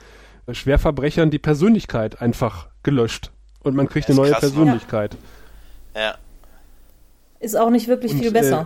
Schwerverbrechern 0.52 1.32
die 1.32 1.40
Persönlichkeit 1.40 2.22
einfach 2.22 2.70
gelöscht. 2.84 3.32
Und 3.64 3.76
man 3.76 3.90
kriegt 3.90 4.08
eine 4.08 4.18
neue 4.18 4.32
krass, 4.32 4.42
Persönlichkeit. 4.42 5.18
Ja. 5.96 6.02
ja. 6.02 6.16
Ist 7.40 7.58
auch 7.58 7.70
nicht 7.70 7.88
wirklich 7.88 8.14
und, 8.14 8.20
viel 8.20 8.32
besser. 8.32 8.62
Äh, 8.62 8.66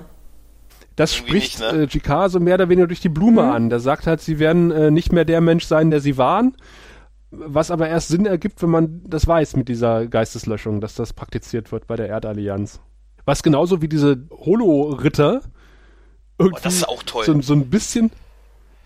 das 0.96 1.14
Irgendwie 1.14 1.30
spricht 1.30 1.60
nicht, 1.60 1.72
ne? 1.72 1.84
äh, 1.84 1.88
GK 1.88 2.30
so 2.30 2.40
mehr 2.42 2.56
oder 2.56 2.68
weniger 2.68 2.88
durch 2.88 3.00
die 3.00 3.10
Blume 3.10 3.44
mhm. 3.44 3.52
an. 3.52 3.70
Der 3.70 3.80
sagt 3.80 4.06
halt, 4.06 4.20
sie 4.20 4.40
werden 4.40 4.72
äh, 4.72 4.92
nicht 4.92 5.14
mehr 5.14 5.24
der 5.24 5.40
Mensch 5.40 5.66
sein, 5.66 5.92
der 5.92 6.02
sie 6.02 6.18
waren. 6.18 6.58
Was 7.32 7.72
aber 7.72 7.88
erst 7.88 8.10
Sinn 8.10 8.26
ergibt, 8.26 8.62
wenn 8.62 8.70
man 8.70 9.02
das 9.06 9.28
weiß 9.28 9.56
mit 9.56 9.70
dieser 9.70 10.08
Geisteslöschung, 10.08 10.82
dass 10.82 10.96
das 10.96 11.14
praktiziert 11.14 11.72
wird 11.72 11.88
bei 11.88 11.96
der 11.96 12.08
Erdallianz. 12.08 12.82
Was 13.24 13.44
genauso 13.44 13.82
wie 13.82 13.88
diese 13.88 14.28
Holo-Ritter 14.32 15.42
irgendwie 16.40 16.70
oh, 16.88 16.98
so, 17.22 17.42
so, 17.42 17.54
ein 17.54 17.70
bisschen 17.70 18.12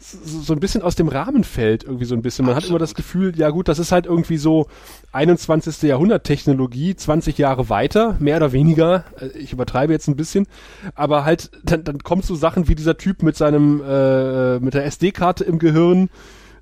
so, 0.04 0.54
ein 0.54 0.60
bisschen 0.60 0.82
aus 0.82 0.96
dem 0.96 1.08
Rahmen 1.08 1.44
fällt, 1.44 1.84
irgendwie 1.84 2.06
so 2.06 2.16
ein 2.16 2.22
bisschen. 2.22 2.46
Man 2.46 2.56
Absolut. 2.56 2.64
hat 2.64 2.70
immer 2.70 2.80
das 2.80 2.96
Gefühl, 2.96 3.38
ja 3.38 3.50
gut, 3.50 3.68
das 3.68 3.80
ist 3.80 3.92
halt 3.92 4.06
irgendwie 4.06 4.38
so 4.38 4.68
21. 5.12 5.82
Jahrhundert 5.84 6.26
Technologie, 6.26 6.96
20 6.96 7.38
Jahre 7.38 7.70
weiter, 7.70 8.18
mehr 8.20 8.38
oder 8.38 8.52
weniger. 8.52 9.06
Äh, 9.20 9.38
ich 9.38 9.54
übertreibe 9.54 9.94
jetzt 9.94 10.08
ein 10.08 10.16
bisschen, 10.16 10.48
aber 10.96 11.26
halt, 11.26 11.52
dann, 11.64 11.84
dann 11.84 12.00
kommt 12.00 12.26
so 12.26 12.36
Sachen 12.36 12.68
wie 12.68 12.76
dieser 12.76 12.98
Typ 12.98 13.24
mit 13.24 13.38
seinem, 13.38 13.82
äh, 13.82 14.60
mit 14.60 14.74
der 14.74 14.86
SD-Karte 14.86 15.44
im 15.44 15.60
Gehirn, 15.60 16.10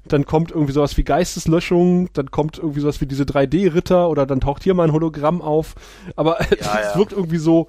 dann 0.07 0.25
kommt 0.25 0.51
irgendwie 0.51 0.73
sowas 0.73 0.97
wie 0.97 1.03
Geisteslöschung, 1.03 2.09
dann 2.13 2.31
kommt 2.31 2.57
irgendwie 2.57 2.79
sowas 2.79 3.01
wie 3.01 3.05
diese 3.05 3.23
3D-Ritter 3.23 4.09
oder 4.09 4.25
dann 4.25 4.39
taucht 4.39 4.63
hier 4.63 4.73
mal 4.73 4.87
ein 4.87 4.93
Hologramm 4.93 5.41
auf. 5.41 5.75
Aber 6.15 6.41
ja, 6.41 6.47
es 6.49 6.65
ja. 6.65 6.95
wirkt 6.95 7.11
irgendwie 7.11 7.37
so, 7.37 7.67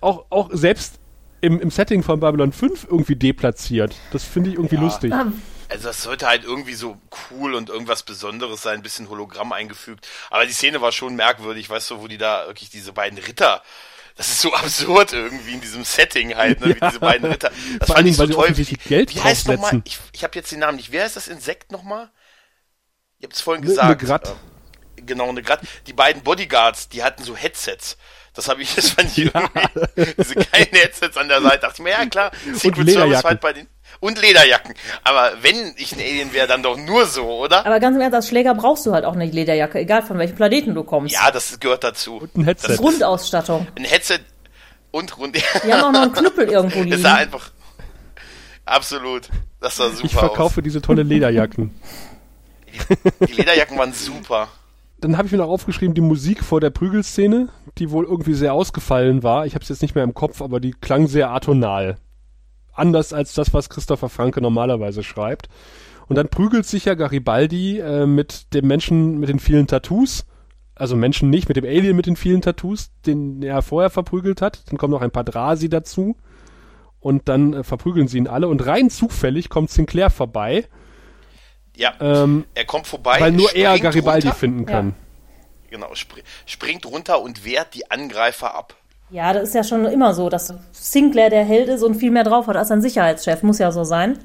auch, 0.00 0.26
auch 0.30 0.50
selbst 0.52 1.00
im, 1.40 1.60
im 1.60 1.70
Setting 1.70 2.02
von 2.02 2.20
Babylon 2.20 2.52
5 2.52 2.84
irgendwie 2.90 3.16
deplatziert. 3.16 3.94
Das 4.12 4.24
finde 4.24 4.50
ich 4.50 4.56
irgendwie 4.56 4.76
ja. 4.76 4.82
lustig. 4.82 5.12
Also 5.12 5.88
das 5.88 6.02
sollte 6.02 6.26
halt 6.26 6.44
irgendwie 6.44 6.74
so 6.74 7.00
cool 7.30 7.54
und 7.54 7.68
irgendwas 7.68 8.02
Besonderes 8.02 8.62
sein, 8.62 8.80
ein 8.80 8.82
bisschen 8.82 9.08
Hologramm 9.08 9.52
eingefügt. 9.52 10.08
Aber 10.30 10.44
die 10.44 10.52
Szene 10.52 10.80
war 10.80 10.90
schon 10.92 11.14
merkwürdig, 11.14 11.70
weißt 11.70 11.90
du, 11.90 12.00
wo 12.00 12.08
die 12.08 12.18
da 12.18 12.46
wirklich 12.46 12.70
diese 12.70 12.92
beiden 12.92 13.18
Ritter 13.18 13.62
das 14.20 14.28
ist 14.28 14.42
so 14.42 14.52
absurd 14.54 15.14
irgendwie 15.14 15.54
in 15.54 15.62
diesem 15.62 15.82
Setting 15.82 16.36
halt, 16.36 16.60
ne, 16.60 16.74
wie 16.76 16.80
diese 16.80 17.00
beiden 17.00 17.30
Ritter. 17.30 17.50
Das 17.78 17.86
Vor 17.86 17.96
fand 17.96 18.06
ich 18.06 18.16
so 18.16 18.26
toll. 18.26 18.54
Wie, 18.54 18.64
Geld 18.64 19.14
wie 19.14 19.20
heißt 19.20 19.48
nochmal, 19.48 19.80
ich, 19.84 19.98
ich 20.12 20.22
habe 20.24 20.34
jetzt 20.34 20.52
den 20.52 20.58
Namen 20.58 20.76
nicht, 20.76 20.92
wie 20.92 21.00
heißt 21.00 21.16
das 21.16 21.26
Insekt 21.26 21.72
nochmal? 21.72 22.10
Ihr 23.18 23.24
habt 23.26 23.34
es 23.34 23.40
vorhin 23.40 23.62
gesagt. 23.62 23.86
Eine 23.86 23.96
Grat. 23.96 24.28
Äh, 24.96 25.02
genau, 25.02 25.30
eine 25.30 25.42
Grat. 25.42 25.60
Die 25.86 25.94
beiden 25.94 26.22
Bodyguards, 26.22 26.90
die 26.90 27.02
hatten 27.02 27.24
so 27.24 27.34
Headsets. 27.34 27.96
Das 28.40 28.48
habe 28.48 28.62
ich, 28.62 28.74
das 28.74 28.88
fand 28.92 29.10
ich 29.10 29.26
irgendwie, 29.26 30.14
diese 30.16 30.34
kleinen 30.34 30.70
Headsets 30.72 31.14
an 31.18 31.28
der 31.28 31.42
Seite. 31.42 31.58
Dachte 31.58 31.74
ich 31.76 31.82
mir, 31.84 31.90
ja 31.90 32.06
klar, 32.06 32.30
Secret 32.54 32.90
Service 32.90 33.22
halt 33.22 33.38
bei 33.42 33.52
den, 33.52 33.66
und 34.00 34.18
Lederjacken. 34.18 34.72
Aber 35.04 35.32
wenn 35.42 35.74
ich 35.76 35.92
ein 35.92 36.00
Alien 36.00 36.32
wäre, 36.32 36.46
dann 36.48 36.62
doch 36.62 36.78
nur 36.78 37.04
so, 37.04 37.26
oder? 37.26 37.66
Aber 37.66 37.78
ganz 37.80 37.96
im 37.96 38.00
Ernst, 38.00 38.14
als 38.14 38.28
Schläger 38.28 38.54
brauchst 38.54 38.86
du 38.86 38.92
halt 38.94 39.04
auch 39.04 39.14
nicht 39.14 39.34
Lederjacke, 39.34 39.78
egal 39.78 40.02
von 40.02 40.16
welchem 40.16 40.36
Planeten 40.36 40.74
du 40.74 40.84
kommst. 40.84 41.12
Ja, 41.12 41.30
das 41.30 41.60
gehört 41.60 41.84
dazu. 41.84 42.16
Und 42.16 42.34
ein 42.34 42.44
Headset. 42.44 42.68
Das 42.68 42.76
ist 42.76 42.80
Grundausstattung. 42.80 43.66
Ein 43.76 43.84
Headset 43.84 44.20
und 44.90 45.18
Rund. 45.18 45.36
Die 45.36 45.70
haben 45.70 45.82
auch 45.84 45.92
noch 45.92 46.00
einen 46.00 46.12
Knüppel 46.14 46.48
irgendwo 46.50 46.78
liegen. 46.78 46.92
Das 46.92 47.02
sah 47.02 47.16
einfach, 47.16 47.50
absolut. 48.64 49.28
Das 49.60 49.76
sah 49.76 49.90
super 49.90 50.06
Ich 50.06 50.14
verkaufe 50.14 50.60
aus. 50.60 50.64
diese 50.64 50.80
tolle 50.80 51.02
Lederjacken. 51.02 51.78
Die, 52.72 53.26
die 53.26 53.32
Lederjacken 53.34 53.76
waren 53.76 53.92
super 53.92 54.48
dann 55.00 55.16
habe 55.16 55.26
ich 55.26 55.32
mir 55.32 55.38
noch 55.38 55.48
aufgeschrieben, 55.48 55.94
die 55.94 56.00
Musik 56.00 56.44
vor 56.44 56.60
der 56.60 56.70
Prügelszene, 56.70 57.48
die 57.78 57.90
wohl 57.90 58.04
irgendwie 58.04 58.34
sehr 58.34 58.54
ausgefallen 58.54 59.22
war. 59.22 59.46
Ich 59.46 59.54
habe 59.54 59.62
es 59.62 59.68
jetzt 59.68 59.82
nicht 59.82 59.94
mehr 59.94 60.04
im 60.04 60.14
Kopf, 60.14 60.42
aber 60.42 60.60
die 60.60 60.72
klang 60.72 61.06
sehr 61.06 61.30
atonal. 61.30 61.96
Anders 62.72 63.12
als 63.12 63.34
das, 63.34 63.52
was 63.52 63.68
Christopher 63.68 64.08
Franke 64.08 64.40
normalerweise 64.40 65.02
schreibt. 65.02 65.48
Und 66.08 66.16
dann 66.16 66.28
prügelt 66.28 66.66
sich 66.66 66.86
ja 66.86 66.94
Garibaldi 66.94 67.78
äh, 67.78 68.06
mit 68.06 68.52
dem 68.52 68.66
Menschen 68.66 69.18
mit 69.18 69.28
den 69.28 69.38
vielen 69.38 69.66
Tattoos. 69.66 70.26
Also 70.74 70.96
Menschen 70.96 71.30
nicht, 71.30 71.48
mit 71.48 71.56
dem 71.56 71.64
Alien 71.64 71.96
mit 71.96 72.06
den 72.06 72.16
vielen 72.16 72.40
Tattoos, 72.40 72.90
den 73.06 73.42
er 73.42 73.62
vorher 73.62 73.90
verprügelt 73.90 74.42
hat. 74.42 74.70
Dann 74.70 74.78
kommen 74.78 74.92
noch 74.92 75.02
ein 75.02 75.10
paar 75.10 75.24
Drasi 75.24 75.68
dazu. 75.68 76.16
Und 76.98 77.28
dann 77.28 77.54
äh, 77.54 77.64
verprügeln 77.64 78.08
sie 78.08 78.18
ihn 78.18 78.28
alle. 78.28 78.48
Und 78.48 78.66
rein 78.66 78.90
zufällig 78.90 79.48
kommt 79.48 79.70
Sinclair 79.70 80.10
vorbei 80.10 80.66
Ja, 81.80 81.94
Ähm, 81.98 82.44
er 82.54 82.66
kommt 82.66 82.86
vorbei, 82.86 83.16
weil 83.20 83.32
nur 83.32 83.54
er 83.56 83.78
Garibaldi 83.78 84.26
runter, 84.28 84.38
finden 84.38 84.66
kann. 84.66 84.88
Ja. 85.70 85.78
Genau, 85.78 85.94
spr 85.94 86.18
springt 86.44 86.84
runter 86.84 87.22
und 87.22 87.44
wehrt 87.46 87.74
die 87.74 87.90
Angreifer 87.90 88.54
ab. 88.54 88.74
Ja, 89.08 89.32
das 89.32 89.44
ist 89.48 89.54
ja 89.54 89.64
schon 89.64 89.86
immer 89.86 90.12
so, 90.12 90.28
dass 90.28 90.52
Sinclair 90.72 91.30
der 91.30 91.42
Held 91.44 91.68
ist 91.68 91.82
und 91.82 91.94
viel 91.94 92.10
mehr 92.10 92.24
drauf 92.24 92.48
hat 92.48 92.56
als 92.56 92.70
ein 92.70 92.82
Sicherheitschef. 92.82 93.42
Muss 93.42 93.58
ja 93.58 93.72
so 93.72 93.84
sein. 93.84 94.18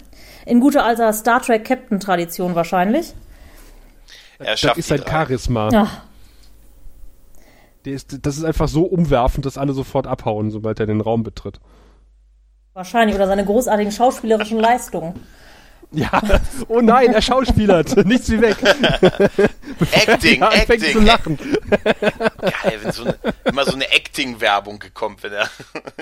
In 0.45 0.60
guter 0.60 0.84
alter 0.84 1.14
Star 1.14 1.41
Trek 1.41 1.64
Captain 1.64 1.99
Tradition 2.01 2.56
wahrscheinlich. 2.56 3.14
Er 4.38 4.47
Das 4.47 4.60
schafft 4.60 4.78
ist 4.78 4.89
sein 4.89 4.99
drei. 4.99 5.10
Charisma. 5.12 5.70
Ja, 5.72 5.88
Der 7.86 7.93
ist, 7.93 8.26
das 8.26 8.36
ist 8.38 8.43
einfach 8.43 8.68
so 8.68 8.84
umwerfend, 8.84 9.45
dass 9.45 9.58
alle 9.58 9.72
sofort 9.72 10.08
abhauen, 10.08 10.51
sobald 10.51 10.80
er 10.82 10.88
den 10.88 10.99
Raum 10.99 11.24
betritt. 11.24 11.60
wahrscheinlich. 12.74 13.16
Oder 13.16 13.28
seine 13.28 13.45
großartigen 13.45 13.93
schauspielerischen 13.93 14.60
Leistungen. 14.60 15.14
Ja, 15.92 16.22
oh 16.68 16.82
nein, 16.82 17.14
er 17.14 17.22
schauspielert. 17.22 17.96
Nichts 18.06 18.30
wie 18.30 18.42
weg. 18.42 18.58
Acting, 19.92 20.42
er 20.42 20.52
anfängt 20.52 20.84
Acting. 20.84 20.94
zu 20.94 21.00
lachen. 21.00 21.38
Geil, 21.70 22.80
wenn 22.82 22.92
so 22.92 23.04
eine, 23.04 23.16
immer 23.46 23.66
so 23.66 23.74
eine 23.74 23.86
Acting-Werbung 23.92 24.80
gekommen, 24.80 25.18
wenn 25.22 25.34
er 25.34 25.50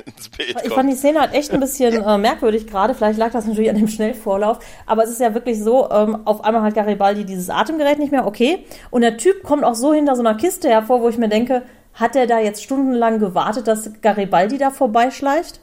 ins 0.05 0.29
Bild 0.29 0.49
Ich 0.49 0.55
kommt. 0.55 0.73
fand 0.73 0.91
die 0.91 0.95
Szene 0.95 1.19
halt 1.21 1.33
echt 1.33 1.51
ein 1.51 1.59
bisschen 1.59 2.01
äh, 2.03 2.17
merkwürdig 2.17 2.67
gerade. 2.67 2.93
Vielleicht 2.95 3.19
lag 3.19 3.31
das 3.31 3.45
natürlich 3.45 3.69
an 3.69 3.75
dem 3.75 3.87
Schnellvorlauf. 3.87 4.59
Aber 4.85 5.03
es 5.03 5.09
ist 5.09 5.21
ja 5.21 5.33
wirklich 5.33 5.61
so, 5.63 5.89
ähm, 5.91 6.25
auf 6.25 6.43
einmal 6.43 6.63
hat 6.63 6.75
Garibaldi 6.75 7.25
dieses 7.25 7.49
Atemgerät 7.49 7.99
nicht 7.99 8.11
mehr, 8.11 8.25
okay. 8.25 8.65
Und 8.89 9.01
der 9.01 9.17
Typ 9.17 9.43
kommt 9.43 9.63
auch 9.63 9.75
so 9.75 9.93
hinter 9.93 10.15
so 10.15 10.21
einer 10.21 10.35
Kiste 10.35 10.69
hervor, 10.69 11.01
wo 11.01 11.09
ich 11.09 11.17
mir 11.17 11.29
denke, 11.29 11.63
hat 11.93 12.15
der 12.15 12.25
da 12.25 12.39
jetzt 12.39 12.63
stundenlang 12.63 13.19
gewartet, 13.19 13.67
dass 13.67 13.91
Garibaldi 14.01 14.57
da 14.57 14.71
vorbeischleicht? 14.71 15.59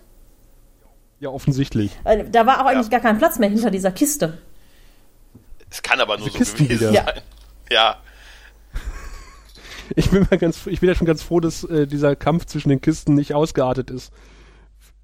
Ja, 1.21 1.29
offensichtlich. 1.31 1.93
Äh, 2.05 2.25
Da 2.31 2.47
war 2.47 2.61
auch 2.62 2.66
eigentlich 2.66 2.87
Ja. 2.91 2.99
gar 2.99 3.01
kein 3.01 3.18
Platz 3.18 3.39
mehr 3.39 3.49
hinter 3.51 3.71
dieser 3.71 3.93
Kiste. 3.93 4.39
Es 5.71 5.83
kann 5.83 6.01
aber 6.01 6.16
nur 6.18 6.27
Diese 6.27 6.33
so 6.39 6.39
Kisten 6.39 6.64
gewesen 6.68 6.91
wieder. 6.91 7.05
sein. 7.05 7.21
Ja, 7.71 7.97
Ich 9.97 10.11
bin 10.11 10.27
mal 10.31 10.39
ganz, 10.39 10.66
ich 10.66 10.81
bin 10.81 10.89
ja 10.89 10.95
schon 10.95 11.07
ganz 11.07 11.23
froh, 11.23 11.41
dass 11.41 11.64
äh, 11.64 11.87
dieser 11.87 12.14
Kampf 12.16 12.47
zwischen 12.47 12.68
den 12.68 12.81
Kisten 12.81 13.14
nicht 13.14 13.35
ausgeartet 13.35 13.91
ist. 13.91 14.12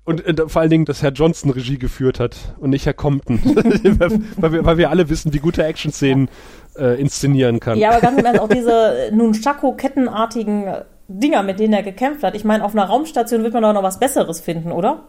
Und 0.05 0.25
äh, 0.25 0.49
vor 0.49 0.63
allen 0.63 0.71
Dingen, 0.71 0.85
dass 0.85 1.03
Herr 1.03 1.11
Johnson 1.11 1.51
Regie 1.51 1.79
geführt 1.79 2.21
hat 2.21 2.37
und 2.61 2.71
nicht 2.71 2.87
Herr 2.87 2.95
Compton. 2.95 3.41
weil, 4.37 4.53
wir, 4.53 4.65
weil 4.65 4.79
wir 4.79 4.91
alle 4.91 5.09
wissen, 5.09 5.33
wie 5.33 5.41
gute 5.41 5.65
Action-Szenen 5.65 6.29
äh, 6.77 7.01
inszenieren 7.01 7.59
kann. 7.59 7.77
Ja, 7.79 7.91
aber 7.91 8.01
ganz 8.01 8.19
im 8.19 8.25
Ernst, 8.25 8.41
auch 8.41 8.49
diese 8.49 9.09
äh, 9.09 10.85
Dinger, 11.09 11.43
mit 11.43 11.59
denen 11.59 11.73
er 11.73 11.83
gekämpft 11.83 12.23
hat. 12.23 12.35
Ich 12.37 12.45
meine, 12.45 12.65
auf 12.65 12.73
einer 12.73 12.85
Raumstation 12.85 13.43
wird 13.43 13.53
man 13.55 13.63
doch 13.63 13.73
noch 13.73 13.83
was 13.83 13.99
Besseres 13.99 14.41
finden, 14.41 14.71
oder? 14.73 15.05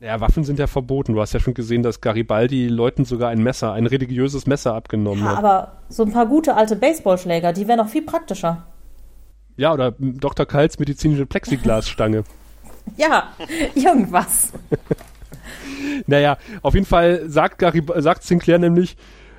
Ja, 0.00 0.20
Waffen 0.20 0.44
sind 0.44 0.58
ja 0.58 0.66
verboten. 0.66 1.14
Du 1.14 1.20
hast 1.20 1.32
ja 1.32 1.40
schon 1.40 1.54
gesehen, 1.54 1.82
dass 1.82 2.00
Garibaldi 2.02 2.68
Leuten 2.68 3.04
sogar 3.04 3.30
ein 3.30 3.42
Messer, 3.42 3.72
ein 3.72 3.86
religiöses 3.86 4.46
Messer 4.46 4.74
abgenommen 4.74 5.24
Ja, 5.24 5.30
hat. 5.30 5.38
aber 5.38 5.72
so 5.88 6.02
ein 6.04 6.12
paar 6.12 6.26
gute 6.26 6.54
alte 6.54 6.76
Baseballschläger, 6.76 7.52
die 7.52 7.66
wären 7.66 7.78
noch 7.78 7.88
viel 7.88 8.02
praktischer. 8.02 8.66
Ja, 9.56 9.72
oder 9.72 9.94
Dr. 9.98 10.44
Kals 10.44 10.78
medizinische 10.78 11.26
Plexiglasstange. 11.26 12.24
Ja, 12.96 13.32
irgendwas. 13.74 14.52
Naja, 16.06 16.36
auf 16.62 16.74
jeden 16.74 16.86
Fall 16.86 17.28
sagt, 17.28 17.58
Garib 17.58 17.90
sagt 17.96 18.22
Sinclair 18.22 18.58
nämlich, 18.58 18.96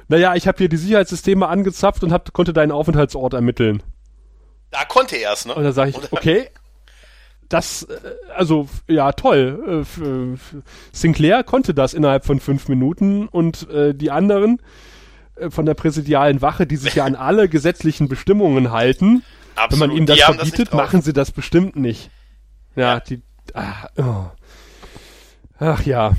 naja, 0.10 0.36
ich 0.36 0.48
habe 0.50 0.58
hier 0.58 0.68
die 0.70 0.76
Sicherheitssysteme 0.78 1.48
angezapft 1.48 2.04
und 2.04 2.12
hab, 2.12 2.34
konnte 2.34 2.52
deinen 2.52 2.72
Aufenthaltsort 2.74 3.34
ermitteln. 3.34 3.84
da 4.72 4.84
konnte 4.86 5.16
er 5.16 5.32
es, 5.34 5.46
ne? 5.46 5.56
Und 5.56 5.64
da 5.64 5.72
sage 5.72 5.92
ich, 5.92 6.12
okay, 6.12 6.50
das, 7.50 7.84
äh, 7.84 8.00
also, 8.36 8.68
ja, 8.88 9.12
toll. 9.14 9.84
Äh, 10.02 10.38
Sinclair 10.92 11.44
konnte 11.44 11.74
das 11.74 11.94
innerhalb 11.94 12.26
von 12.26 12.40
fünf 12.40 12.68
Minuten 12.68 13.28
und 13.28 13.70
äh, 13.70 13.94
die 13.94 14.12
anderen 14.12 14.62
äh, 15.36 15.50
von 15.50 15.66
der 15.66 15.74
präsidialen 15.74 16.42
Wache, 16.42 16.68
die 16.68 16.76
sich 16.78 16.96
ja 16.96 17.06
an 17.06 17.16
alle 17.16 17.48
gesetzlichen 17.50 18.08
Bestimmungen 18.10 18.72
halten, 18.72 19.24
Absolut. 19.56 19.72
wenn 19.72 19.90
man 19.90 19.98
ihnen 19.98 20.06
das 20.08 20.18
das 20.20 20.26
verbietet, 20.36 20.72
drauf. 20.72 20.82
machen 20.82 21.02
sie 21.02 21.14
das 21.14 21.32
bestimmt 21.32 21.76
nicht. 21.76 22.10
Ja, 22.76 22.96
Ja. 22.96 23.00
die, 23.00 23.22
ah, 23.54 23.88
oh. 23.98 24.26
ach 25.60 25.84
ja. 25.86 26.14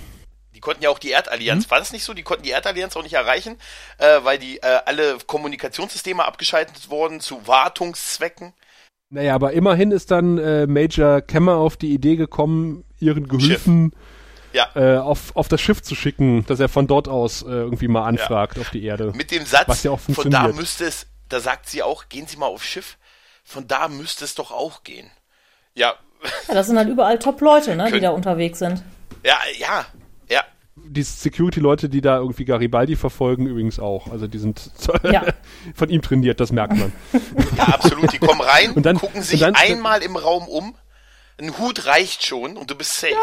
Die 0.54 0.60
konnten 0.60 0.82
ja 0.82 0.90
auch 0.90 0.98
die 0.98 1.10
Erdallianz, 1.10 1.64
Hm? 1.66 1.70
war 1.70 1.78
das 1.78 1.92
nicht 1.92 2.02
so? 2.02 2.14
Die 2.14 2.24
konnten 2.24 2.42
die 2.42 2.50
Erdallianz 2.50 2.96
auch 2.96 3.04
nicht 3.04 3.12
erreichen, 3.14 3.58
äh, 3.98 4.18
weil 4.24 4.38
die 4.38 4.56
äh, 4.58 4.80
alle 4.86 5.18
Kommunikationssysteme 5.24 6.24
abgeschaltet 6.24 6.90
wurden 6.90 7.20
zu 7.20 7.46
Wartungszwecken. 7.46 8.54
Naja, 9.10 9.34
aber 9.34 9.52
immerhin 9.52 9.90
ist 9.90 10.10
dann 10.10 10.36
äh, 10.38 10.66
Major 10.66 11.22
Kemmer 11.22 11.56
auf 11.56 11.76
die 11.76 11.94
Idee 11.94 12.16
gekommen, 12.16 12.84
ihren 13.00 13.26
Gehilfen 13.26 13.92
Ja. 14.52 14.68
äh, 14.74 14.98
auf, 14.98 15.34
auf 15.34 15.48
das 15.48 15.60
Schiff 15.62 15.82
zu 15.82 15.94
schicken, 15.94 16.44
dass 16.46 16.60
er 16.60 16.68
von 16.68 16.86
dort 16.86 17.08
aus 17.08 17.42
äh, 17.42 17.46
irgendwie 17.46 17.88
mal 17.88 18.04
anfragt 18.04 18.58
auf 18.58 18.68
die 18.70 18.84
Erde. 18.84 19.12
Mit 19.14 19.30
dem 19.30 19.46
Satz, 19.46 19.68
Was 19.68 19.82
ja 19.82 19.92
auch 19.92 20.00
von 20.00 20.30
da 20.30 20.48
müsste 20.48 20.84
es, 20.84 21.06
da 21.30 21.40
sagt 21.40 21.68
sie 21.70 21.82
auch, 21.82 22.08
gehen 22.10 22.26
Sie 22.26 22.36
mal 22.36 22.46
aufs 22.46 22.66
Schiff, 22.66 22.98
von 23.44 23.66
da 23.66 23.88
müsste 23.88 24.24
es 24.26 24.34
doch 24.34 24.50
auch 24.50 24.82
gehen. 24.82 25.10
Ja, 25.74 25.94
Ja, 26.48 26.54
das 26.54 26.66
sind 26.66 26.76
halt 26.76 26.88
überall 26.88 27.18
Top-Leute, 27.18 27.76
ne, 27.76 27.90
die 27.90 28.00
da 28.00 28.10
unterwegs 28.10 28.58
sind. 28.58 28.82
ja, 29.24 29.36
ja, 29.58 29.66
ja. 29.66 29.86
Die 30.86 31.02
Security-Leute, 31.02 31.88
die 31.88 32.00
da 32.00 32.18
irgendwie 32.18 32.44
Garibaldi 32.44 32.96
verfolgen, 32.96 33.46
übrigens 33.46 33.78
auch. 33.78 34.10
Also 34.10 34.26
die 34.26 34.38
sind 34.38 34.70
Ja. 35.02 35.24
von 35.74 35.88
ihm 35.90 36.02
trainiert, 36.02 36.40
das 36.40 36.52
merkt 36.52 36.76
man. 36.76 36.92
Ja, 37.56 37.64
absolut. 37.64 38.12
Die 38.12 38.18
kommen 38.18 38.40
rein, 38.40 38.72
Und 38.72 38.84
dann- 38.86 38.98
gucken 38.98 39.22
sich 39.22 39.42
und 39.44 39.48
dann- 39.48 39.54
einmal 39.56 40.02
im 40.02 40.16
Raum 40.16 40.46
um. 40.48 40.74
Ein 41.40 41.56
Hut 41.58 41.86
reicht 41.86 42.26
schon 42.26 42.56
und 42.56 42.68
du 42.68 42.74
bist 42.74 42.98
safe. 42.98 43.14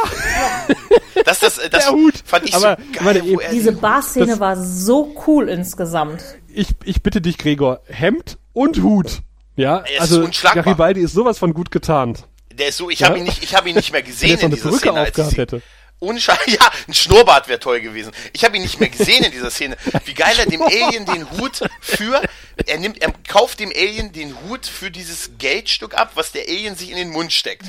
Das, 1.26 1.40
das, 1.40 1.56
das 1.70 1.86
Der 1.86 1.92
Hut. 1.92 2.14
fand 2.24 2.46
ich 2.48 2.56
Aber, 2.56 2.78
so 2.98 3.04
meine, 3.04 3.20
geil, 3.22 3.34
wo 3.36 3.40
er 3.40 3.52
Diese 3.52 3.72
Bar-Szene 3.74 4.28
das- 4.28 4.40
war 4.40 4.56
so 4.56 5.14
cool 5.28 5.50
insgesamt. 5.50 6.24
Ich, 6.48 6.70
ich 6.86 7.02
bitte 7.04 7.20
dich, 7.20 7.38
Gregor, 7.38 7.82
Hemd 7.88 8.38
und 8.54 8.82
Hut. 8.84 9.22
Ja, 9.58 9.78
ist 9.80 10.00
also 10.02 10.24
unschlagbar. 10.24 10.64
Garibaldi 10.64 11.02
ist 11.02 11.14
sowas 11.14 11.38
von 11.40 11.54
gut 11.54 11.72
getarnt. 11.72 12.26
Der 12.54 12.70
ist 12.70 12.78
so, 12.78 12.90
ich 12.90 13.00
Ja. 13.00 13.08
habe 13.10 13.18
ihn 13.18 13.26
nicht, 13.26 13.44
ich 13.44 13.54
habe 13.56 13.68
ihn 13.70 13.76
nicht 13.76 13.92
mehr 13.92 14.02
gesehen 14.02 14.38
in 14.40 14.46
eine 14.46 14.56
dieser 14.56 14.72
Szene. 14.72 14.94
Als 15.00 15.10
aufgehabt 15.10 15.32
sie, 15.32 15.38
hätte. 15.38 15.62
Ohne 16.00 16.20
Scheiß, 16.20 16.40
ja, 16.48 16.72
ein 16.88 16.94
Schnurrbart 16.94 17.48
wäre 17.48 17.60
toll 17.60 17.82
gewesen. 17.82 18.12
Ich 18.34 18.44
habe 18.44 18.56
ihn 18.58 18.64
nicht 18.64 18.80
mehr 18.80 18.90
gesehen 18.90 19.24
in 19.24 19.32
dieser 19.32 19.50
Szene. 19.50 19.78
Wie 20.06 20.14
geil 20.14 20.36
er 20.38 20.46
dem 20.46 20.62
Alien 20.62 21.06
den 21.06 21.30
Hut 21.32 21.62
für, 21.82 22.22
er 22.66 22.78
nimmt, 22.78 23.02
er 23.02 23.14
kauft 23.28 23.60
dem 23.60 23.70
Alien 23.70 24.12
den 24.12 24.36
Hut 24.42 24.66
für 24.66 24.92
dieses 24.92 25.32
Geldstück 25.38 25.96
ab, 25.96 26.12
was 26.16 26.32
der 26.32 26.44
Alien 26.44 26.76
sich 26.76 26.90
in 26.90 26.98
den 26.98 27.10
Mund 27.10 27.34
steckt. 27.34 27.66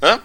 Ne? 0.00 0.20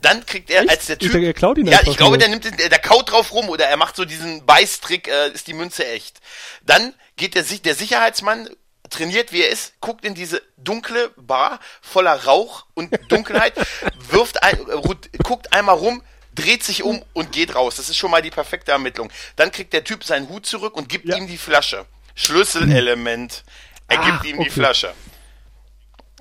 Dann 0.00 0.24
kriegt 0.24 0.50
er 0.50 0.62
Echt? 0.62 0.70
als 0.70 0.86
der 0.86 0.98
Typ. 0.98 1.10
er 1.14 1.34
ihn 1.58 1.66
ja, 1.66 1.80
ich 1.84 1.96
glaube, 1.96 2.16
der 2.16 2.28
nimmt, 2.28 2.44
den, 2.44 2.56
der 2.56 2.78
kaut 2.78 3.10
drauf 3.10 3.32
rum 3.32 3.48
oder 3.50 3.66
er 3.66 3.76
macht 3.76 3.96
so 3.96 4.06
diesen 4.06 4.46
Beißtrick, 4.46 5.08
äh, 5.08 5.30
ist 5.30 5.46
die 5.46 5.52
Münze 5.52 5.86
echt. 5.86 6.20
Dann 6.64 6.94
geht 7.16 7.34
der, 7.34 7.42
der 7.42 7.74
Sicherheitsmann 7.74 8.48
trainiert 8.88 9.32
wie 9.32 9.42
er 9.42 9.50
ist, 9.50 9.74
guckt 9.80 10.04
in 10.04 10.14
diese 10.14 10.42
dunkle 10.56 11.10
Bar 11.16 11.60
voller 11.80 12.24
Rauch 12.24 12.66
und 12.74 12.92
Dunkelheit, 13.08 13.54
wirft 14.10 14.42
ein, 14.42 14.58
äh, 14.58 14.96
guckt 15.22 15.52
einmal 15.52 15.76
rum, 15.76 16.02
dreht 16.40 16.62
sich 16.64 16.82
um 16.82 17.02
und 17.12 17.32
geht 17.32 17.54
raus. 17.54 17.76
Das 17.76 17.88
ist 17.88 17.96
schon 17.96 18.10
mal 18.10 18.22
die 18.22 18.30
perfekte 18.30 18.72
Ermittlung. 18.72 19.10
Dann 19.36 19.50
kriegt 19.50 19.72
der 19.72 19.84
Typ 19.84 20.04
seinen 20.04 20.28
Hut 20.28 20.46
zurück 20.46 20.76
und 20.76 20.88
gibt 20.88 21.06
Ja. 21.06 21.16
ihm 21.16 21.26
die 21.26 21.38
Flasche. 21.38 21.84
Schlüsselelement. 22.14 23.44
Er 23.88 24.00
Ah, 24.00 24.04
gibt 24.10 24.24
ihm 24.26 24.36
die 24.36 24.40
okay. 24.42 24.50
Flasche. 24.50 24.90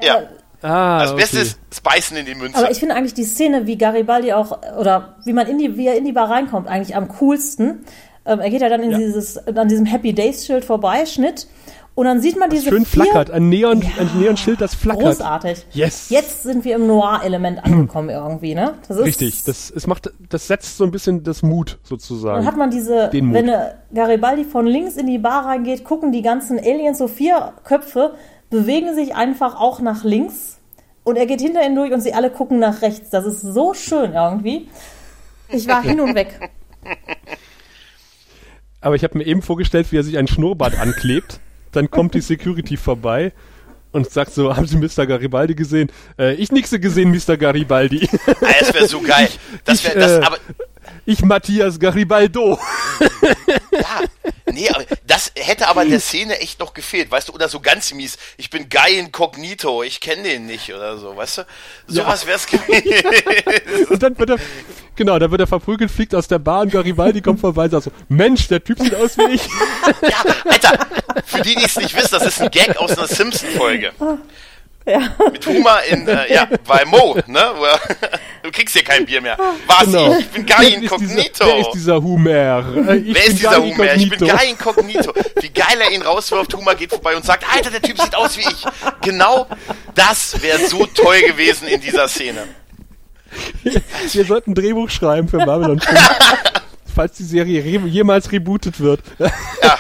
Ja, 0.02 0.24
Ah, 0.62 1.00
das 1.04 1.16
Beste 1.16 1.38
okay. 1.38 1.46
ist 1.46 1.60
das 1.70 1.80
Beißen 1.82 2.18
in 2.18 2.26
die 2.26 2.36
Münze. 2.36 2.58
Aber 2.58 2.70
ich 2.70 2.80
finde 2.80 2.94
eigentlich 2.96 3.14
die 3.14 3.24
Szene, 3.24 3.66
wie 3.66 3.78
Garibaldi 3.78 4.34
auch, 4.34 4.62
oder 4.78 5.16
wie 5.24 5.32
man 5.32 5.48
in 5.48 5.58
die, 5.58 5.78
wie 5.78 5.88
er 5.88 5.96
in 5.96 6.04
die 6.04 6.12
Bar 6.12 6.30
reinkommt, 6.30 6.68
eigentlich 6.68 6.98
am 6.98 7.08
coolsten. 7.20 7.86
Ähm, 8.26 8.42
er 8.42 8.50
geht 8.50 8.60
ja 8.62 8.68
dann 8.68 8.84
in 8.84 8.92
Ja. 8.92 8.98
dieses, 8.98 9.38
an 9.38 9.70
diesem 9.70 9.86
Happy 9.86 10.12
Days 10.14 10.46
Schild 10.46 10.66
vorbei, 10.66 11.06
Schnitt. 11.06 11.48
Und 12.00 12.06
dann 12.06 12.22
sieht 12.22 12.40
man 12.40 12.50
diese 12.50 12.70
Schön 12.70 12.86
vier, 12.86 13.04
flackert, 13.04 13.30
ein 13.30 13.50
Neon, 13.50 13.84
ein 14.00 14.10
Neonschild, 14.18 14.62
das 14.62 14.74
flackert. 14.74 15.04
Großartig. 15.04 15.66
Yes. 15.74 16.10
Jetzt 16.10 16.44
sind 16.44 16.64
wir 16.64 16.78
im 16.78 16.88
Noir-Element 16.88 17.62
angekommen 17.66 18.10
irgendwie, 18.10 18.56
ne? 18.56 18.76
Das 18.88 18.96
ist, 19.00 19.04
Richtig, 19.04 19.44
das, 19.44 19.70
es 19.70 19.86
macht, 19.86 20.10
das 20.30 20.48
setzt 20.48 20.78
so 20.78 20.86
ein 20.86 20.92
bisschen 20.92 21.24
das 21.24 21.42
Mut 21.44 21.78
sozusagen. 21.84 22.38
Dann 22.38 22.46
hat 22.46 22.56
man 22.56 22.72
diese, 22.72 23.10
Den 23.10 23.26
Mut. 23.26 23.36
wenn 23.36 23.52
Garibaldi 23.94 24.46
von 24.46 24.66
links 24.66 24.96
in 24.96 25.08
die 25.08 25.18
Bar 25.18 25.46
reingeht, 25.46 25.84
gucken 25.84 26.14
die 26.14 26.22
ganzen 26.22 26.58
Aliens, 26.58 27.00
so 27.00 27.10
vier 27.10 27.52
Köpfe, 27.66 28.14
bewegen 28.50 28.96
sich 28.96 29.16
einfach 29.16 29.60
auch 29.60 29.82
nach 29.82 30.06
links. 30.06 30.58
Und 31.04 31.18
er 31.18 31.26
geht 31.26 31.42
hinter 31.42 31.66
ihnen 31.66 31.76
durch 31.76 31.92
und 31.92 32.00
sie 32.00 32.14
alle 32.14 32.30
gucken 32.30 32.60
nach 32.60 32.82
rechts. 32.82 33.10
Das 33.10 33.26
ist 33.26 33.42
so 33.42 33.74
schön 33.74 34.14
irgendwie. 34.14 34.70
Ich 35.50 35.68
war 35.68 35.84
hin 35.84 36.00
und 36.00 36.16
weg. 36.16 36.50
Aber 38.80 38.96
ich 38.96 39.04
habe 39.04 39.18
mir 39.18 39.26
eben 39.26 39.42
vorgestellt, 39.42 39.92
wie 39.92 39.98
er 39.98 40.04
sich 40.04 40.18
ein 40.18 40.28
Schnurrbart 40.28 40.80
anklebt. 40.80 41.42
Dann 41.72 41.90
kommt 41.90 42.14
die 42.14 42.22
Security 42.22 42.78
vorbei 42.78 43.32
und 43.92 44.10
sagt 44.10 44.34
so, 44.34 44.56
haben 44.56 44.68
Sie 44.68 44.78
Mr. 44.78 45.06
Garibaldi 45.08 45.56
gesehen? 45.56 45.92
Äh, 46.18 46.36
ich 46.36 46.52
nixe 46.52 46.80
gesehen, 46.80 47.12
Mr. 47.12 47.38
Garibaldi. 47.38 48.08
Ah, 48.28 48.54
das 48.60 48.74
wäre 48.74 48.88
so 48.88 49.02
geil. 49.02 49.30
Das 49.66 49.84
wäre 49.84 49.94
Ich, 49.94 50.00
das, 50.00 50.12
äh, 50.12 50.26
aber 50.26 50.38
ich 51.06 51.24
Matthias 51.24 51.80
Garibaldo. 51.80 52.60
ja, 53.72 54.02
nee, 54.52 54.70
aber 54.70 54.86
das 55.06 55.32
hätte 55.50 55.68
aber 55.68 55.84
der 55.86 56.00
Szene 56.00 56.40
echt 56.40 56.60
noch 56.60 56.74
gefehlt, 56.74 57.12
weißt 57.12 57.30
du, 57.30 57.34
oder 57.34 57.50
so 57.50 57.60
ganz 57.60 57.94
mies, 57.94 58.18
ich 58.38 58.50
bin 58.50 58.70
Guy 58.70 59.00
Incognito, 59.00 59.84
ich 59.84 60.00
kenne 60.00 60.24
den 60.24 60.46
nicht 60.46 60.74
oder 60.74 60.98
so, 60.98 61.16
weißt 61.16 61.40
du? 61.40 61.46
Sowas 61.88 62.26
wär's 62.26 62.46
gewesen. 62.46 63.90
Und 63.90 64.02
dann 64.02 64.18
wird 64.18 64.30
er, 64.30 64.38
genau, 64.96 65.20
dann 65.20 65.32
wird 65.32 65.42
er 65.42 65.48
verprügelt, 65.48 65.92
fliegt 65.92 66.16
aus 66.16 66.28
der 66.28 66.40
Bahn, 66.40 66.70
Garibaldi 66.70 67.22
kommt 67.22 67.40
vorbei 67.40 67.66
und 67.66 67.72
sagt 67.72 67.86
so, 67.86 67.92
Mensch, 68.08 68.48
der 68.48 68.64
Typ 68.64 68.80
sieht 68.80 68.96
aus 68.96 69.18
wie 69.18 69.34
ich. 69.34 69.48
Ja, 70.02 70.24
Alter, 70.46 70.88
für 71.26 71.42
die, 71.42 71.56
die 71.56 71.66
es 71.66 71.76
nicht 71.76 71.96
wissen, 71.96 72.12
das 72.12 72.26
ist 72.26 72.42
ein 72.42 72.52
Gag 72.52 72.78
aus 72.78 72.98
einer 72.98 73.08
Simpson-Folge. 73.08 73.92
Ja. 74.90 75.02
Mit 75.32 75.46
Humor 75.46 75.80
in, 75.90 76.08
äh, 76.08 76.34
ja, 76.34 76.48
bei 76.68 76.84
Mo, 76.86 77.18
ne? 77.28 77.42
Du 78.42 78.52
kriegst 78.52 78.74
hier 78.74 78.84
kein 78.84 79.06
Bier 79.06 79.22
mehr. 79.22 79.38
Was? 79.68 79.86
Genau. 79.86 80.18
Ich 80.18 80.28
bin 80.30 80.46
Guy 80.46 80.68
ist 80.68 80.74
Incognito. 80.82 81.46
Wer 81.46 81.60
ist 81.60 81.72
dieser 81.74 82.02
Humer? 82.02 82.30
Äh, 82.88 82.96
Ich 82.98 83.14
Wer 83.14 83.26
ist 83.26 83.38
dieser 83.40 83.60
Guy 83.60 83.72
Humor? 83.72 83.86
Ich 83.96 84.10
bin. 84.10 84.20
Guy 84.20 84.50
Incognito. 84.50 85.14
Wie 85.42 85.50
geil 85.50 85.80
er 85.82 85.92
ihn 85.92 86.02
rauswirft, 86.02 86.54
Humor 86.56 86.76
geht 86.76 86.90
vorbei 86.90 87.16
und 87.16 87.26
sagt, 87.26 87.44
Alter, 87.54 87.70
der 87.70 87.82
Typ 87.82 88.00
sieht 88.02 88.16
aus 88.16 88.38
wie 88.38 88.42
ich. 88.42 88.66
Genau 89.02 89.48
das 89.94 90.42
wäre 90.42 90.60
so 90.66 90.86
toll 90.86 91.22
gewesen 91.22 91.68
in 91.68 91.82
dieser 91.82 92.08
Szene. 92.08 92.48
Wir 94.12 94.26
sollten 94.26 94.52
ein 94.52 94.56
Drehbuch 94.56 94.90
schreiben 94.90 95.28
für 95.28 95.38
Babylon 95.38 95.80
5. 95.80 96.00
Falls 96.96 97.14
die 97.18 97.24
Serie 97.24 97.64
re 97.64 97.88
jemals 97.88 98.32
rebootet 98.32 98.80
wird. 98.80 99.02
Ja. 99.20 99.78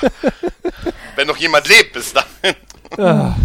Wenn 1.15 1.27
noch 1.27 1.37
jemand 1.37 1.67
lebt 1.67 1.93
bis 1.93 2.13
dahin. 2.13 2.55
ja, 2.97 3.35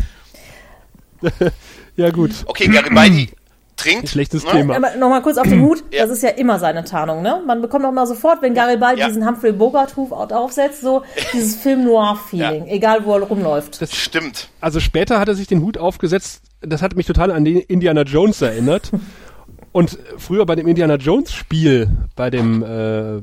gut. 2.12 2.30
Okay, 2.46 2.68
Garibaldi 2.68 3.30
trinkt. 3.76 4.08
Schlechtes 4.08 4.44
ne? 4.44 4.50
Thema. 4.50 4.76
Aber 4.76 4.96
nochmal 4.96 5.22
kurz 5.22 5.36
auf 5.36 5.48
den 5.48 5.62
Hut, 5.62 5.82
Ja. 5.90 6.02
das 6.06 6.10
ist 6.16 6.22
ja 6.22 6.30
immer 6.30 6.58
seine 6.58 6.84
Tarnung, 6.84 7.22
ne? 7.22 7.42
Man 7.46 7.60
bekommt 7.60 7.84
auch 7.84 7.92
mal 7.92 8.06
sofort, 8.06 8.40
wenn 8.42 8.54
Garibaldi 8.54 9.00
Ja. 9.00 9.08
diesen 9.08 9.26
Humphrey 9.26 9.52
Bogart-Hut 9.52 10.32
aufsetzt, 10.32 10.80
so 10.80 11.02
dieses 11.32 11.56
Film-Noir-Feeling, 11.56 12.66
egal 12.68 13.04
wo 13.04 13.14
er 13.16 13.22
rumläuft. 13.22 13.80
Stimmt. 13.92 14.48
Also 14.60 14.80
später 14.80 15.18
hat 15.18 15.28
er 15.28 15.34
sich 15.34 15.46
den 15.46 15.62
Hut 15.62 15.78
aufgesetzt. 15.78 16.42
Das 16.60 16.82
hat 16.82 16.96
mich 16.96 17.06
total 17.06 17.30
an 17.30 17.44
den 17.44 17.58
Indiana 17.58 18.02
Jones 18.02 18.40
erinnert. 18.42 18.90
Und 19.72 19.98
früher 20.18 20.46
bei 20.46 20.54
dem 20.54 20.68
Indiana 20.68 20.94
Jones 20.94 21.32
Spiel, 21.32 21.88
bei 22.14 22.30
dem 22.30 22.62
äh, 22.62 23.22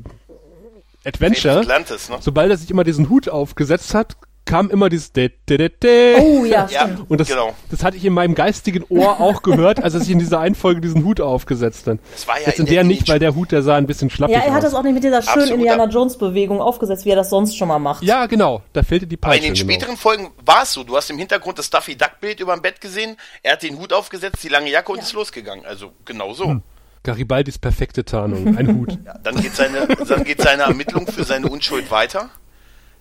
Adventure, 1.08 1.60
Atlantis, 1.60 2.10
ne? 2.10 2.16
sobald 2.20 2.50
er 2.50 2.58
sich 2.58 2.70
immer 2.70 2.84
diesen 2.84 3.08
Hut 3.08 3.30
aufgesetzt 3.30 3.94
hat, 3.94 4.16
kam 4.44 4.70
immer 4.70 4.88
dieses 4.88 5.12
de, 5.12 5.30
de, 5.48 5.56
de, 5.56 5.68
de. 5.68 6.16
Oh 6.20 6.44
ja, 6.44 6.66
Ja. 6.70 6.88
Und 7.08 7.20
das, 7.20 7.28
genau. 7.28 7.54
das 7.70 7.84
hatte 7.84 7.96
ich 7.96 8.04
in 8.04 8.12
meinem 8.12 8.34
geistigen 8.34 8.84
Ohr 8.88 9.20
auch 9.20 9.42
gehört, 9.42 9.82
als 9.82 9.94
er 9.94 10.00
sich 10.00 10.10
in 10.10 10.18
dieser 10.18 10.40
einen 10.40 10.54
Folge 10.54 10.80
diesen 10.80 11.04
Hut 11.04 11.20
aufgesetzt 11.20 11.86
hat. 11.86 11.98
Das 12.12 12.26
war 12.26 12.40
ja 12.40 12.46
Jetzt 12.46 12.58
in 12.58 12.66
in 12.66 12.72
der 12.72 12.82
der 12.82 12.84
nicht, 12.84 13.08
weil 13.08 13.18
der 13.18 13.34
Hut, 13.34 13.52
der 13.52 13.62
sah 13.62 13.76
ein 13.76 13.86
bisschen 13.86 14.10
schlappig 14.10 14.34
Ja, 14.36 14.42
er 14.42 14.52
hat 14.52 14.58
aus. 14.58 14.70
das 14.70 14.74
auch 14.74 14.82
nicht 14.82 14.94
mit 14.94 15.04
dieser 15.04 15.22
schönen 15.22 15.38
Absolut. 15.42 15.58
Indiana 15.58 15.84
Jones-Bewegung 15.86 16.60
aufgesetzt, 16.60 17.04
wie 17.04 17.10
er 17.10 17.16
das 17.16 17.30
sonst 17.30 17.56
schon 17.56 17.68
mal 17.68 17.78
macht. 17.78 18.02
Ja, 18.02 18.26
genau. 18.26 18.62
Da 18.72 18.82
fehlte 18.82 19.06
die 19.06 19.16
Aber 19.22 19.34
in 19.34 19.40
Peitsche. 19.42 19.52
den 19.52 19.54
genau. 19.54 19.72
späteren 19.72 19.96
Folgen 19.96 20.30
war 20.44 20.62
es 20.64 20.72
so. 20.72 20.82
Du 20.84 20.96
hast 20.96 21.08
im 21.10 21.18
Hintergrund 21.18 21.58
das 21.58 21.70
Duffy 21.70 21.96
Duck 21.96 22.20
Bild 22.20 22.40
über 22.40 22.54
dem 22.54 22.62
Bett 22.62 22.80
gesehen. 22.80 23.16
Er 23.42 23.52
hat 23.52 23.62
den 23.62 23.78
Hut 23.78 23.92
aufgesetzt, 23.92 24.42
die 24.42 24.48
lange 24.48 24.70
Jacke 24.70 24.90
und 24.92 24.98
ist 25.00 25.12
losgegangen. 25.12 25.64
Also 25.66 25.92
genau 26.04 26.32
so. 26.34 26.46
Hm. 26.46 26.62
Garibaldis 27.04 27.58
perfekte 27.58 28.04
Tarnung. 28.04 28.56
Ein 28.56 28.76
Hut. 28.76 28.98
Ja, 29.04 29.18
dann 29.22 29.40
geht 29.40 29.54
seine, 29.56 29.86
dann 29.88 30.24
geht 30.24 30.40
seine 30.40 30.62
Ermittlung 30.62 31.06
für 31.06 31.24
seine 31.24 31.48
Unschuld 31.48 31.90
weiter. 31.90 32.28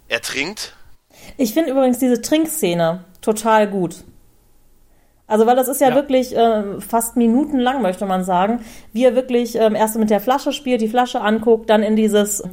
Er 0.07 0.21
trinkt. 0.21 0.75
Ich 1.37 1.53
finde 1.53 1.71
übrigens 1.71 1.99
diese 1.99 2.21
Trinkszene 2.21 3.05
total 3.21 3.67
gut. 3.67 4.03
Also, 5.27 5.45
weil 5.45 5.55
das 5.55 5.69
ist 5.69 5.79
ja, 5.79 5.89
Ja. 5.89 5.95
wirklich 5.95 6.35
ähm, 6.35 6.81
fast 6.81 7.15
minutenlang, 7.15 7.81
möchte 7.81 8.05
man 8.05 8.25
sagen, 8.25 8.59
wie 8.91 9.05
er 9.05 9.15
wirklich 9.15 9.55
ähm, 9.55 9.75
erst 9.75 9.95
mit 9.97 10.09
der 10.09 10.19
Flasche 10.19 10.51
spielt, 10.51 10.81
die 10.81 10.89
Flasche 10.89 11.21
anguckt, 11.21 11.69
dann 11.69 11.83
in 11.83 11.95
dieses 11.95 12.43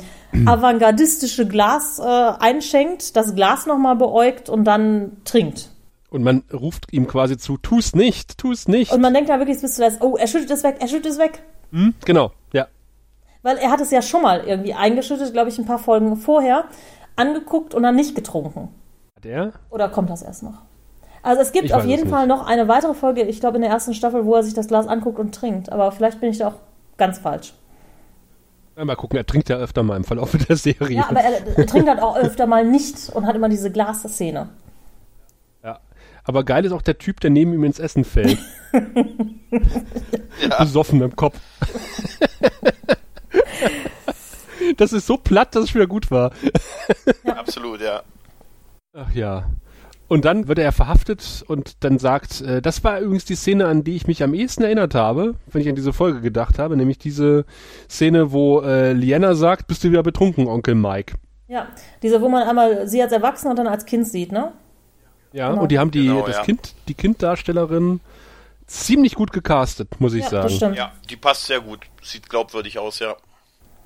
avantgardistische 0.47 1.47
Glas 1.49 1.99
äh, 1.99 2.03
einschenkt, 2.05 3.17
das 3.17 3.35
Glas 3.35 3.67
nochmal 3.67 3.97
beäugt 3.97 4.49
und 4.49 4.65
dann 4.65 5.17
trinkt. 5.25 5.71
Und 6.11 6.23
man 6.23 6.45
ruft 6.53 6.93
ihm 6.93 7.07
quasi 7.09 7.37
zu, 7.37 7.59
tu's 7.59 7.95
nicht, 7.95 8.39
tu's 8.39 8.69
nicht. 8.69 8.93
Und 8.93 9.01
man 9.01 9.13
denkt 9.13 9.29
da 9.29 9.39
wirklich 9.39 9.61
bis 9.61 9.75
zuletzt, 9.75 10.01
oh, 10.01 10.17
er 10.17 10.27
schüttet 10.27 10.51
es 10.51 10.63
weg, 10.63 10.77
er 10.79 10.89
schüttet 10.89 11.13
es 11.13 11.19
weg. 11.19 11.43
Hm? 11.73 11.95
Genau, 12.05 12.31
ja. 12.53 12.67
Weil 13.43 13.59
er 13.59 13.71
hat 13.71 13.81
es 13.81 13.91
ja 13.91 14.01
schon 14.03 14.23
mal 14.23 14.45
irgendwie 14.47 14.73
eingeschüttet, 14.75 15.33
glaube 15.33 15.49
ich, 15.51 15.59
ein 15.59 15.67
paar 15.67 15.79
Folgen 15.79 16.17
vorher, 16.17 16.65
angeguckt 17.19 17.75
und 17.75 17.83
dann 17.83 17.97
nicht 17.97 18.15
getrunken. 18.15 18.69
Der? 19.25 19.53
Oder 19.71 19.89
kommt 19.89 20.11
das 20.11 20.23
erst 20.23 20.43
noch? 20.43 20.63
Also 21.23 21.43
es 21.43 21.53
gibt 21.53 21.67
Ich 21.67 21.75
auf 21.75 21.85
jeden. 21.85 22.09
Fall 22.09 22.27
noch 22.27 22.47
eine 22.47 22.69
weitere 22.69 22.95
Folge, 22.95 23.23
ich 23.23 23.41
glaube 23.41 23.57
in 23.57 23.63
der 23.63 23.71
ersten 23.71 23.93
Staffel, 23.93 24.25
wo 24.25 24.35
er 24.35 24.43
sich 24.43 24.55
das 24.55 24.69
Glas 24.69 24.87
anguckt 24.87 25.19
und 25.19 25.35
trinkt. 25.35 25.71
Aber 25.73 25.91
vielleicht 25.93 26.21
bin 26.21 26.31
ich 26.31 26.39
da 26.39 26.49
auch 26.49 26.55
ganz 26.97 27.19
falsch. 27.19 27.53
Ja, 28.77 28.85
mal 28.85 28.95
gucken, 28.95 29.17
er 29.17 29.27
trinkt 29.27 29.49
ja 29.49 29.57
öfter 29.57 29.83
mal 29.83 29.97
im 29.97 30.05
Verlauf 30.05 30.37
der 30.49 30.57
Serie. 30.57 30.97
Ja, 30.97 31.09
aber 31.09 31.21
er, 31.21 31.59
er 31.59 31.67
trinkt 31.67 31.89
halt 31.89 32.01
auch 32.01 32.17
öfter 32.17 32.47
mal 32.47 32.65
nicht 32.65 33.11
und 33.13 33.27
hat 33.27 33.35
immer 33.35 33.49
diese 33.49 33.73
Glasszene. 33.73 34.49
Ja. 35.65 35.81
Aber 36.23 36.45
geil 36.45 36.65
ist 36.65 36.73
auch 36.73 36.83
der 36.83 36.99
Typ, 36.99 37.21
der 37.21 37.31
neben 37.31 37.53
ihm 37.53 37.65
ins 37.65 37.81
Essen 37.81 38.05
fällt. 38.05 38.39
Besoffen 40.59 41.03
im 41.03 41.17
Kopf. 41.17 41.41
das 44.77 44.93
ist 44.93 45.07
so 45.07 45.17
platt, 45.17 45.55
dass 45.55 45.65
es 45.65 45.75
wieder 45.75 45.87
gut 45.87 46.11
war. 46.11 46.33
Absolut, 47.27 47.81
ja. 47.81 48.03
Ach 48.95 49.13
ja. 49.15 49.49
Und 50.09 50.25
dann 50.25 50.49
wird 50.49 50.59
er 50.59 50.73
verhaftet 50.73 51.45
und 51.49 51.85
dann 51.85 51.99
sagt, 51.99 52.41
äh, 52.41 52.63
das 52.63 52.83
war 52.83 52.99
übrigens 53.01 53.27
die 53.27 53.35
Szene, 53.35 53.67
an 53.67 53.85
die 53.85 53.95
ich 53.95 54.07
mich 54.07 54.23
am 54.23 54.33
ehesten 54.33 54.63
erinnert 54.63 54.95
habe, 54.95 55.35
wenn 55.49 55.61
ich 55.61 55.69
an 55.69 55.75
diese 55.75 55.93
Folge 55.93 56.23
gedacht 56.23 56.59
habe, 56.59 56.77
nämlich 56.79 56.97
diese 56.99 57.45
Szene, 57.91 58.33
wo 58.33 58.63
äh, 58.63 58.95
Liana 58.95 59.35
sagt, 59.35 59.67
bist 59.67 59.85
du 59.85 59.91
wieder 59.91 60.03
betrunken, 60.03 60.47
Onkel 60.49 60.75
Mike. 60.75 61.17
Ja, 61.47 61.69
diese, 62.03 62.23
wo 62.23 62.29
man 62.31 62.49
einmal 62.49 62.89
sie 62.89 63.03
als 63.03 63.13
Erwachsener 63.13 63.51
und 63.51 63.59
dann 63.59 63.67
als 63.67 63.85
Kind 63.85 64.09
sieht, 64.09 64.33
ne? 64.33 64.53
Ja, 65.33 65.51
Genau. 65.51 65.63
und 65.63 65.71
die 65.73 65.79
haben 65.79 65.91
die, 65.91 66.07
Genau, 66.07 66.27
das 66.27 66.37
ja. 66.37 66.43
Kind, 66.43 66.75
die 66.89 66.95
Kinddarstellerin 66.95 68.01
ziemlich 68.67 69.15
gut 69.15 69.31
gecastet, 69.33 70.01
muss 70.01 70.15
ich 70.15 70.25
Ja, 70.25 70.31
sagen. 70.31 70.43
das 70.45 70.57
stimmt. 70.57 70.77
Ja, 70.77 70.93
die 71.11 71.17
passt 71.17 71.47
sehr 71.47 71.61
gut. 71.61 71.81
Sieht 72.03 72.31
glaubwürdig 72.31 72.79
aus, 72.79 72.99
ja. 72.99 73.15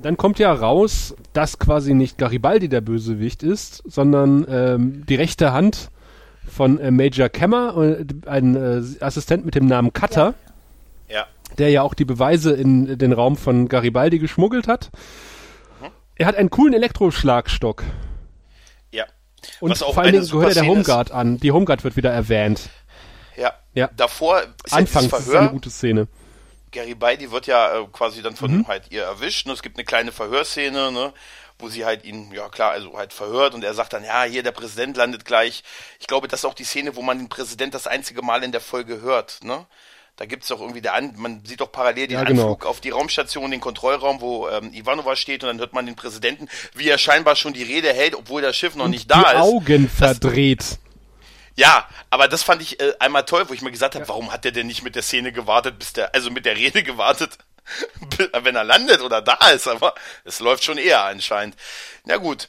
Dann 0.03 0.17
kommt 0.17 0.39
ja 0.39 0.53
raus, 0.53 1.15
dass 1.33 1.59
quasi 1.59 1.95
nicht 1.95 2.19
Garibaldi 2.19 2.69
der 2.69 2.81
Bösewicht 2.81 3.43
ist, 3.43 3.83
sondern 3.87 4.45
ähm, 4.49 5.07
die 5.07 5.15
rechte 5.15 5.53
Hand 5.53 5.91
von 6.49 6.79
äh, 6.79 6.91
Major 6.91 7.29
Kemmer, 7.29 7.77
äh, 7.77 8.05
ein 8.27 8.57
äh, 8.57 8.83
Assistent 9.05 9.45
mit 9.45 9.55
dem 9.55 9.67
Namen 9.67 9.93
Cutter, 9.93 10.35
Ja. 11.09 11.27
der 11.59 11.71
ja 11.71 11.83
auch 11.83 11.95
die 11.95 12.05
Beweise 12.05 12.53
in 12.53 12.99
den 12.99 13.13
Raum 13.13 13.37
von 13.37 13.69
Garibaldi 13.69 14.19
geschmuggelt 14.19 14.67
hat. 14.69 14.91
Er 16.17 16.27
hat 16.27 16.37
einen 16.37 16.51
coolen 16.51 16.75
Elektroschlagstock. 16.75 17.85
Ja. 18.91 19.05
Und 19.61 19.79
vor 19.79 19.99
allen 19.99 20.13
Dingen 20.13 20.27
gehört 20.29 20.51
er 20.51 20.55
der 20.55 20.63
Szene 20.63 20.67
ist. 20.67 20.77
Homeguard 20.89 21.11
an. 21.13 21.39
Die 21.39 21.53
Homeguard 21.53 21.85
wird 21.85 21.97
wieder 21.97 22.11
erwähnt. 22.11 22.69
Ja. 23.37 23.53
Ja. 23.75 23.89
Davor 23.97 24.41
ist 24.41 24.73
ja 24.73 24.79
Anfangs 24.79 25.07
dieses 25.07 25.19
ist 25.21 25.27
es 25.27 25.29
eine 25.31 25.39
Verhör. 25.39 25.53
gute 25.53 25.71
Szene. 25.71 26.09
Garibaldi 26.73 27.31
wird 27.31 27.47
ja 27.47 27.81
äh, 27.81 27.87
quasi 27.93 28.23
dann 28.23 28.37
von 28.37 28.67
halt 28.67 28.85
ihr 28.91 29.05
erwischt. 29.05 29.47
Und 29.47 29.53
es 29.53 29.63
gibt 29.63 29.77
eine 29.77 29.85
kleine 29.85 30.13
Verhörszene, 30.13 30.91
ne, 30.91 31.13
wo 31.59 31.69
sie 31.69 31.85
halt 31.85 32.05
ihn, 32.05 32.33
ja 32.33 32.49
klar, 32.49 32.73
also 32.73 32.97
halt 32.97 33.13
verhört 33.13 33.55
und 33.55 33.63
er 33.63 33.75
sagt 33.75 33.93
dann, 33.93 34.05
ja, 34.05 34.25
hier 34.25 34.43
der 34.43 34.53
Präsident 34.53 34.97
landet 34.97 35.25
gleich. 35.25 35.63
Ich 36.01 36.07
glaube, 36.07 36.29
das 36.29 36.41
ist 36.41 36.45
auch 36.45 36.55
die 36.55 36.65
Szene, 36.65 36.97
wo 36.97 37.03
man 37.03 37.19
den 37.19 37.29
Präsident 37.29 37.75
das 37.75 37.87
einzige 37.87 38.23
Mal 38.23 38.43
in 38.43 38.53
der 38.53 38.61
Folge 38.61 39.01
hört, 39.01 39.41
ne? 39.45 39.67
Da 40.17 40.27
gibt's 40.27 40.49
doch 40.49 40.61
irgendwie 40.61 40.83
der 40.83 40.93
An 40.93 41.15
man 41.17 41.43
sieht 41.45 41.63
doch 41.63 41.73
parallel 41.73 42.07
den 42.07 42.19
Ja, 42.19 42.25
genau. 42.25 42.43
Anflug 42.43 42.67
auf 42.67 42.81
die 42.81 42.91
Raumstation, 42.91 43.51
den 43.51 43.61
Kontrollraum, 43.61 44.21
wo 44.21 44.47
ähm, 44.49 44.71
Ivanova 44.75 45.17
steht 45.17 45.43
und 45.43 45.49
dann 45.49 45.59
hört 45.59 45.73
man 45.73 45.87
den 45.87 45.97
Präsidenten, 45.97 46.49
wie 46.75 46.87
er 46.89 46.99
scheinbar 46.99 47.35
schon 47.35 47.55
die 47.55 47.63
Rede 47.63 47.93
hält, 47.95 48.15
obwohl 48.15 48.43
das 48.43 48.55
Schiff 48.55 48.75
noch 48.75 48.89
nicht 48.89 49.11
da 49.11 49.23
die 49.23 49.37
ist. 49.37 49.43
Augen 49.43 49.89
verdreht. 49.89 50.79
Ja, 51.57 51.87
aber 52.11 52.29
das 52.29 52.43
fand 52.43 52.63
ich 52.63 52.81
äh, 52.81 52.95
einmal 52.99 53.25
toll, 53.25 53.45
wo 53.49 53.53
ich 53.55 53.61
mir 53.63 53.71
gesagt 53.71 53.95
habe, 53.95 54.09
warum 54.09 54.33
hat 54.33 54.45
der 54.45 54.53
denn 54.53 54.67
nicht 54.67 54.83
mit 54.83 54.95
der 54.95 55.03
Szene 55.03 55.33
gewartet, 55.33 55.79
bis 55.79 55.93
der, 55.93 56.15
also 56.15 56.31
mit 56.31 56.47
der 56.47 56.57
Rede 56.57 56.83
gewartet, 56.85 57.37
wenn 58.43 58.57
er 58.57 58.65
landet 58.65 59.03
oder 59.03 59.21
da 59.23 59.35
ist, 59.55 59.69
aber 59.69 59.95
es 60.25 60.41
läuft 60.41 60.65
schon 60.65 60.79
eher 60.79 61.05
anscheinend. 61.05 61.57
Na 62.05 62.17
gut. 62.17 62.49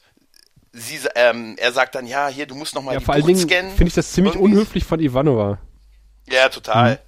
Sie, 0.75 0.99
ähm, 1.13 1.55
er 1.59 1.71
sagt 1.71 1.93
dann, 1.93 2.07
ja, 2.07 2.27
hier, 2.29 2.47
du 2.47 2.55
musst 2.55 2.73
noch 2.73 2.81
mal 2.81 2.93
Ja, 2.93 2.99
die 2.99 3.05
vor 3.05 3.13
allen 3.13 3.21
Bucht 3.25 3.29
Dingen 3.35 3.47
scannen. 3.47 3.71
finde 3.75 3.89
ich 3.89 3.93
das 3.93 4.11
ziemlich 4.11 4.33
Irgendwie. 4.33 4.53
unhöflich 4.53 4.83
von 4.83 4.99
Ivanova. 4.99 5.59
Ja, 6.27 6.49
total. 6.49 6.99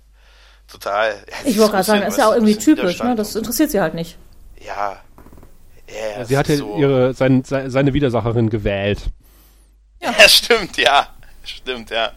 Total. 0.72 1.16
Ja, 1.28 1.36
Ich 1.50 1.58
wollte 1.58 1.72
gerade 1.72 1.84
sagen, 1.84 2.02
ja 2.02 2.08
ist 2.08 2.18
ja 2.20 2.28
auch 2.28 2.34
irgendwie 2.34 2.58
typisch, 2.58 3.00
ne? 3.02 3.16
Das 3.16 3.36
interessiert 3.36 3.72
sie 3.72 3.80
halt 3.82 3.96
nicht. 3.96 4.18
Ja. 4.64 5.02
Ja, 6.18 6.26
Sie 6.26 6.38
hat 6.38 6.48
ja 6.48 6.58
so. 6.58 6.78
ihre, 6.78 7.14
sein, 7.16 7.44
se- 7.44 7.70
seine 7.72 7.94
Widersacherin 7.94 8.50
gewählt. 8.52 9.00
Ja, 10.02 10.14
stimmt, 10.30 10.78
ja. 10.78 11.08
Stimmt, 11.46 11.90
ja. 11.90 12.14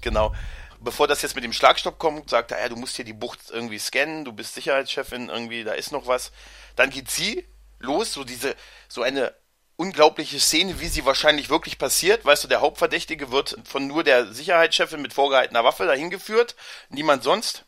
Genau. 0.00 0.34
Bevor 0.80 1.08
das 1.08 1.22
jetzt 1.22 1.34
mit 1.34 1.42
dem 1.42 1.52
Schlagstock 1.52 1.98
kommt, 1.98 2.30
sagt 2.30 2.52
er, 2.52 2.60
ja, 2.60 2.68
du 2.68 2.76
musst 2.76 2.96
hier 2.96 3.04
die 3.04 3.12
Bucht 3.12 3.40
irgendwie 3.50 3.78
scannen, 3.78 4.24
du 4.24 4.32
bist 4.32 4.54
Sicherheitschefin, 4.54 5.28
irgendwie, 5.28 5.64
da 5.64 5.72
ist 5.72 5.90
noch 5.90 6.06
was. 6.06 6.30
Dann 6.76 6.90
geht 6.90 7.10
sie 7.10 7.44
los, 7.80 8.12
so 8.12 8.22
diese, 8.22 8.54
so 8.88 9.02
eine 9.02 9.34
unglaubliche 9.76 10.40
Szene, 10.40 10.80
wie 10.80 10.88
sie 10.88 11.04
wahrscheinlich 11.04 11.50
wirklich 11.50 11.78
passiert. 11.78 12.24
Weißt 12.24 12.44
du, 12.44 12.48
der 12.48 12.60
Hauptverdächtige 12.60 13.30
wird 13.30 13.56
von 13.64 13.86
nur 13.86 14.04
der 14.04 14.32
Sicherheitschefin 14.32 15.00
mit 15.00 15.14
vorgehaltener 15.14 15.64
Waffe 15.64 15.86
dahin 15.86 16.10
geführt, 16.10 16.56
niemand 16.90 17.22
sonst. 17.22 17.64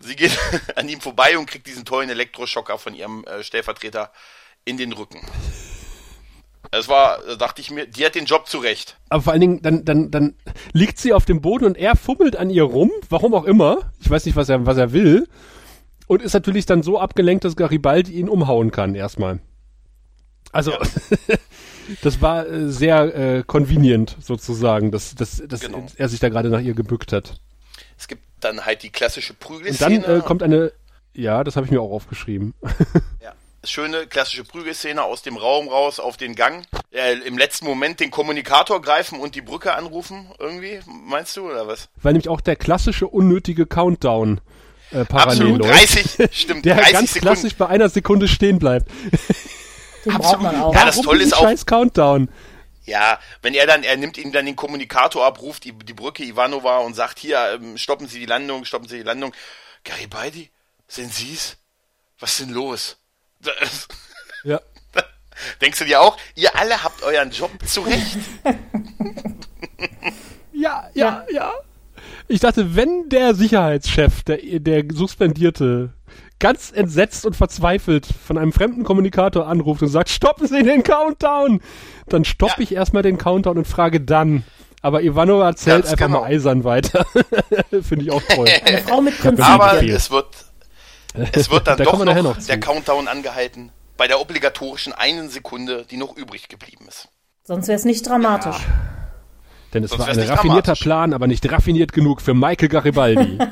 Sie 0.00 0.16
geht 0.16 0.36
an 0.76 0.88
ihm 0.88 1.00
vorbei 1.00 1.38
und 1.38 1.46
kriegt 1.46 1.66
diesen 1.66 1.84
tollen 1.84 2.10
Elektroschocker 2.10 2.78
von 2.78 2.94
ihrem 2.94 3.24
äh, 3.24 3.42
Stellvertreter 3.42 4.12
in 4.64 4.76
den 4.76 4.92
Rücken. 4.92 5.20
Das 6.70 6.88
war, 6.88 7.18
da 7.26 7.36
dachte 7.36 7.60
ich 7.60 7.70
mir, 7.70 7.86
die 7.86 8.04
hat 8.04 8.14
den 8.14 8.26
Job 8.26 8.46
zurecht. 8.46 8.96
Aber 9.08 9.22
vor 9.22 9.32
allen 9.32 9.40
Dingen, 9.40 9.62
dann, 9.62 9.84
dann, 9.84 10.10
dann 10.10 10.34
liegt 10.72 10.98
sie 10.98 11.12
auf 11.12 11.24
dem 11.24 11.40
Boden 11.40 11.64
und 11.64 11.76
er 11.76 11.96
fummelt 11.96 12.36
an 12.36 12.50
ihr 12.50 12.64
rum, 12.64 12.90
warum 13.08 13.34
auch 13.34 13.44
immer. 13.44 13.90
Ich 14.00 14.10
weiß 14.10 14.26
nicht, 14.26 14.36
was 14.36 14.48
er, 14.48 14.66
was 14.66 14.76
er 14.76 14.92
will. 14.92 15.28
Und 16.06 16.22
ist 16.22 16.34
natürlich 16.34 16.66
dann 16.66 16.82
so 16.82 16.98
abgelenkt, 16.98 17.44
dass 17.44 17.56
Garibaldi 17.56 18.12
ihn 18.12 18.28
umhauen 18.28 18.70
kann, 18.70 18.94
erstmal. 18.94 19.40
Also, 20.52 20.72
ja. 20.72 20.78
das 22.02 22.20
war 22.20 22.46
äh, 22.46 22.70
sehr 22.70 23.14
äh, 23.14 23.42
convenient, 23.46 24.16
sozusagen, 24.20 24.90
dass, 24.90 25.14
dass, 25.14 25.42
dass 25.46 25.60
genau. 25.60 25.86
er 25.96 26.08
sich 26.08 26.20
da 26.20 26.28
gerade 26.28 26.48
nach 26.48 26.60
ihr 26.60 26.74
gebückt 26.74 27.12
hat. 27.12 27.40
Es 27.98 28.08
gibt 28.08 28.22
dann 28.40 28.64
halt 28.64 28.82
die 28.82 28.90
klassische 28.90 29.34
Prügelszene. 29.34 29.96
Und 29.96 30.06
dann 30.06 30.20
äh, 30.20 30.22
kommt 30.22 30.42
eine, 30.42 30.72
ja, 31.12 31.44
das 31.44 31.56
habe 31.56 31.66
ich 31.66 31.72
mir 31.72 31.80
auch 31.80 31.92
aufgeschrieben. 31.92 32.54
Ja. 33.22 33.34
Schöne 33.64 34.06
klassische 34.06 34.44
Prügelszene 34.44 35.02
aus 35.02 35.22
dem 35.22 35.36
Raum 35.36 35.68
raus 35.68 35.98
auf 35.98 36.16
den 36.16 36.34
Gang. 36.36 36.64
Äh, 36.92 37.14
Im 37.18 37.36
letzten 37.36 37.66
Moment 37.66 37.98
den 38.00 38.10
Kommunikator 38.10 38.80
greifen 38.80 39.18
und 39.18 39.34
die 39.34 39.40
Brücke 39.42 39.74
anrufen, 39.74 40.30
irgendwie, 40.38 40.80
meinst 40.86 41.36
du, 41.36 41.50
oder 41.50 41.66
was? 41.66 41.88
Weil 42.02 42.12
nämlich 42.12 42.28
auch 42.28 42.40
der 42.40 42.54
klassische 42.56 43.08
unnötige 43.08 43.66
Countdown 43.66 44.40
äh, 44.92 45.04
parallel 45.04 45.56
Absolut, 45.56 45.64
30, 45.64 46.28
stimmt, 46.32 46.64
der 46.64 46.76
30 46.76 46.92
ganz 46.92 47.12
Sekunden. 47.12 47.34
klassisch 47.34 47.56
bei 47.56 47.66
einer 47.66 47.88
Sekunde 47.88 48.28
stehen 48.28 48.58
bleibt. 48.58 48.88
Den 50.04 50.14
braucht 50.14 50.40
man 50.40 50.60
auch. 50.60 50.74
Ja, 50.74 50.86
das 50.86 51.00
Tolle 51.00 51.24
ist 51.24 51.34
auch, 51.34 51.42
scheiß 51.42 51.66
Countdown. 51.66 52.30
Ja, 52.84 53.18
wenn 53.42 53.54
er 53.54 53.66
dann, 53.66 53.82
er 53.82 53.96
nimmt 53.96 54.16
ihm 54.16 54.32
dann 54.32 54.46
den 54.46 54.56
Kommunikator 54.56 55.26
ab, 55.26 55.42
ruft 55.42 55.64
die, 55.64 55.72
die 55.72 55.92
Brücke 55.92 56.22
Ivanova 56.24 56.78
und 56.78 56.94
sagt, 56.94 57.18
hier, 57.18 57.58
ähm, 57.60 57.76
stoppen 57.76 58.06
Sie 58.08 58.18
die 58.18 58.26
Landung, 58.26 58.64
stoppen 58.64 58.88
Sie 58.88 58.98
die 58.98 59.02
Landung. 59.02 59.34
Garibaldi, 59.84 60.50
sind 60.86 61.12
Sie's? 61.12 61.56
Was 62.18 62.30
ist 62.30 62.40
denn 62.40 62.54
los? 62.54 62.96
Ja. 64.44 64.60
Denkst 65.60 65.78
du 65.78 65.84
dir 65.84 66.00
auch, 66.00 66.16
ihr 66.34 66.54
alle 66.56 66.82
habt 66.82 67.02
euren 67.02 67.30
Job 67.30 67.50
zurecht? 67.66 68.18
Ja, 70.52 70.88
ja, 70.94 71.24
ja. 71.32 71.52
Ich 72.26 72.40
dachte, 72.40 72.74
wenn 72.74 73.08
der 73.08 73.34
Sicherheitschef, 73.34 74.24
der, 74.24 74.38
der 74.58 74.84
Suspendierte, 74.92 75.90
ganz 76.40 76.72
entsetzt 76.72 77.24
und 77.24 77.36
verzweifelt 77.36 78.06
von 78.26 78.36
einem 78.38 78.52
fremden 78.52 78.82
Kommunikator 78.84 79.46
anruft 79.46 79.82
und 79.82 79.88
sagt, 79.88 80.08
stoppen 80.08 80.46
Sie 80.48 80.62
den 80.62 80.82
Countdown, 80.82 81.60
dann 82.08 82.24
stoppe 82.24 82.54
Ja. 82.58 82.62
ich 82.62 82.74
erstmal 82.74 83.02
den 83.04 83.18
Countdown 83.18 83.58
und 83.58 83.66
frage 83.68 84.00
dann. 84.00 84.44
Aber 84.82 85.02
Ivanova 85.02 85.46
erzählt 85.46 85.82
Ganz 85.82 85.92
einfach 85.92 86.06
genau. 86.06 86.20
mal 86.22 86.26
eisern 86.26 86.64
weiter. 86.64 87.04
Finde 87.82 88.04
ich 88.04 88.10
auch 88.10 88.22
toll. 88.22 88.48
Eine 88.64 88.78
Frau 88.78 89.00
mit 89.00 89.18
Prinzipien. 89.18 89.52
Aber 89.52 89.82
es 89.82 90.10
wird, 90.10 90.26
es 91.32 91.50
wird 91.50 91.66
dann 91.66 91.78
Da 91.78 91.84
doch 91.84 91.90
kommen 91.92 92.02
wir 92.02 92.06
nachher 92.12 92.22
noch, 92.22 92.36
noch 92.36 92.46
der 92.46 92.60
Countdown 92.60 93.08
angehalten 93.08 93.72
bei 93.96 94.06
der 94.06 94.20
obligatorischen 94.20 94.92
einen 94.92 95.28
Sekunde, 95.28 95.84
die 95.90 95.96
noch 95.96 96.16
übrig 96.16 96.48
geblieben 96.48 96.86
ist. 96.88 97.08
Sonst 97.44 97.66
wäre 97.68 97.76
es 97.76 97.84
nicht 97.84 98.06
dramatisch. 98.06 98.56
Denn 99.74 99.84
es 99.84 99.90
Sonst 99.90 100.00
war 100.00 100.08
ein 100.08 100.18
raffinierter 100.18 100.62
dramatisch. 100.62 100.80
Plan, 100.82 101.12
aber 101.12 101.26
nicht 101.26 101.50
raffiniert 101.50 101.92
genug 101.92 102.22
für 102.22 102.32
Michael 102.34 102.68
Garibaldi. 102.68 103.38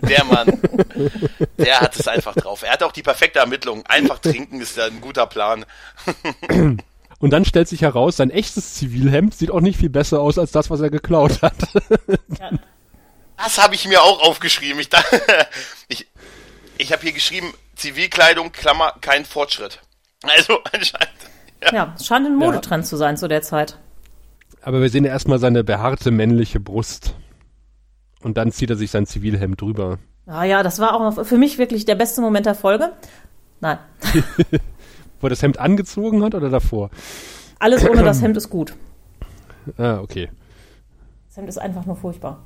Der 0.02 0.24
Mann, 0.24 0.58
der 1.58 1.80
hat 1.80 1.94
es 1.94 2.08
einfach 2.08 2.34
drauf. 2.34 2.62
Er 2.62 2.72
hat 2.72 2.82
auch 2.82 2.90
die 2.92 3.02
perfekte 3.02 3.38
Ermittlung. 3.38 3.84
Einfach 3.86 4.18
trinken 4.18 4.60
ist 4.60 4.76
ja 4.78 4.86
ein 4.86 5.00
guter 5.02 5.26
Plan. 5.26 5.64
Und 7.18 7.30
dann 7.30 7.44
stellt 7.44 7.68
sich 7.68 7.82
heraus, 7.82 8.16
sein 8.16 8.30
echtes 8.30 8.74
Zivilhemd 8.74 9.34
sieht 9.34 9.50
auch 9.50 9.60
nicht 9.60 9.78
viel 9.78 9.90
besser 9.90 10.20
aus 10.20 10.38
als 10.38 10.52
das, 10.52 10.70
was 10.70 10.80
er 10.80 10.88
geklaut 10.88 11.42
hat. 11.42 11.54
Das 13.36 13.58
habe 13.62 13.74
ich 13.74 13.86
mir 13.86 14.02
auch 14.02 14.22
aufgeschrieben. 14.22 14.80
Ich, 14.80 14.88
dachte- 14.88 15.20
ich, 15.88 16.06
ich 16.80 16.92
habe 16.92 17.02
hier 17.02 17.12
geschrieben, 17.12 17.52
Zivilkleidung, 17.76 18.52
Klammer, 18.52 18.94
kein 19.00 19.24
Fortschritt. 19.24 19.80
Also 20.22 20.58
anscheinend. 20.72 21.10
Ja, 21.72 21.94
es 21.96 22.06
scheint 22.06 22.26
ein 22.26 22.36
Modetrend 22.36 22.86
zu 22.86 22.96
sein 22.96 23.16
zu 23.16 23.28
der 23.28 23.42
Zeit. 23.42 23.78
Aber 24.62 24.80
wir 24.80 24.88
sehen 24.88 25.04
ja 25.04 25.10
erstmal 25.10 25.38
seine 25.38 25.62
behaarte 25.64 26.10
männliche 26.10 26.60
Brust. 26.60 27.14
Und 28.22 28.36
dann 28.36 28.52
zieht 28.52 28.70
er 28.70 28.76
sich 28.76 28.90
sein 28.90 29.06
Zivilhemd 29.06 29.60
drüber. 29.60 29.98
Ah 30.26 30.44
ja, 30.44 30.62
das 30.62 30.78
war 30.78 30.94
auch 30.94 31.24
für 31.24 31.38
mich 31.38 31.58
wirklich 31.58 31.84
der 31.84 31.94
beste 31.94 32.20
Moment 32.20 32.46
der 32.46 32.54
Folge. 32.54 32.92
Nein, 33.60 33.78
Wo 35.20 35.26
er 35.26 35.30
das 35.30 35.42
Hemd 35.42 35.58
angezogen 35.58 36.22
hat 36.24 36.34
oder 36.34 36.48
davor? 36.48 36.90
alles 37.58 37.86
ohne 37.86 38.02
das 38.02 38.22
Hemd 38.22 38.38
ist 38.38 38.48
gut. 38.48 38.74
Ah, 39.76 39.98
okay. 40.00 40.30
Das 41.28 41.36
Hemd 41.36 41.48
ist 41.48 41.58
einfach 41.58 41.84
nur 41.84 41.96
furchtbar. 41.96 42.42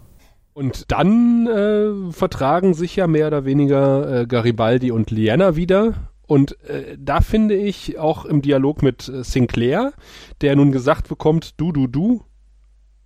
Und 0.55 0.93
dann 0.93 1.49
äh, 1.49 2.13
vertragen 2.13 2.75
sich 2.75 2.95
ja 2.95 3.09
mehr 3.09 3.27
oder 3.27 3.45
weniger 3.45 4.21
äh, 4.21 4.27
Garibaldi 4.27 4.93
und 4.93 5.11
Liana 5.11 5.57
wieder. 5.57 5.95
Und 6.29 6.59
äh, 6.69 6.97
da 6.97 7.21
finde 7.21 7.57
ich 7.57 7.99
auch 7.99 8.25
im 8.25 8.41
Dialog 8.41 8.81
mit 8.81 9.09
äh, 9.09 9.25
Sinclair, 9.25 9.93
der 10.41 10.55
nun 10.55 10.71
gesagt 10.71 11.09
bekommt, 11.09 11.61
du, 11.61 11.73
du, 11.73 11.89
du. 11.89 12.23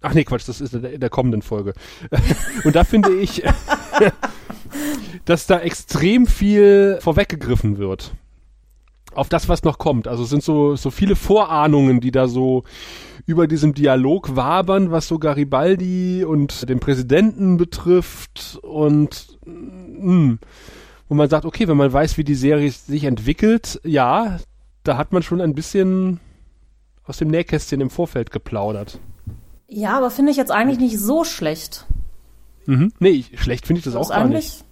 Ach 0.03 0.13
nee, 0.13 0.25
Quatsch, 0.25 0.47
das 0.47 0.61
ist 0.61 0.75
in 0.75 0.83
der, 0.83 0.99
der 0.99 1.09
kommenden 1.09 1.41
Folge. 1.41 1.73
und 2.65 2.77
da 2.77 2.85
finde 2.85 3.15
ich, 3.15 3.43
dass 5.25 5.47
da 5.47 5.59
extrem 5.59 6.27
viel 6.27 6.99
vorweggegriffen 7.01 7.79
wird. 7.79 8.13
Auf 9.15 9.31
das, 9.31 9.49
was 9.49 9.65
noch 9.65 9.79
kommt. 9.79 10.07
Also 10.07 10.25
es 10.25 10.29
sind 10.29 10.43
so, 10.43 10.77
so 10.77 10.91
viele 10.91 11.17
Vorahnungen, 11.17 12.01
die 12.01 12.11
da 12.11 12.29
so 12.29 12.65
über 13.29 13.47
diesem 13.47 13.75
Dialog 13.75 14.37
wabern, 14.37 14.91
was 14.91 15.07
so 15.07 15.19
Garibaldi 15.19 16.25
und 16.25 16.67
den 16.71 16.81
Präsidenten 16.81 17.59
betrifft 17.59 18.59
und 18.63 19.39
mh, 19.45 20.39
wo 21.11 21.15
man 21.15 21.29
sagt, 21.29 21.45
okay, 21.45 21.69
wenn 21.69 21.77
man 21.77 21.93
weiß, 21.93 22.17
wie 22.17 22.25
die 22.25 22.35
Serie 22.35 22.71
sich 22.71 23.05
entwickelt, 23.05 23.81
ja, 23.85 24.39
da 24.83 24.97
hat 24.97 25.13
man 25.13 25.23
schon 25.23 25.43
ein 25.43 25.55
bisschen 25.55 26.21
aus 27.05 27.19
dem 27.19 27.29
Nähkästchen 27.29 27.83
im 27.83 27.91
Vorfeld 27.91 28.31
geplaudert. 28.31 28.99
Ja, 29.69 29.99
aber 29.99 30.11
finde 30.11 30.31
ich 30.31 30.39
jetzt 30.39 30.51
eigentlich 30.51 30.79
nicht 30.79 30.99
so 30.99 31.23
schlecht. 31.25 31.85
Mhm. 32.65 32.95
Nee, 32.99 33.11
ich- 33.11 33.39
schlecht 33.39 33.67
finde 33.67 33.81
ich 33.81 33.85
das 33.85 33.93
Das 33.93 34.07
auch 34.07 34.11
gar 34.11 34.23
eigentlich 34.25 34.45
nicht. 34.45 34.65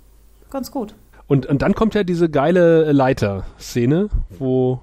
ganz 0.49 0.71
gut. 0.71 0.95
Und, 1.27 1.45
und 1.45 1.61
dann 1.61 1.75
kommt 1.75 1.95
ja 1.95 2.05
diese 2.05 2.31
geile 2.31 2.91
Leiter-Szene, 2.93 4.09
wo 4.39 4.81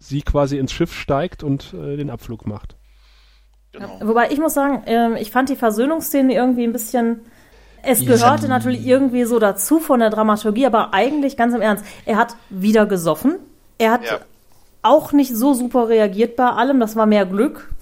sie 0.00 0.22
quasi 0.22 0.58
ins 0.58 0.72
Schiff 0.72 0.92
steigt 0.92 1.44
und 1.44 1.72
äh, 1.74 1.96
den 1.96 2.10
Abflug 2.10 2.48
macht. 2.48 2.74
Genau. 3.72 3.98
Wobei 4.02 4.30
ich 4.30 4.38
muss 4.38 4.54
sagen, 4.54 4.82
ähm, 4.86 5.16
ich 5.16 5.30
fand 5.30 5.48
die 5.48 5.56
Versöhnungsszene 5.56 6.34
irgendwie 6.34 6.64
ein 6.64 6.72
bisschen. 6.72 7.20
Es 7.82 8.04
gehörte 8.04 8.46
natürlich 8.48 8.84
irgendwie 8.86 9.24
so 9.24 9.38
dazu 9.38 9.78
von 9.80 10.00
der 10.00 10.10
Dramaturgie, 10.10 10.66
aber 10.66 10.92
eigentlich 10.92 11.36
ganz 11.36 11.54
im 11.54 11.62
Ernst. 11.62 11.84
Er 12.04 12.16
hat 12.16 12.36
wieder 12.50 12.84
gesoffen. 12.86 13.36
Er 13.78 13.92
hat 13.92 14.04
Ja. 14.04 14.18
auch 14.82 15.12
nicht 15.12 15.34
so 15.34 15.54
super 15.54 15.88
reagiert 15.88 16.36
bei 16.36 16.48
allem. 16.50 16.78
Das 16.80 16.96
war 16.96 17.06
mehr 17.06 17.24
Glück. 17.24 17.72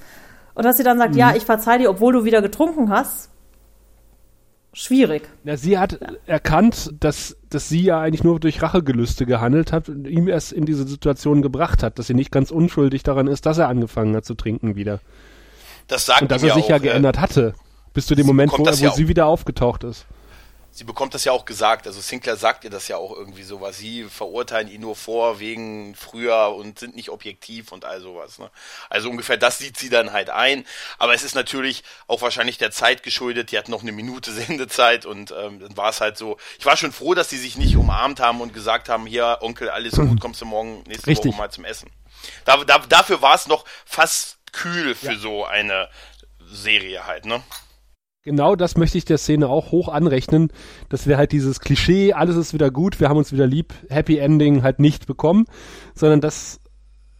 Und 0.54 0.64
dass 0.64 0.76
sie 0.76 0.82
dann 0.84 0.98
sagt, 0.98 1.16
ja, 1.16 1.34
ich 1.34 1.44
verzeih 1.44 1.78
dir, 1.78 1.90
obwohl 1.90 2.12
du 2.12 2.24
wieder 2.24 2.42
getrunken 2.42 2.90
hast. 2.90 3.30
Schwierig. 4.74 5.28
Ja, 5.44 5.56
sie 5.56 5.78
hat 5.78 5.98
erkannt, 6.26 6.92
dass, 7.00 7.36
dass 7.50 7.68
sie 7.68 7.82
ja 7.82 8.00
eigentlich 8.00 8.22
nur 8.22 8.38
durch 8.38 8.62
Rachegelüste 8.62 9.26
gehandelt 9.26 9.72
hat 9.72 9.88
und 9.88 10.06
ihm 10.06 10.28
erst 10.28 10.52
in 10.52 10.66
diese 10.66 10.86
Situation 10.86 11.42
gebracht 11.42 11.82
hat, 11.82 11.98
dass 11.98 12.06
sie 12.06 12.14
nicht 12.14 12.30
ganz 12.30 12.50
unschuldig 12.50 13.02
daran 13.02 13.26
ist, 13.26 13.46
dass 13.46 13.58
er 13.58 13.68
angefangen 13.68 14.14
hat 14.14 14.24
zu 14.24 14.34
trinken 14.34 14.76
wieder. 14.76 15.00
Das 15.88 16.06
sagt 16.06 16.22
Und 16.22 16.30
dass 16.30 16.42
er 16.42 16.54
sich 16.54 16.64
auch, 16.64 16.68
ja 16.70 16.76
äh, 16.76 16.80
geändert 16.80 17.18
hatte. 17.18 17.54
Bis 17.94 18.06
zu 18.06 18.14
dem 18.14 18.26
Moment, 18.26 18.52
wo, 18.52 18.58
wo 18.58 18.68
ja 18.68 18.92
sie 18.92 19.08
wieder 19.08 19.26
aufgetaucht 19.26 19.82
ist. 19.82 20.06
Sie 20.70 20.84
bekommt 20.84 21.12
das 21.12 21.24
ja 21.24 21.32
auch 21.32 21.44
gesagt. 21.44 21.88
Also 21.88 22.00
Sinclair 22.00 22.36
sagt 22.36 22.62
ihr 22.62 22.70
das 22.70 22.86
ja 22.86 22.98
auch 22.98 23.12
irgendwie 23.12 23.42
sowas. 23.42 23.78
Sie 23.78 24.04
verurteilen 24.04 24.68
ihn 24.68 24.82
nur 24.82 24.94
vor 24.94 25.40
wegen 25.40 25.96
früher 25.96 26.54
und 26.54 26.78
sind 26.78 26.94
nicht 26.94 27.08
objektiv 27.10 27.72
und 27.72 27.84
all 27.84 28.00
sowas. 28.00 28.38
Ne? 28.38 28.48
Also 28.88 29.10
ungefähr 29.10 29.38
das 29.38 29.58
sieht 29.58 29.76
sie 29.76 29.88
dann 29.88 30.12
halt 30.12 30.30
ein. 30.30 30.64
Aber 30.98 31.14
es 31.14 31.24
ist 31.24 31.34
natürlich 31.34 31.82
auch 32.06 32.22
wahrscheinlich 32.22 32.58
der 32.58 32.70
Zeit 32.70 33.02
geschuldet. 33.02 33.50
Die 33.50 33.58
hat 33.58 33.68
noch 33.68 33.82
eine 33.82 33.90
Minute 33.90 34.30
Sendezeit 34.46 35.04
und 35.04 35.34
ähm, 35.36 35.58
dann 35.58 35.76
war 35.76 35.88
es 35.88 36.00
halt 36.00 36.16
so. 36.16 36.36
Ich 36.60 36.66
war 36.66 36.76
schon 36.76 36.92
froh, 36.92 37.14
dass 37.14 37.28
sie 37.28 37.38
sich 37.38 37.56
nicht 37.56 37.76
umarmt 37.76 38.20
haben 38.20 38.40
und 38.40 38.54
gesagt 38.54 38.88
haben, 38.88 39.04
hier 39.06 39.38
Onkel, 39.40 39.70
alles 39.70 39.94
gut, 39.94 40.20
kommst 40.20 40.40
du 40.40 40.44
morgen 40.44 40.84
nächste 40.86 41.08
Richtig. 41.08 41.32
Woche 41.32 41.38
mal 41.38 41.50
zum 41.50 41.64
Essen. 41.64 41.90
Da, 42.44 42.62
da, 42.64 42.78
dafür 42.78 43.20
war 43.20 43.34
es 43.34 43.48
noch 43.48 43.64
fast 43.84 44.37
kühl 44.52 44.94
für 44.94 45.16
so 45.16 45.44
eine 45.44 45.88
Serie 46.46 47.06
halt. 47.06 47.26
Ne? 47.26 47.40
Genau 48.22 48.56
das 48.56 48.76
möchte 48.76 48.98
ich 48.98 49.04
der 49.04 49.18
Szene 49.18 49.48
auch 49.48 49.70
hoch 49.70 49.88
anrechnen, 49.88 50.52
dass 50.88 51.06
wir 51.06 51.16
halt 51.16 51.32
dieses 51.32 51.60
Klischee, 51.60 52.12
alles 52.12 52.36
ist 52.36 52.52
wieder 52.52 52.70
gut, 52.70 53.00
wir 53.00 53.08
haben 53.08 53.16
uns 53.16 53.32
wieder 53.32 53.46
lieb, 53.46 53.72
Happy 53.88 54.18
Ending 54.18 54.62
halt 54.62 54.80
nicht 54.80 55.06
bekommen, 55.06 55.46
sondern 55.94 56.20
dass 56.20 56.60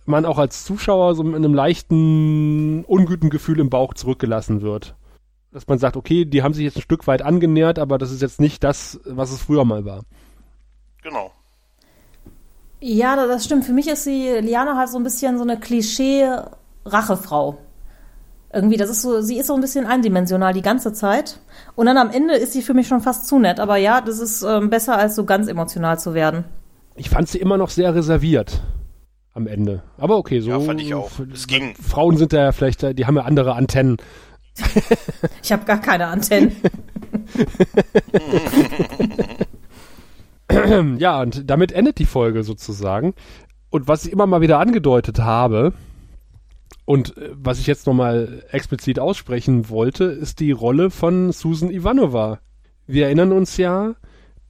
man 0.05 0.25
auch 0.27 0.39
als 0.39 0.65
Zuschauer 0.65 1.15
so 1.15 1.23
mit 1.23 1.37
einem 1.37 1.55
leichten, 1.55 2.85
unguten 2.85 3.31
Gefühl 3.31 3.61
im 3.61 3.71
Bauch 3.71 3.95
zurückgelassen 3.95 4.63
wird. 4.63 4.97
Dass 5.53 5.67
man 5.67 5.79
sagt, 5.79 5.97
okay, 5.97 6.25
die 6.27 6.43
haben 6.43 6.53
sich 6.53 6.65
jetzt 6.65 6.77
ein 6.77 6.83
Stück 6.83 7.07
weit 7.07 7.23
angenähert, 7.23 7.79
aber 7.79 7.97
das 7.99 8.11
ist 8.11 8.21
jetzt 8.23 8.41
nicht 8.41 8.63
das, 8.65 9.01
was 9.05 9.31
es 9.31 9.41
früher 9.43 9.65
mal 9.65 9.85
war. 9.85 10.03
Genau. 11.03 11.33
Ja, 12.81 13.17
da- 13.17 13.27
das 13.27 13.45
stimmt. 13.45 13.65
Für 13.65 13.73
mich 13.73 13.89
ist 13.89 14.05
sie, 14.05 14.29
Liana 14.41 14.77
halt 14.77 14.89
so 14.89 14.99
ein 14.99 15.05
bisschen 15.05 15.37
so 15.37 15.43
eine 15.43 15.59
Klischee-Rachefrau. 16.85 17.59
Irgendwie, 18.53 18.79
das 18.79 18.89
ist 18.89 19.03
so, 19.03 19.21
sie 19.21 19.39
ist 19.39 19.47
so 19.49 19.55
ein 19.55 19.61
bisschen 19.61 19.87
eindimensional 19.87 20.55
die 20.55 20.63
ganze 20.63 20.93
Zeit. 20.95 21.39
Und 21.75 21.87
dann 21.87 21.99
am 21.99 22.11
Ende 22.11 22.35
ist 22.35 22.55
sie 22.55 22.63
für 22.63 22.73
mich 22.73 22.89
schon 22.89 23.01
fast 23.01 23.29
zu 23.29 23.39
nett. 23.39 23.61
Aber 23.61 23.77
ja, 23.77 24.01
das 24.01 24.21
ist 24.21 24.43
ähm, 24.43 24.71
besser, 24.71 24.97
als 24.97 25.17
so 25.17 25.25
ganz 25.25 25.49
emotional 25.49 25.99
zu 25.99 26.15
werden. 26.15 26.45
Ich 26.97 27.11
fand 27.11 27.29
sie 27.29 27.39
immer 27.39 27.59
noch 27.59 27.69
sehr 27.71 27.95
reserviert. 27.95 28.63
am 29.35 29.47
Ende. 29.47 29.83
Aber 29.99 30.17
okay, 30.17 30.41
so. 30.41 30.51
Ja, 30.51 30.61
fand 30.61 30.81
ich 30.81 30.95
auch. 30.95 31.11
Es 31.33 31.47
ging. 31.47 31.75
Frauen 31.77 32.17
sind 32.17 32.33
da 32.33 32.39
ja 32.45 32.53
vielleicht, 32.53 32.99
die 32.99 33.07
haben 33.07 33.17
ja 33.17 33.25
andere 33.25 33.55
Antennen. 33.55 33.99
ich 35.43 35.53
habe 35.53 35.65
gar 35.65 35.81
keine 35.81 36.07
Antennen. 36.07 36.57
ja, 40.99 41.21
und 41.21 41.49
damit 41.49 41.71
endet 41.73 41.99
die 41.99 42.07
Folge 42.07 42.43
sozusagen. 42.43 43.15
Und 43.71 43.87
was 43.87 44.07
ich 44.07 44.13
immer 44.13 44.27
mal 44.27 44.41
wieder 44.41 44.59
angedeutet 44.59 45.21
habe 45.21 45.75
und 46.89 47.19
äh, 47.19 47.29
was 47.35 47.59
ich 47.61 47.67
jetzt 47.67 47.87
nochmal 47.87 48.43
explizit 48.51 48.99
aussprechen 48.99 49.69
wollte, 49.69 50.05
ist 50.05 50.41
die 50.41 50.53
Rolle 50.53 50.89
von 50.89 51.33
Susan 51.33 51.71
Ivanova. 51.71 52.39
Wir 52.87 53.05
erinnern 53.05 53.33
uns 53.33 53.59
ja, 53.59 53.97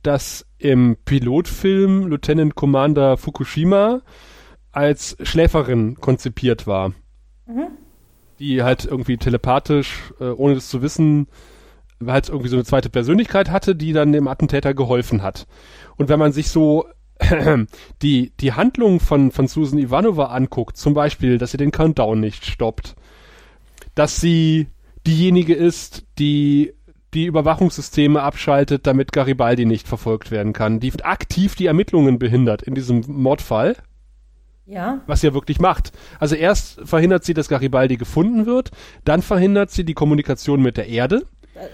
dass 0.04 0.46
im 0.56 0.96
Pilotfilm 1.04 2.06
Lieutenant 2.06 2.54
Commander 2.54 3.16
Fukushima 3.16 4.02
als 4.70 5.16
Schläferin 5.20 5.96
konzipiert 5.96 6.68
war. 6.68 6.90
Mhm. 7.46 7.72
Die 8.38 8.62
halt 8.62 8.84
irgendwie 8.84 9.16
telepathisch, 9.16 10.12
äh, 10.20 10.26
ohne 10.26 10.54
das 10.54 10.68
zu 10.68 10.80
wissen, 10.80 11.26
halt 12.06 12.28
irgendwie 12.28 12.50
so 12.50 12.56
eine 12.56 12.64
zweite 12.64 12.88
Persönlichkeit 12.88 13.50
hatte, 13.50 13.74
die 13.74 13.92
dann 13.92 14.12
dem 14.12 14.28
Attentäter 14.28 14.74
geholfen 14.74 15.24
hat. 15.24 15.48
Und 15.96 16.08
wenn 16.08 16.20
man 16.20 16.30
sich 16.30 16.50
so 16.50 16.86
die, 18.02 18.32
die 18.40 18.52
Handlung 18.52 19.00
von, 19.00 19.32
von 19.32 19.48
Susan 19.48 19.78
Ivanova 19.78 20.26
anguckt, 20.26 20.76
zum 20.76 20.94
Beispiel, 20.94 21.38
dass 21.38 21.50
sie 21.50 21.56
den 21.56 21.72
Countdown 21.72 22.20
nicht 22.20 22.46
stoppt, 22.46 22.94
dass 23.94 24.20
sie 24.20 24.68
diejenige 25.06 25.54
ist, 25.54 26.04
die 26.18 26.74
die 27.14 27.26
Überwachungssysteme 27.26 28.22
abschaltet, 28.22 28.86
damit 28.86 29.12
Garibaldi 29.12 29.64
nicht 29.64 29.88
verfolgt 29.88 30.30
werden 30.30 30.52
kann, 30.52 30.78
die 30.78 30.92
aktiv 31.02 31.54
die 31.54 31.66
Ermittlungen 31.66 32.18
behindert 32.18 32.62
in 32.62 32.74
diesem 32.74 33.02
Mordfall. 33.06 33.76
Ja. 34.66 35.00
Was 35.06 35.22
sie 35.22 35.28
ja 35.28 35.34
wirklich 35.34 35.60
macht. 35.60 35.92
Also 36.20 36.34
erst 36.34 36.86
verhindert 36.86 37.24
sie, 37.24 37.32
dass 37.32 37.48
Garibaldi 37.48 37.96
gefunden 37.96 38.44
wird, 38.44 38.70
dann 39.04 39.22
verhindert 39.22 39.70
sie 39.70 39.84
die 39.84 39.94
Kommunikation 39.94 40.60
mit 40.60 40.76
der 40.76 40.88
Erde. 40.88 41.22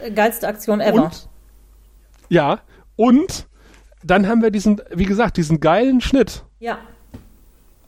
Äh, 0.05 0.13
geilste 0.13 0.47
Aktion 0.47 0.81
ever. 0.81 1.07
Und, 1.07 1.29
ja, 2.29 2.61
und 2.95 3.49
dann 4.05 4.29
haben 4.29 4.43
wir 4.43 4.51
diesen, 4.51 4.81
wie 4.91 5.07
gesagt, 5.07 5.37
diesen 5.37 5.61
geilen 5.61 6.01
Schnitt. 6.01 6.45
Ja. 6.61 6.79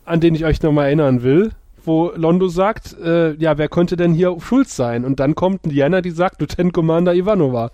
An 0.04 0.20
den 0.20 0.34
ich 0.34 0.44
euch 0.44 0.62
nochmal 0.62 0.86
erinnern 0.86 1.22
will, 1.22 1.52
wo 1.84 2.12
Londo 2.14 2.48
sagt, 2.48 2.98
äh, 2.98 3.34
ja, 3.34 3.58
wer 3.58 3.68
könnte 3.68 3.96
denn 3.96 4.14
hier 4.14 4.36
schuld 4.40 4.68
sein? 4.68 5.04
Und 5.04 5.20
dann 5.20 5.34
kommt 5.34 5.66
Diana, 5.66 6.00
die 6.00 6.10
sagt, 6.10 6.40
Lieutenant 6.40 6.72
Commander 6.72 7.14
Ivanova. 7.14 7.70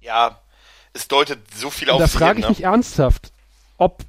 Ja, 0.00 0.40
es 0.92 1.08
deutet 1.08 1.38
so 1.54 1.70
viel 1.70 1.90
auf 1.90 2.00
Da 2.00 2.08
frage 2.08 2.40
ich 2.40 2.44
ne? 2.44 2.50
mich 2.50 2.64
ernsthaft, 2.64 3.32
ob 3.78 4.04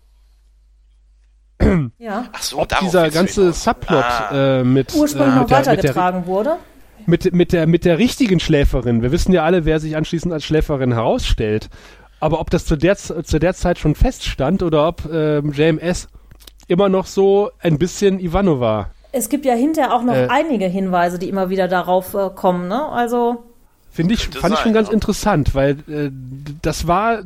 ja. 1.97 2.25
Ach 2.33 2.41
so, 2.41 2.59
ob 2.59 2.79
dieser 2.79 3.09
ganze 3.09 3.53
Subplot 3.53 4.03
ah. 4.03 4.59
äh, 4.59 4.63
mit 4.63 4.93
ursprünglich 4.93 5.35
äh, 5.35 5.39
noch 5.39 5.49
weitergetragen 5.49 6.25
wurde. 6.25 6.57
Mit, 7.05 7.33
mit, 7.33 7.51
der, 7.51 7.67
mit 7.67 7.85
der 7.85 7.97
richtigen 7.97 8.39
Schläferin. 8.39 9.01
Wir 9.01 9.11
wissen 9.11 9.33
ja 9.33 9.43
alle, 9.43 9.65
wer 9.65 9.79
sich 9.79 9.95
anschließend 9.95 10.33
als 10.33 10.45
Schläferin 10.45 10.93
herausstellt. 10.93 11.69
Aber 12.23 12.39
ob 12.39 12.49
das 12.49 12.65
zu 12.65 12.77
der, 12.77 12.95
zu 12.95 13.37
der 13.37 13.53
Zeit 13.53 13.79
schon 13.79 13.95
feststand 13.95 14.63
oder 14.63 14.87
ob 14.87 15.03
ähm, 15.11 15.51
JMS 15.51 16.07
immer 16.69 16.87
noch 16.87 17.05
so 17.05 17.51
ein 17.59 17.77
bisschen 17.77 18.17
Ivanova. 18.17 18.91
Es 19.11 19.27
gibt 19.27 19.43
ja 19.43 19.55
hinterher 19.55 19.93
auch 19.93 20.03
noch 20.03 20.15
äh, 20.15 20.29
einige 20.29 20.67
Hinweise, 20.67 21.19
die 21.19 21.27
immer 21.27 21.49
wieder 21.49 21.67
darauf 21.67 22.13
äh, 22.13 22.29
kommen, 22.33 22.69
ne? 22.69 22.87
Also. 22.87 23.43
Finde 23.91 24.13
ich, 24.13 24.29
fand 24.29 24.41
sein, 24.41 24.53
ich 24.53 24.59
schon 24.59 24.71
ganz 24.71 24.87
ja. 24.87 24.93
interessant, 24.93 25.53
weil 25.53 25.71
äh, 25.89 26.11
das 26.61 26.87
war, 26.87 27.23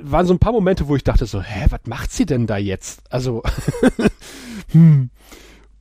waren 0.00 0.26
so 0.26 0.34
ein 0.34 0.40
paar 0.40 0.52
Momente, 0.52 0.88
wo 0.88 0.96
ich 0.96 1.04
dachte 1.04 1.26
so, 1.26 1.40
hä, 1.40 1.66
was 1.70 1.82
macht 1.84 2.10
sie 2.10 2.26
denn 2.26 2.48
da 2.48 2.56
jetzt? 2.56 3.02
Also, 3.08 3.44
hm. 4.72 5.10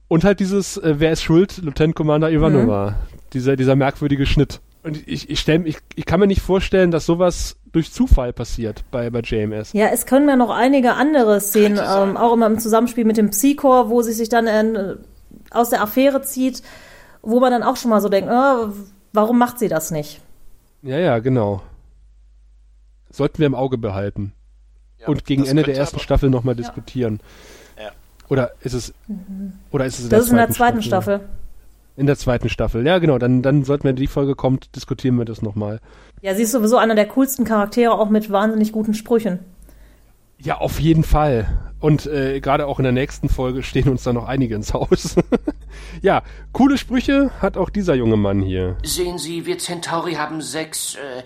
Und 0.07 0.23
halt 0.23 0.39
dieses, 0.39 0.77
äh, 0.77 0.99
wer 0.99 1.11
ist 1.11 1.23
schuld? 1.23 1.57
Lieutenant 1.57 1.95
Commander 1.95 2.29
Ivanova. 2.29 2.91
Mhm. 2.91 2.95
Dieser, 3.33 3.55
dieser 3.55 3.75
merkwürdige 3.75 4.27
Schnitt. 4.27 4.61
Und 4.83 5.07
ich, 5.07 5.29
ich, 5.29 5.39
stell, 5.39 5.67
ich, 5.67 5.77
ich 5.95 6.05
kann 6.05 6.19
mir 6.19 6.27
nicht 6.27 6.41
vorstellen, 6.41 6.91
dass 6.91 7.05
sowas 7.05 7.57
durch 7.71 7.91
Zufall 7.91 8.33
passiert 8.33 8.83
bei, 8.91 9.09
bei 9.09 9.19
JMS. 9.19 9.73
Ja, 9.73 9.87
es 9.87 10.05
können 10.05 10.27
ja 10.27 10.35
noch 10.35 10.49
einige 10.49 10.93
andere 10.93 11.39
Szenen, 11.39 11.77
ähm, 11.77 12.17
auch 12.17 12.33
immer 12.33 12.47
im 12.47 12.59
Zusammenspiel 12.59 13.05
mit 13.05 13.17
dem 13.17 13.29
Psychor, 13.29 13.89
wo 13.89 14.01
sie 14.01 14.13
sich 14.13 14.29
dann 14.29 14.47
äh, 14.47 14.95
aus 15.51 15.69
der 15.69 15.81
Affäre 15.81 16.21
zieht, 16.21 16.63
wo 17.21 17.39
man 17.39 17.51
dann 17.51 17.63
auch 17.63 17.75
schon 17.75 17.89
mal 17.89 18.01
so 18.01 18.09
denkt, 18.09 18.29
äh, 18.29 18.83
warum 19.13 19.37
macht 19.37 19.59
sie 19.59 19.67
das 19.67 19.91
nicht? 19.91 20.21
Ja, 20.81 20.97
ja, 20.97 21.19
genau. 21.19 21.61
Sollten 23.11 23.39
wir 23.39 23.47
im 23.47 23.55
Auge 23.55 23.77
behalten. 23.77 24.33
Ja, 24.99 25.07
Und 25.07 25.25
gegen 25.25 25.45
Ende 25.45 25.63
der 25.63 25.75
ersten 25.75 25.99
Staffel 25.99 26.29
nochmal 26.29 26.55
ja. 26.55 26.61
diskutieren. 26.61 27.19
Ja. 27.77 27.91
Oder 28.29 28.51
ist 28.61 28.73
es, 28.73 28.93
mhm. 29.07 29.53
oder 29.71 29.85
ist 29.85 29.99
es 29.99 30.05
in 30.05 30.09
das 30.09 30.17
der 30.17 30.19
ist 30.19 30.31
in 30.31 30.37
der 30.37 30.49
zweiten 30.51 30.81
Staffel. 30.81 31.17
Staffel. 31.17 31.38
In 31.99 32.05
der 32.05 32.15
zweiten 32.15 32.47
Staffel. 32.47 32.87
Ja, 32.87 32.97
genau. 32.99 33.17
Dann, 33.17 33.41
dann 33.41 33.65
sollten, 33.65 33.83
wenn 33.83 33.97
die 33.97 34.07
Folge 34.07 34.33
kommt, 34.33 34.73
diskutieren 34.77 35.17
wir 35.17 35.25
das 35.25 35.41
nochmal. 35.41 35.81
Ja, 36.21 36.33
sie 36.33 36.43
ist 36.43 36.53
sowieso 36.53 36.77
einer 36.77 36.95
der 36.95 37.05
coolsten 37.09 37.43
Charaktere, 37.43 37.91
auch 37.91 38.09
mit 38.09 38.31
wahnsinnig 38.31 38.71
guten 38.71 38.93
Sprüchen. 38.93 39.39
Ja, 40.41 40.59
auf 40.59 40.79
jeden 40.79 41.03
Fall. 41.03 41.59
Und 41.81 42.05
äh, 42.05 42.39
gerade 42.39 42.67
auch 42.67 42.79
in 42.79 42.83
der 42.83 42.93
nächsten 42.93 43.27
Folge 43.27 43.63
stehen 43.63 43.89
uns 43.89 44.03
da 44.03 44.13
noch 44.13 44.29
einige 44.29 44.55
ins 44.55 44.73
Haus. 44.73 45.17
ja, 46.01 46.23
coole 46.53 46.77
Sprüche 46.77 47.31
hat 47.41 47.57
auch 47.57 47.69
dieser 47.69 47.95
junge 47.95 48.15
Mann 48.15 48.41
hier. 48.41 48.77
Sehen 48.85 49.17
Sie, 49.17 49.45
wir 49.45 49.57
Centauri 49.57 50.13
haben 50.13 50.41
sechs 50.41 50.95
äh, 50.95 51.23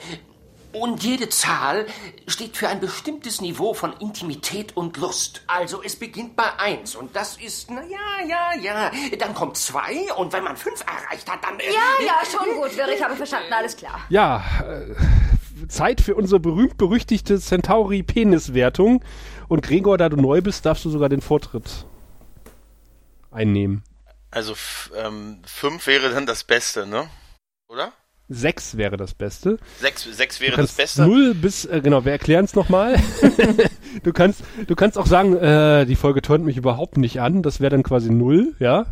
und 0.74 1.04
jede 1.04 1.30
Zahl 1.30 1.86
steht 2.28 2.58
für 2.58 2.68
ein 2.68 2.80
bestimmtes 2.80 3.42
Niveau 3.42 3.74
von 3.74 3.94
Intimität 4.00 4.76
und 4.76 4.98
Lust. 4.98 5.44
Also 5.48 5.82
es 5.84 5.96
beginnt 5.96 6.36
bei 6.36 6.60
eins 6.60 6.96
und 6.96 7.16
das 7.16 7.38
ist, 7.38 7.70
na 7.70 7.84
ja, 7.84 8.28
ja, 8.28 8.62
ja. 8.62 8.92
Dann 9.18 9.34
kommt 9.34 9.58
zwei 9.58 10.12
und 10.18 10.34
wenn 10.34 10.44
man 10.44 10.58
fünf 10.58 10.82
erreicht 10.82 11.30
hat, 11.30 11.44
dann... 11.44 11.60
Äh, 11.60 11.66
ja, 11.66 12.06
ja, 12.06 12.22
schon 12.30 12.56
gut, 12.56 12.76
Wirr, 12.76 12.90
ich 12.90 13.04
habe 13.04 13.16
verstanden, 13.16 13.54
alles 13.54 13.78
klar. 13.78 14.02
Ja, 14.10 14.44
äh, 14.64 15.68
Zeit 15.68 16.02
für 16.02 16.16
unsere 16.16 16.40
berühmt-berüchtigte 16.40 17.40
Centauri-Penis-Wertung. 17.40 19.04
Und 19.48 19.62
Gregor, 19.62 19.98
da 19.98 20.10
du 20.10 20.18
neu 20.18 20.42
bist, 20.42 20.66
darfst 20.66 20.86
du 20.86 20.90
sogar 20.90 21.10
den 21.10 21.22
Vortritt 21.22 21.86
einnehmen. 23.32 23.84
Also 24.32 24.56
ähm, 24.96 25.42
fünf 25.46 25.86
wäre 25.86 26.10
dann 26.10 26.26
das 26.26 26.44
Beste, 26.44 26.88
ne? 26.88 27.08
Oder? 27.68 27.94
6 28.30 28.78
wäre 28.78 28.98
das 28.98 29.14
Beste. 29.14 29.58
6, 29.80 30.04
6 30.04 30.42
wäre 30.42 30.58
das 30.58 30.74
Beste. 30.74 31.04
0 31.04 31.34
bis, 31.36 31.66
äh, 31.66 31.82
genau, 31.82 32.06
wir 32.06 32.12
erklären 32.12 32.46
es 32.46 32.56
nochmal. 32.56 32.96
du 34.04 34.14
kannst, 34.14 34.44
du 34.66 34.76
kannst 34.76 34.98
auch 34.98 35.06
sagen, 35.06 35.36
äh, 35.36 35.86
die 35.86 35.96
Folge 35.96 36.22
tönt 36.22 36.46
mich 36.46 36.58
überhaupt 36.58 36.98
nicht 36.98 37.22
an. 37.22 37.44
Das 37.44 37.60
wäre 37.60 37.72
dann 37.72 37.84
quasi 37.84 38.10
0, 38.10 38.56
ja. 38.60 38.86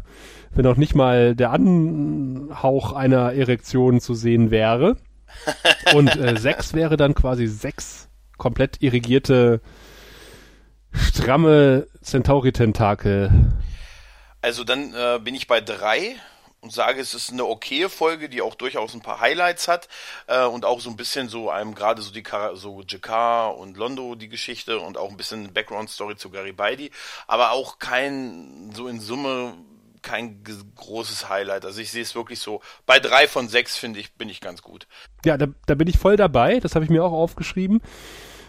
Wenn 0.53 0.67
auch 0.67 0.75
nicht 0.75 0.95
mal 0.95 1.33
der 1.35 1.51
Anhauch 1.51 2.91
einer 2.93 3.33
Erektion 3.33 4.01
zu 4.01 4.13
sehen 4.13 4.51
wäre. 4.51 4.97
Und 5.93 6.15
äh, 6.17 6.37
6 6.37 6.73
wäre 6.73 6.97
dann 6.97 7.15
quasi 7.15 7.47
6 7.47 8.09
komplett 8.37 8.81
irrigierte, 8.81 9.61
stramme 10.93 11.87
Centauri-Tentakel. 12.01 13.31
Also 14.41 14.63
dann 14.63 14.93
äh, 14.93 15.19
bin 15.19 15.35
ich 15.35 15.47
bei 15.47 15.61
3 15.61 16.15
und 16.61 16.71
sage, 16.71 17.01
es 17.01 17.13
ist 17.13 17.31
eine 17.31 17.45
okaye 17.45 17.89
Folge, 17.89 18.29
die 18.29 18.41
auch 18.41 18.55
durchaus 18.55 18.93
ein 18.93 19.01
paar 19.01 19.19
Highlights 19.19 19.67
hat 19.67 19.87
äh, 20.27 20.45
und 20.45 20.63
auch 20.63 20.79
so 20.79 20.91
ein 20.91 20.95
bisschen 20.95 21.27
so 21.27 21.49
einem 21.49 21.73
gerade 21.73 22.01
so 22.01 22.11
die 22.11 22.23
so 22.53 22.83
Jakar 22.87 23.57
und 23.57 23.77
Londo 23.77 24.15
die 24.15 24.29
Geschichte 24.29 24.79
und 24.79 24.97
auch 24.97 25.09
ein 25.09 25.17
bisschen 25.17 25.53
Background 25.53 25.89
Story 25.89 26.15
zu 26.15 26.29
Garibaldi, 26.29 26.91
aber 27.27 27.51
auch 27.51 27.79
kein 27.79 28.71
so 28.73 28.87
in 28.87 28.99
Summe 28.99 29.55
kein 30.03 30.43
großes 30.75 31.29
Highlight. 31.29 31.63
Also 31.65 31.79
ich 31.79 31.91
sehe 31.91 32.01
es 32.01 32.15
wirklich 32.15 32.39
so. 32.39 32.61
Bei 32.87 32.99
drei 32.99 33.27
von 33.27 33.47
sechs 33.47 33.77
finde 33.77 33.99
ich 33.99 34.13
bin 34.13 34.29
ich 34.29 34.41
ganz 34.41 34.61
gut. 34.61 34.87
Ja, 35.25 35.37
da, 35.37 35.47
da 35.67 35.75
bin 35.75 35.87
ich 35.87 35.97
voll 35.97 36.17
dabei. 36.17 36.59
Das 36.59 36.75
habe 36.75 36.85
ich 36.85 36.89
mir 36.89 37.03
auch 37.03 37.11
aufgeschrieben. 37.11 37.81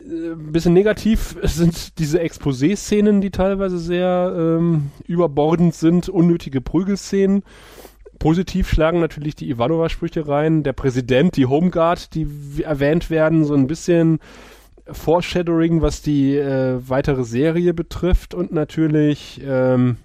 Ein 0.02 0.48
äh, 0.48 0.52
bisschen 0.52 0.72
negativ 0.72 1.36
sind 1.42 1.98
diese 1.98 2.20
Exposé-Szenen, 2.20 3.20
die 3.20 3.30
teilweise 3.30 3.78
sehr 3.78 4.32
ähm, 4.34 4.90
überbordend 5.06 5.74
sind, 5.74 6.08
unnötige 6.08 6.60
Prügelszenen. 6.60 7.44
Positiv 8.22 8.70
schlagen 8.70 9.00
natürlich 9.00 9.34
die 9.34 9.50
Ivanova-Sprüche 9.50 10.28
rein, 10.28 10.62
der 10.62 10.74
Präsident, 10.74 11.36
die 11.36 11.46
Homeguard, 11.46 12.14
die 12.14 12.62
erwähnt 12.62 13.10
werden, 13.10 13.44
so 13.44 13.52
ein 13.52 13.66
bisschen 13.66 14.20
Foreshadowing, 14.86 15.82
was 15.82 16.02
die 16.02 16.36
äh, 16.36 16.78
weitere 16.88 17.24
Serie 17.24 17.74
betrifft 17.74 18.32
und 18.32 18.52
natürlich 18.52 19.40
ähm, 19.44 19.96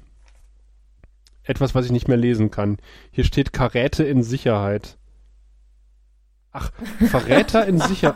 etwas, 1.43 1.76
was 1.76 1.86
ich 1.86 1.91
nicht 1.91 2.07
mehr 2.07 2.18
lesen 2.18 2.49
kann. 2.49 2.80
Hier 3.11 3.24
steht 3.24 3.53
Karäte 3.53 4.03
in 4.03 4.24
Sicherheit. 4.24 4.97
Ach, 6.52 6.72
Verräter 7.10 7.66
in 7.66 7.80
Sicherheit. 7.80 8.16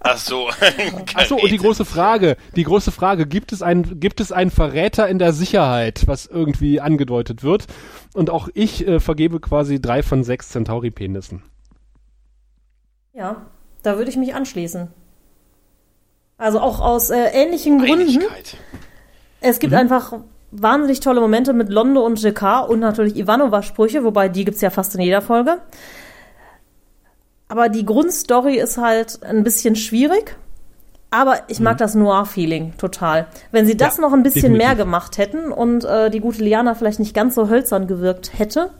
Ach 0.00 0.16
so. 0.16 0.48
Ach 1.14 1.26
so, 1.26 1.36
und 1.36 1.50
die 1.50 1.58
große 1.58 1.84
Frage, 1.84 2.36
die 2.56 2.64
große 2.64 2.90
Frage, 2.90 3.26
gibt 3.26 3.52
es 3.52 3.62
ein, 3.62 4.00
gibt 4.00 4.20
es 4.20 4.32
einen 4.32 4.50
Verräter 4.50 5.08
in 5.08 5.18
der 5.18 5.32
Sicherheit, 5.32 6.06
was 6.06 6.26
irgendwie 6.26 6.80
angedeutet 6.80 7.42
wird? 7.42 7.66
Und 8.14 8.30
auch 8.30 8.48
ich 8.54 8.86
äh, 8.86 8.98
vergebe 8.98 9.40
quasi 9.40 9.80
drei 9.80 10.02
von 10.02 10.24
sechs 10.24 10.48
Centauri-Penissen. 10.48 11.42
Ja, 13.12 13.46
da 13.82 13.96
würde 13.98 14.10
ich 14.10 14.16
mich 14.16 14.34
anschließen. 14.34 14.88
Also 16.38 16.60
auch 16.60 16.80
aus 16.80 17.10
äh, 17.10 17.26
ähnlichen 17.32 17.78
Gründen. 17.78 18.22
Es 19.42 19.58
gibt 19.58 19.72
mhm. 19.72 19.80
einfach 19.80 20.14
wahnsinnig 20.50 21.00
tolle 21.00 21.20
Momente 21.20 21.52
mit 21.52 21.68
Londo 21.68 22.04
und 22.04 22.20
JK 22.20 22.68
und 22.68 22.80
natürlich 22.80 23.16
Ivanova-Sprüche, 23.16 24.04
wobei 24.04 24.28
die 24.28 24.44
gibt's 24.44 24.62
ja 24.62 24.70
fast 24.70 24.94
in 24.94 25.02
jeder 25.02 25.20
Folge. 25.20 25.60
Aber 27.50 27.68
die 27.68 27.84
Grundstory 27.84 28.58
ist 28.58 28.78
halt 28.78 29.22
ein 29.24 29.42
bisschen 29.42 29.74
schwierig. 29.74 30.36
Aber 31.10 31.40
ich 31.48 31.58
mag 31.58 31.76
das 31.78 31.96
Noir-Feeling 31.96 32.74
total. 32.78 33.26
Wenn 33.50 33.66
sie 33.66 33.76
das 33.76 33.98
Mhm. 33.98 34.04
Ja, 34.04 34.08
noch 34.08 34.14
ein 34.16 34.22
bisschen 34.22 34.42
definitiv. 34.52 34.66
mehr 34.68 34.76
gemacht 34.76 35.18
hätten 35.18 35.50
und 35.50 35.84
äh, 35.84 36.08
die 36.10 36.20
gute 36.20 36.44
Liana 36.44 36.74
vielleicht 36.76 37.00
nicht 37.00 37.12
ganz 37.12 37.34
so 37.34 37.48
hölzern 37.48 37.88
gewirkt 37.88 38.38
hätte, 38.38 38.70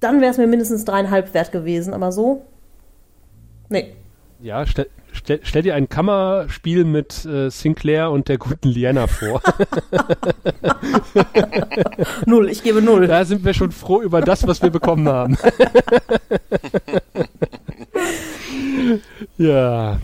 dann 0.00 0.20
wäre 0.20 0.30
es 0.30 0.36
mir 0.36 0.46
mindestens 0.46 0.84
dreieinhalb 0.84 1.32
wert 1.32 1.50
gewesen. 1.52 1.94
Aber 1.94 2.12
so, 2.12 2.44
nee. 3.70 3.94
Ja, 4.40 4.66
stell, 4.66 4.88
stell, 5.12 5.40
stell 5.42 5.62
dir 5.62 5.74
ein 5.74 5.88
Kammerspiel 5.88 6.84
mit 6.84 7.24
äh, 7.24 7.50
Sinclair 7.50 8.10
und 8.10 8.28
der 8.28 8.38
guten 8.38 8.68
Liana 8.68 9.06
vor. 9.06 9.42
Null, 12.26 12.48
ich 12.48 12.62
gebe 12.62 12.82
null. 12.82 13.06
da 13.06 13.24
sind 13.24 13.44
wir 13.44 13.54
schon 13.54 13.72
froh 13.72 14.02
über 14.02 14.20
das, 14.20 14.46
was 14.46 14.62
wir 14.62 14.70
bekommen 14.70 15.08
haben. 15.08 15.36
ja. 19.38 19.98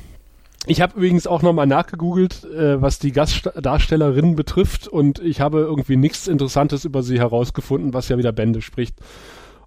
Ich 0.67 0.81
habe 0.81 0.97
übrigens 0.97 1.27
auch 1.27 1.43
nochmal 1.43 1.67
nachgegoogelt, 1.67 2.45
äh, 2.45 2.81
was 2.81 2.99
die 2.99 3.13
Gastdarstellerinnen 3.13 4.35
betrifft 4.35 4.89
und 4.89 5.19
ich 5.19 5.43
habe 5.43 5.59
irgendwie 5.59 5.97
nichts 5.97 6.27
Interessantes 6.27 6.87
über 6.87 7.03
sie 7.03 7.19
herausgefunden, 7.19 7.93
was 7.93 8.09
ja 8.09 8.17
wieder 8.17 8.33
Bände 8.33 8.63
spricht. 8.63 8.95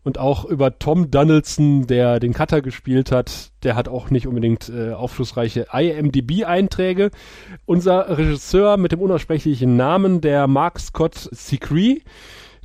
Und 0.08 0.20
auch 0.20 0.46
über 0.46 0.80
Tom 0.80 1.12
Donaldson, 1.12 1.86
der 1.86 2.22
den 2.22 2.32
Cutter 2.34 2.62
gespielt 2.62 3.12
hat, 3.12 3.52
der 3.64 3.76
hat 3.76 3.90
auch 3.90 4.10
nicht 4.10 4.26
unbedingt 4.26 4.70
äh, 4.70 4.94
aufschlussreiche 4.94 5.68
IMDb-Einträge. 5.74 7.12
Unser 7.66 8.18
Regisseur 8.18 8.78
mit 8.78 8.94
dem 8.94 9.02
unaussprechlichen 9.02 9.76
Namen, 9.76 10.22
der 10.22 10.48
Mark 10.48 10.80
Scott 10.80 11.28
Secree, 11.34 11.98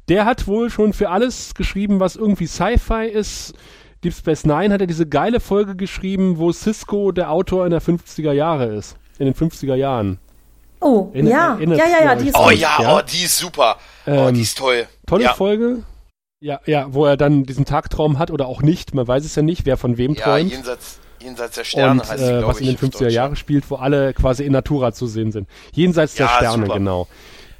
der 0.08 0.24
hat 0.24 0.46
wohl 0.46 0.70
schon 0.70 0.92
für 0.92 1.10
alles 1.10 1.54
geschrieben, 1.54 1.98
was 1.98 2.14
irgendwie 2.14 2.46
Sci-Fi 2.46 3.08
ist. 3.08 3.54
Deep 4.04 4.14
Space 4.14 4.44
Nine 4.46 4.72
hat 4.72 4.80
er 4.80 4.86
diese 4.86 5.08
geile 5.08 5.40
Folge 5.40 5.74
geschrieben, 5.74 6.38
wo 6.38 6.52
Cisco 6.52 7.10
der 7.10 7.32
Autor 7.32 7.64
in 7.64 7.72
der 7.72 7.82
50er 7.82 8.30
Jahre 8.30 8.66
ist. 8.66 8.96
In 9.18 9.24
den 9.26 9.34
50er 9.34 9.74
Jahren. 9.74 10.20
Oh, 10.80 11.10
Erinner- 11.12 11.30
ja, 11.30 11.54
erinnert 11.54 11.78
ja, 11.78 11.84
ja, 11.86 12.04
ja, 12.04 12.12
ihr 12.12 12.18
die 12.20 12.28
ist 12.28 12.38
Oh 12.38 12.44
gut. 12.44 12.54
ja, 12.54 12.76
Ja. 12.80 12.96
oh, 12.98 13.00
die 13.02 13.24
ist 13.24 13.36
super. 13.36 13.78
oh, 14.06 14.10
Ähm, 14.28 14.34
die 14.34 14.42
ist 14.42 14.56
toll. 14.58 14.86
Tolle 15.06 15.24
ja. 15.24 15.34
Folge. 15.34 15.82
Ja, 16.44 16.60
ja, 16.66 16.86
wo 16.92 17.06
er 17.06 17.16
dann 17.16 17.44
diesen 17.44 17.64
Tagtraum 17.64 18.18
hat 18.18 18.30
oder 18.32 18.46
auch 18.46 18.62
nicht. 18.62 18.94
Man 18.94 19.06
weiß 19.06 19.24
es 19.24 19.36
ja 19.36 19.42
nicht, 19.42 19.64
wer 19.64 19.76
von 19.76 19.96
wem 19.96 20.14
Ja, 20.14 20.24
träumt. 20.24 20.50
jenseits, 20.50 20.98
jenseits 21.22 21.54
der 21.54 21.62
Sterne 21.64 22.00
und 22.02 22.10
heißt 22.10 22.18
sie, 22.18 22.24
äh, 22.32 22.38
glaube 22.38 22.48
was 22.48 22.58
in 22.60 22.66
den 22.66 22.74
ich. 22.74 22.82
auf 22.82 22.88
50er 22.90 22.98
Deutsch. 23.04 23.14
Jahren 23.14 23.36
spielt, 23.36 23.70
wo 23.70 23.76
alle 23.76 24.12
quasi 24.12 24.44
in 24.44 24.52
Natura 24.52 24.92
zu 24.92 25.06
sehen 25.06 25.30
sind. 25.30 25.48
Jenseits 25.72 26.14
der 26.14 26.26
Ja, 26.26 26.32
Sterne, 26.38 26.64
super. 26.66 26.78
genau. 26.78 27.06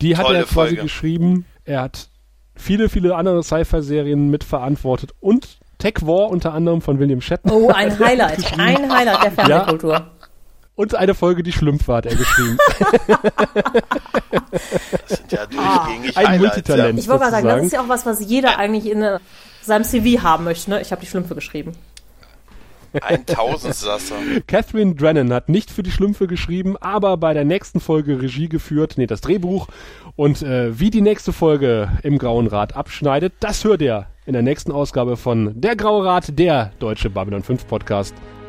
Die 0.01 0.16
hat 0.16 0.26
Tolle 0.26 0.39
er 0.39 0.45
quasi 0.45 0.55
Folge. 0.70 0.83
geschrieben. 0.83 1.47
Er 1.64 1.83
hat 1.83 2.09
viele, 2.57 2.89
viele 2.89 3.14
andere 3.14 3.45
Sci-Fi-Serien 3.45 4.28
mitverantwortet 4.30 5.12
und 5.20 5.59
Tech 5.78 5.95
War 6.03 6.28
unter 6.30 6.53
anderem 6.53 6.80
von 6.80 6.99
William 6.99 7.20
Shatner. 7.20 7.53
Oh, 7.55 7.68
ein 7.68 7.97
Highlight. 7.99 8.53
Ein 8.59 8.93
Highlight 8.93 9.22
der 9.24 9.30
Fernsehkultur. 9.33 10.11
Und 10.75 10.95
eine 10.95 11.14
Folge, 11.14 11.43
die 11.43 11.53
Schlümpfe 11.53 11.93
hat 11.95 12.07
er 12.07 12.16
geschrieben. 12.16 12.59
Das 14.53 15.18
sind 15.18 15.33
ja 15.33 15.47
durchgängig 15.47 16.16
Ein 16.16 16.29
Highlights, 16.29 16.57
Multitalent. 16.57 16.99
Ich 16.99 17.09
wollte 17.09 17.20
gerade 17.20 17.33
sagen, 17.33 17.47
das 17.49 17.66
ist 17.66 17.73
ja 17.73 17.81
auch 17.83 17.89
was, 17.89 18.07
was 18.07 18.20
jeder 18.20 18.59
eigentlich 18.59 18.91
in 18.91 19.03
äh, 19.03 19.18
seinem 19.62 19.85
CV 19.85 20.23
haben 20.23 20.45
möchte. 20.45 20.70
Ne? 20.70 20.81
Ich 20.81 20.93
habe 20.93 21.01
die 21.01 21.07
Schlümpfe 21.07 21.35
geschrieben. 21.35 21.73
Ja. 22.93 23.03
Ein 23.03 23.25
Tausendsasser. 23.25 24.16
Catherine 24.47 24.95
Drennan 24.95 25.33
hat 25.33 25.49
nicht 25.49 25.70
für 25.70 25.83
die 25.83 25.91
Schlümpfe 25.91 26.27
geschrieben, 26.27 26.77
aber 26.77 27.16
bei 27.16 27.33
der 27.33 27.45
nächsten 27.45 27.81
Folge 27.81 28.20
Regie 28.20 28.49
geführt, 28.49 28.95
nee, 28.97 29.07
das 29.07 29.23
Drehbuch. 29.23 29.68
Und 30.16 30.43
äh, 30.43 30.79
wie 30.79 30.91
die 30.91 31.01
nächste 31.01 31.33
Folge 31.33 31.91
im 32.03 32.18
Grauen 32.18 32.47
Rat 32.47 32.77
abschneidet, 32.77 33.33
das 33.41 33.64
hört 33.64 33.81
ihr 33.81 34.07
in 34.27 34.35
der 34.35 34.43
nächsten 34.43 34.73
Ausgabe 34.73 35.16
von 35.16 35.53
Der 35.61 35.77
Graue 35.77 36.05
Rat, 36.05 36.39
der 36.39 36.73
deutsche 36.79 37.09
Babylon 37.11 37.43
5 37.43 37.66
Podcast. 37.66 38.14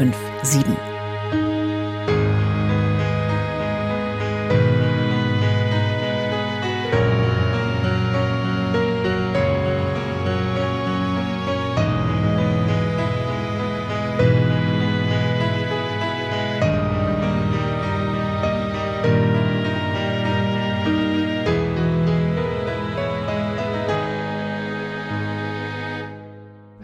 8257. 0.00 0.76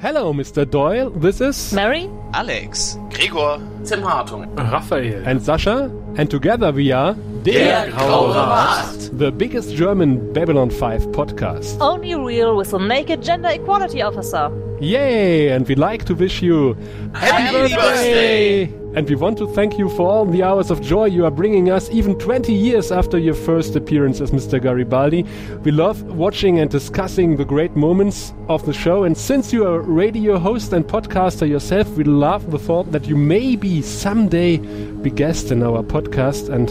Hello, 0.01 0.33
Mr. 0.33 0.69
Doyle. 0.69 1.11
This 1.11 1.41
is 1.41 1.73
Mary? 1.73 2.11
Alex. 2.35 2.99
Gregor, 3.11 3.61
Tim 3.85 4.03
Hartung. 4.03 4.47
Raphael. 4.73 5.23
and 5.25 5.41
Sasha, 5.41 5.89
and 6.17 6.29
together 6.29 6.73
we 6.73 6.91
are 6.91 7.15
Der 7.45 7.91
Graue 7.93 8.35
Rat. 8.35 9.11
the 9.13 9.31
biggest 9.31 9.73
German 9.77 10.33
Babylon 10.33 10.69
5 10.71 11.07
podcast. 11.13 11.77
Only 11.81 12.15
real 12.17 12.57
with 12.57 12.75
a 12.75 12.79
naked 12.79 13.23
gender 13.23 13.51
equality 13.51 14.03
officer. 14.03 14.51
Yay! 14.81 15.49
And 15.51 15.67
we'd 15.69 15.79
like 15.79 16.05
to 16.07 16.15
wish 16.15 16.43
you 16.43 16.75
Happy 17.15 17.75
birthday! 17.75 18.65
And 18.97 19.09
we 19.09 19.17
want 19.17 19.39
to 19.39 19.49
thank 19.49 19.77
you 19.77 19.89
for 19.89 20.09
all 20.09 20.25
the 20.25 20.45
hours 20.45 20.71
of 20.71 20.81
joy 20.81 21.07
you 21.07 21.25
are 21.25 21.31
bringing 21.31 21.69
us, 21.69 21.91
even 21.91 22.17
20 22.17 22.55
years 22.55 22.93
after 22.93 23.19
your 23.19 23.35
first 23.35 23.75
appearance 23.75 24.21
as 24.21 24.31
Mr. 24.31 24.63
Garibaldi. 24.63 25.25
We 25.65 25.73
love 25.73 26.03
watching 26.05 26.61
and 26.61 26.71
discussing 26.71 27.37
the 27.37 27.45
great 27.45 27.75
moments 27.75 28.33
of 28.49 28.65
the 28.67 28.73
show. 28.73 29.03
And 29.03 29.19
since 29.19 29.53
you 29.53 29.67
are 29.67 29.81
a 29.81 29.81
radio 29.81 30.39
host 30.39 30.73
and 30.73 30.85
podcaster 30.85 31.49
yourself, 31.49 31.89
we 31.97 32.05
love 32.05 32.53
the 32.53 32.59
thought 32.59 32.93
that 32.93 33.07
you 33.07 33.17
maybe 33.17 33.83
someday 33.83 34.59
be 34.59 35.11
guest 35.11 35.51
in 35.51 35.65
our 35.65 35.83
podcast. 35.83 36.49
And 36.49 36.69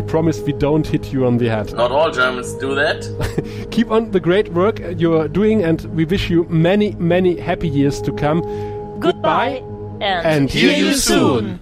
we 0.00 0.06
promise 0.06 0.40
we 0.40 0.52
don't 0.52 0.86
hit 0.86 1.12
you 1.12 1.26
on 1.26 1.36
the 1.36 1.48
head. 1.48 1.72
Not 1.74 1.92
all 1.92 2.10
Germans 2.10 2.54
do 2.54 2.74
that. 2.74 3.68
Keep 3.70 3.90
on 3.90 4.10
the 4.12 4.20
great 4.20 4.52
work 4.52 4.80
you're 4.96 5.28
doing, 5.28 5.62
and 5.62 5.82
we 5.96 6.04
wish 6.04 6.30
you 6.30 6.44
many, 6.44 6.92
many 6.92 7.38
happy 7.38 7.68
years 7.68 8.00
to 8.02 8.12
come. 8.12 8.40
Goodbye 8.98 9.62
and, 10.00 10.26
And 10.26 10.50
hear 10.50 10.72
you 10.72 10.94
soon. 10.94 11.60